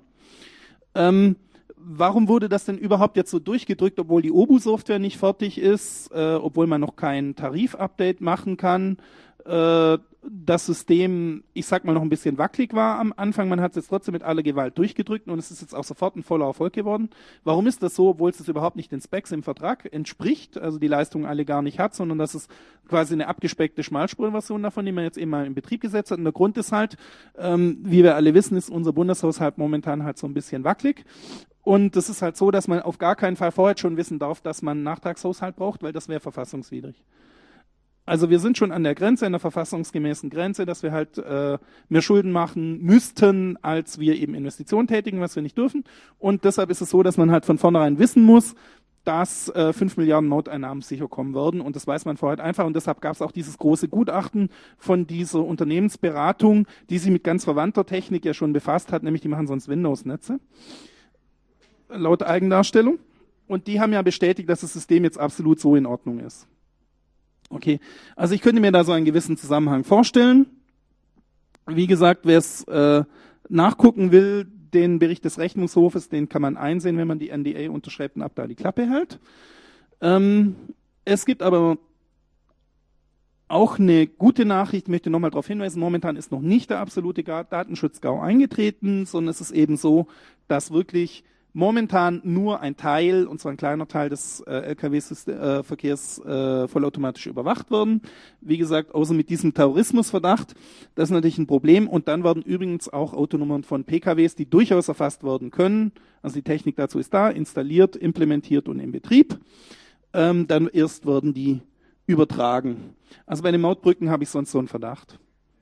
Ähm, 0.94 1.36
warum 1.84 2.28
wurde 2.28 2.48
das 2.48 2.64
denn 2.64 2.78
überhaupt 2.78 3.16
jetzt 3.16 3.30
so 3.30 3.38
durchgedrückt, 3.38 3.98
obwohl 3.98 4.22
die 4.22 4.32
Obu-Software 4.32 4.98
nicht 4.98 5.18
fertig 5.18 5.58
ist, 5.58 6.10
äh, 6.12 6.34
obwohl 6.34 6.66
man 6.66 6.80
noch 6.80 6.96
kein 6.96 7.36
Tarif-Update 7.36 8.20
machen 8.20 8.56
kann? 8.56 8.96
Äh, 9.44 9.98
das 10.26 10.64
System, 10.66 11.44
ich 11.52 11.66
sag 11.66 11.84
mal, 11.84 11.92
noch 11.92 12.02
ein 12.02 12.08
bisschen 12.08 12.38
wackelig 12.38 12.72
war 12.72 12.98
am 12.98 13.12
Anfang. 13.14 13.48
Man 13.48 13.60
hat 13.60 13.72
es 13.72 13.76
jetzt 13.76 13.88
trotzdem 13.88 14.12
mit 14.12 14.22
aller 14.22 14.42
Gewalt 14.42 14.78
durchgedrückt 14.78 15.28
und 15.28 15.38
es 15.38 15.50
ist 15.50 15.60
jetzt 15.60 15.74
auch 15.74 15.84
sofort 15.84 16.16
ein 16.16 16.22
voller 16.22 16.46
Erfolg 16.46 16.72
geworden. 16.72 17.10
Warum 17.44 17.66
ist 17.66 17.82
das 17.82 17.94
so, 17.94 18.08
obwohl 18.08 18.30
es 18.30 18.48
überhaupt 18.48 18.76
nicht 18.76 18.90
den 18.90 19.00
Specs 19.00 19.32
im 19.32 19.42
Vertrag 19.42 19.92
entspricht, 19.92 20.56
also 20.58 20.78
die 20.78 20.88
Leistung 20.88 21.26
alle 21.26 21.44
gar 21.44 21.62
nicht 21.62 21.78
hat, 21.78 21.94
sondern 21.94 22.18
das 22.18 22.34
ist 22.34 22.50
quasi 22.88 23.14
eine 23.14 23.28
abgespeckte 23.28 23.82
Schmalspurversion 23.82 24.62
davon, 24.62 24.86
die 24.86 24.92
man 24.92 25.04
jetzt 25.04 25.18
eben 25.18 25.30
mal 25.30 25.46
in 25.46 25.54
Betrieb 25.54 25.82
gesetzt 25.82 26.10
hat. 26.10 26.18
Und 26.18 26.24
der 26.24 26.32
Grund 26.32 26.56
ist 26.56 26.72
halt, 26.72 26.96
ähm, 27.36 27.78
wie 27.82 28.02
wir 28.02 28.16
alle 28.16 28.34
wissen, 28.34 28.56
ist 28.56 28.70
unser 28.70 28.92
Bundeshaushalt 28.92 29.58
momentan 29.58 30.04
halt 30.04 30.18
so 30.18 30.26
ein 30.26 30.34
bisschen 30.34 30.64
wackelig. 30.64 31.04
Und 31.62 31.96
das 31.96 32.08
ist 32.08 32.22
halt 32.22 32.36
so, 32.36 32.50
dass 32.50 32.68
man 32.68 32.80
auf 32.80 32.98
gar 32.98 33.16
keinen 33.16 33.36
Fall 33.36 33.50
vorher 33.50 33.76
schon 33.76 33.96
wissen 33.96 34.18
darf, 34.18 34.40
dass 34.40 34.62
man 34.62 34.78
einen 34.78 34.84
Nachtragshaushalt 34.84 35.56
braucht, 35.56 35.82
weil 35.82 35.92
das 35.92 36.08
wäre 36.08 36.20
verfassungswidrig. 36.20 37.02
Also 38.06 38.28
wir 38.28 38.38
sind 38.38 38.58
schon 38.58 38.70
an 38.70 38.84
der 38.84 38.94
Grenze, 38.94 39.24
an 39.24 39.32
der 39.32 39.40
verfassungsgemäßen 39.40 40.28
Grenze, 40.28 40.66
dass 40.66 40.82
wir 40.82 40.92
halt 40.92 41.16
äh, 41.16 41.58
mehr 41.88 42.02
Schulden 42.02 42.32
machen 42.32 42.82
müssten, 42.82 43.56
als 43.62 43.98
wir 43.98 44.16
eben 44.16 44.34
Investitionen 44.34 44.88
tätigen, 44.88 45.20
was 45.20 45.34
wir 45.36 45.42
nicht 45.42 45.56
dürfen. 45.56 45.84
Und 46.18 46.44
deshalb 46.44 46.70
ist 46.70 46.82
es 46.82 46.90
so, 46.90 47.02
dass 47.02 47.16
man 47.16 47.30
halt 47.30 47.46
von 47.46 47.56
vornherein 47.56 47.98
wissen 47.98 48.22
muss, 48.22 48.54
dass 49.04 49.48
äh, 49.50 49.72
5 49.72 49.96
Milliarden 49.96 50.28
Noteinnahmen 50.28 50.82
sicher 50.82 51.08
kommen 51.08 51.32
würden. 51.32 51.62
Und 51.62 51.76
das 51.76 51.86
weiß 51.86 52.04
man 52.04 52.18
vorher 52.18 52.44
einfach. 52.44 52.66
Und 52.66 52.76
deshalb 52.76 53.00
gab 53.00 53.14
es 53.14 53.22
auch 53.22 53.32
dieses 53.32 53.56
große 53.56 53.88
Gutachten 53.88 54.50
von 54.76 55.06
dieser 55.06 55.42
Unternehmensberatung, 55.42 56.66
die 56.90 56.98
sich 56.98 57.10
mit 57.10 57.24
ganz 57.24 57.44
verwandter 57.44 57.86
Technik 57.86 58.24
ja 58.26 58.34
schon 58.34 58.52
befasst 58.52 58.92
hat, 58.92 59.02
nämlich 59.02 59.22
die 59.22 59.28
machen 59.28 59.46
sonst 59.46 59.68
Windows-Netze. 59.68 60.40
Laut 61.88 62.22
Eigendarstellung. 62.22 62.98
Und 63.46 63.66
die 63.66 63.80
haben 63.80 63.92
ja 63.92 64.02
bestätigt, 64.02 64.48
dass 64.48 64.60
das 64.60 64.74
System 64.74 65.04
jetzt 65.04 65.18
absolut 65.18 65.60
so 65.60 65.76
in 65.76 65.86
Ordnung 65.86 66.20
ist. 66.20 66.48
Okay, 67.54 67.78
also 68.16 68.34
ich 68.34 68.40
könnte 68.40 68.60
mir 68.60 68.72
da 68.72 68.82
so 68.82 68.90
einen 68.90 69.04
gewissen 69.04 69.36
Zusammenhang 69.36 69.84
vorstellen. 69.84 70.46
Wie 71.66 71.86
gesagt, 71.86 72.22
wer 72.24 72.38
es 72.38 72.64
äh, 72.64 73.04
nachgucken 73.48 74.10
will, 74.10 74.46
den 74.74 74.98
Bericht 74.98 75.24
des 75.24 75.38
Rechnungshofes, 75.38 76.08
den 76.08 76.28
kann 76.28 76.42
man 76.42 76.56
einsehen, 76.56 76.98
wenn 76.98 77.06
man 77.06 77.20
die 77.20 77.30
NDA 77.30 77.70
unterschreibt 77.70 78.16
und 78.16 78.22
ab 78.22 78.32
da 78.34 78.48
die 78.48 78.56
Klappe 78.56 78.90
hält. 78.90 79.20
Ähm, 80.00 80.56
es 81.04 81.26
gibt 81.26 81.42
aber 81.42 81.78
auch 83.46 83.78
eine 83.78 84.08
gute 84.08 84.44
Nachricht, 84.44 84.86
ich 84.86 84.90
möchte 84.90 85.10
nochmal 85.10 85.30
darauf 85.30 85.46
hinweisen, 85.46 85.78
momentan 85.78 86.16
ist 86.16 86.32
noch 86.32 86.40
nicht 86.40 86.70
der 86.70 86.80
absolute 86.80 87.22
Datenschutz-GAU 87.22 88.20
eingetreten, 88.20 89.06
sondern 89.06 89.30
es 89.30 89.40
ist 89.40 89.52
eben 89.52 89.76
so, 89.76 90.08
dass 90.48 90.72
wirklich 90.72 91.22
momentan 91.54 92.20
nur 92.24 92.60
ein 92.60 92.76
Teil, 92.76 93.26
und 93.26 93.40
zwar 93.40 93.52
ein 93.52 93.56
kleiner 93.56 93.88
Teil 93.88 94.10
des 94.10 94.40
äh, 94.40 94.74
Lkw-Verkehrs 94.74 96.18
äh, 96.18 96.68
vollautomatisch 96.68 97.26
überwacht 97.26 97.70
werden. 97.70 98.02
Wie 98.40 98.58
gesagt, 98.58 98.94
außer 98.94 99.14
mit 99.14 99.30
diesem 99.30 99.54
Terrorismusverdacht, 99.54 100.54
das 100.96 101.08
ist 101.08 101.12
natürlich 101.12 101.38
ein 101.38 101.46
Problem. 101.46 101.88
Und 101.88 102.08
dann 102.08 102.24
werden 102.24 102.42
übrigens 102.42 102.92
auch 102.92 103.14
Autonummern 103.14 103.62
von 103.62 103.84
PKWs, 103.84 104.34
die 104.34 104.50
durchaus 104.50 104.88
erfasst 104.88 105.24
werden 105.24 105.50
können, 105.50 105.92
also 106.20 106.34
die 106.34 106.42
Technik 106.42 106.76
dazu 106.76 106.98
ist 106.98 107.14
da, 107.14 107.30
installiert, 107.30 107.96
implementiert 107.96 108.68
und 108.68 108.80
in 108.80 108.92
Betrieb. 108.92 109.38
Ähm, 110.12 110.46
dann 110.46 110.68
erst 110.68 111.06
werden 111.06 111.34
die 111.34 111.60
übertragen. 112.06 112.94
Also 113.26 113.42
bei 113.42 113.52
den 113.52 113.60
Mautbrücken 113.60 114.10
habe 114.10 114.24
ich 114.24 114.28
sonst 114.28 114.50
so 114.50 114.58
einen 114.58 114.68
Verdacht, 114.68 115.18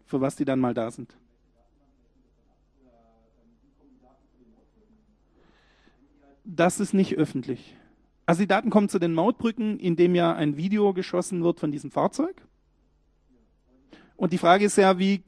für 0.07 0.21
was 0.21 0.37
die 0.37 0.45
dann 0.45 0.59
mal 0.59 0.75
da 0.75 0.91
sind. 0.91 1.15
Das 6.55 6.81
ist 6.81 6.93
nicht 6.93 7.17
öffentlich. 7.17 7.77
Also 8.27 8.43
die 8.43 8.47
Daten 8.47 8.71
kommen 8.71 8.89
zu 8.89 8.99
den 8.99 9.15
Mautbrücken, 9.15 9.79
indem 9.79 10.15
ja 10.15 10.35
ein 10.35 10.57
Video 10.57 10.93
geschossen 10.93 11.43
wird 11.43 11.59
von 11.59 11.73
diesem 11.73 11.91
Fahrzeug. 11.91 12.43
Und 14.17 14.33
die 14.33 14.39
Frage 14.39 14.67
ist 14.67 14.77
ja, 14.77 14.99
wie, 14.99 15.23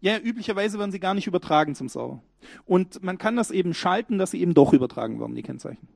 ja, 0.00 0.18
üblicherweise 0.18 0.78
werden 0.78 0.92
sie 0.92 1.00
gar 1.00 1.14
nicht 1.14 1.26
übertragen 1.26 1.74
zum 1.74 1.88
Server. 1.88 2.22
Und 2.64 3.02
man 3.02 3.18
kann 3.18 3.34
das 3.34 3.50
eben 3.50 3.74
schalten, 3.74 4.18
dass 4.18 4.30
sie 4.30 4.40
eben 4.40 4.54
doch 4.54 4.72
übertragen 4.72 5.18
werden, 5.18 5.34
die 5.34 5.42
Kennzeichen. 5.42 5.88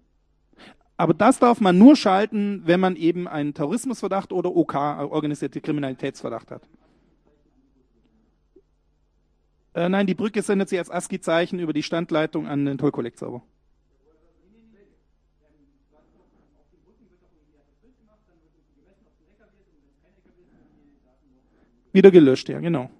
Aber 0.96 1.14
das 1.14 1.38
darf 1.38 1.60
man 1.60 1.78
nur 1.78 1.94
schalten, 1.94 2.62
wenn 2.64 2.80
man 2.80 2.96
eben 2.96 3.28
einen 3.28 3.54
Terrorismusverdacht 3.54 4.32
oder 4.32 4.54
OK, 4.54 4.74
organisierte 4.74 5.60
Kriminalitätsverdacht 5.60 6.50
hat. 6.50 6.62
Äh, 9.74 9.88
nein, 9.88 10.06
die 10.06 10.14
Brücke 10.14 10.42
sendet 10.42 10.68
sie 10.68 10.78
als 10.78 10.90
ASCII-Zeichen 10.90 11.58
über 11.58 11.72
die 11.72 11.82
Standleitung 11.82 12.48
an 12.48 12.64
den 12.64 12.76
Toll-Collect-Server. 12.76 13.42
Wieder 21.92 22.10
gelöscht, 22.10 22.48
ja, 22.48 22.60
genau. 22.60 22.90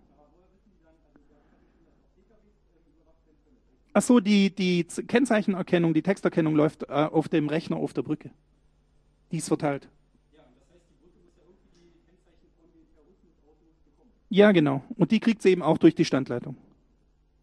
Ach 3.93 4.03
so, 4.03 4.20
die, 4.20 4.55
die 4.55 4.84
Kennzeichenerkennung, 4.84 5.95
die 5.95 6.03
Texterkennung 6.03 6.55
läuft 6.55 6.84
äh, 6.84 6.93
auf 6.93 7.28
dem 7.28 7.49
Rechner 7.49 7.76
auf 7.76 7.93
der 7.93 8.03
Brücke. 8.03 8.30
Die 9.32 9.38
ist 9.38 9.49
verteilt. 9.49 9.88
Ja, 14.28 14.53
genau. 14.53 14.84
Und 14.97 15.11
die 15.11 15.18
kriegt 15.18 15.43
sie 15.43 15.51
eben 15.51 15.62
auch 15.62 15.76
durch 15.76 15.97
die 15.97 16.05
Standleitung. 16.05 16.57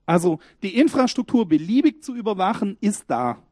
Also 0.06 0.39
die 0.64 0.78
Infrastruktur 0.78 1.48
beliebig 1.48 2.02
zu 2.02 2.16
überwachen 2.16 2.78
ist 2.80 3.06
da. 3.10 3.43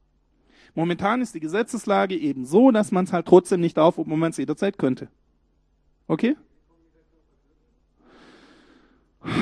Momentan 0.73 1.21
ist 1.21 1.35
die 1.35 1.41
Gesetzeslage 1.41 2.17
eben 2.17 2.45
so, 2.45 2.71
dass 2.71 2.93
man 2.93 3.03
es 3.03 3.13
halt 3.13 3.25
trotzdem 3.25 3.59
nicht 3.59 3.75
darf, 3.75 3.97
obwohl 3.97 4.17
man 4.17 4.31
es 4.31 4.37
jederzeit 4.37 4.77
könnte. 4.77 5.09
Okay? 6.07 6.37
Jetzt 9.25 9.35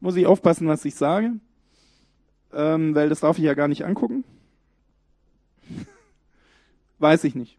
muss 0.00 0.16
ich 0.16 0.26
aufpassen, 0.26 0.68
was 0.68 0.84
ich 0.84 0.94
sage, 0.94 1.32
ähm, 2.52 2.94
weil 2.94 3.08
das 3.08 3.20
darf 3.20 3.38
ich 3.38 3.44
ja 3.44 3.54
gar 3.54 3.68
nicht 3.68 3.84
angucken. 3.84 4.24
Weiß 6.98 7.24
ich 7.24 7.34
nicht. 7.34 7.58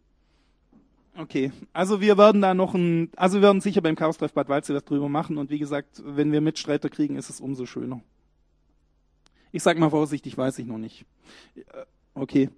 Okay, 1.17 1.53
also 1.71 2.01
wir 2.01 2.17
werden 2.17 2.41
da 2.41 2.53
noch 2.53 2.73
ein, 2.73 3.09
also 3.15 3.37
wir 3.37 3.43
werden 3.43 3.61
sicher 3.61 3.81
beim 3.81 3.95
Chaos-Treff 3.95 4.33
Bad 4.33 4.49
Waldsee 4.49 4.73
was 4.73 4.83
drüber 4.83 5.07
machen 5.07 5.37
und 5.37 5.49
wie 5.49 5.59
gesagt, 5.59 6.01
wenn 6.05 6.33
wir 6.33 6.41
Mitstreiter 6.41 6.89
kriegen, 6.89 7.15
ist 7.15 7.29
es 7.29 7.39
umso 7.39 7.65
schöner. 7.65 8.01
Ich 9.53 9.63
sag 9.63 9.77
mal 9.77 9.89
vorsichtig, 9.89 10.37
weiß 10.37 10.59
ich 10.59 10.65
noch 10.65 10.77
nicht. 10.77 11.05
Äh, 11.55 11.61
okay. 12.15 12.49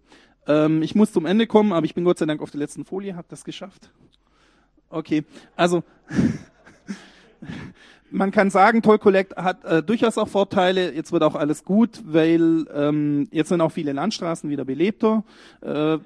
Ähm, 0.47 0.81
ich 0.81 0.95
muss 0.95 1.11
zum 1.11 1.27
Ende 1.27 1.45
kommen, 1.45 1.71
aber 1.71 1.85
ich 1.85 1.93
bin 1.93 2.03
Gott 2.03 2.17
sei 2.17 2.25
Dank 2.25 2.41
auf 2.41 2.49
der 2.49 2.59
letzten 2.59 2.83
Folie, 2.83 3.15
hab 3.15 3.29
das 3.29 3.43
geschafft. 3.43 3.91
Okay, 4.89 5.23
also 5.55 5.83
man 8.09 8.31
kann 8.31 8.49
sagen, 8.49 8.81
Toll 8.81 8.99
Collect 8.99 9.35
hat 9.35 9.63
äh, 9.65 9.83
durchaus 9.83 10.17
auch 10.17 10.27
Vorteile. 10.27 10.93
Jetzt 10.93 11.11
wird 11.11 11.23
auch 11.23 11.35
alles 11.35 11.63
gut, 11.63 12.01
weil 12.05 12.65
ähm, 12.73 13.27
jetzt 13.31 13.49
sind 13.49 13.61
auch 13.61 13.71
viele 13.71 13.93
Landstraßen 13.93 14.49
wieder 14.49 14.65
belebter. 14.65 15.23
Äh, 15.61 15.97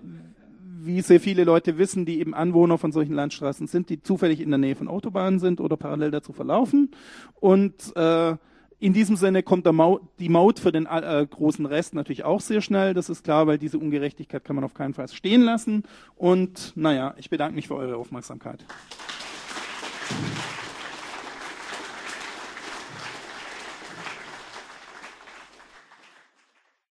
wie 0.84 1.02
sehr 1.02 1.20
viele 1.20 1.44
Leute 1.44 1.78
wissen, 1.78 2.06
die 2.06 2.20
eben 2.20 2.34
Anwohner 2.34 2.78
von 2.78 2.92
solchen 2.92 3.14
Landstraßen 3.14 3.68
sind, 3.68 3.90
die 3.90 4.02
zufällig 4.02 4.42
in 4.42 4.50
der 4.50 4.58
Nähe 4.58 4.76
von 4.76 4.88
Autobahnen 4.88 5.40
sind 5.40 5.62
oder 5.62 5.78
parallel 5.78 6.10
dazu 6.10 6.34
verlaufen. 6.34 6.90
Und 7.40 7.96
äh, 7.96 8.36
in 8.80 8.94
diesem 8.94 9.16
Sinne 9.16 9.44
kommt 9.44 9.72
Maut, 9.72 10.02
die 10.18 10.30
Maut 10.30 10.60
für 10.60 10.72
den 10.72 10.88
äh, 10.88 11.28
großen 11.30 11.68
Rest 11.68 11.94
natürlich 11.94 12.24
auch 12.24 12.42
sehr 12.42 12.62
schnell. 12.62 12.96
Das 12.96 13.10
ist 13.10 13.24
klar, 13.24 13.46
weil 13.46 13.60
diese 13.60 13.78
Ungerechtigkeit 13.78 14.44
kann 14.44 14.56
man 14.56 14.66
auf 14.66 14.74
keinen 14.74 14.96
Fall 14.96 15.08
stehen 15.10 15.44
lassen. 15.44 15.84
Und 16.16 16.74
naja, 16.76 17.14
ich 17.18 17.30
bedanke 17.30 17.54
mich 17.56 17.68
für 17.68 17.76
eure 17.76 17.98
Aufmerksamkeit. 17.98 18.66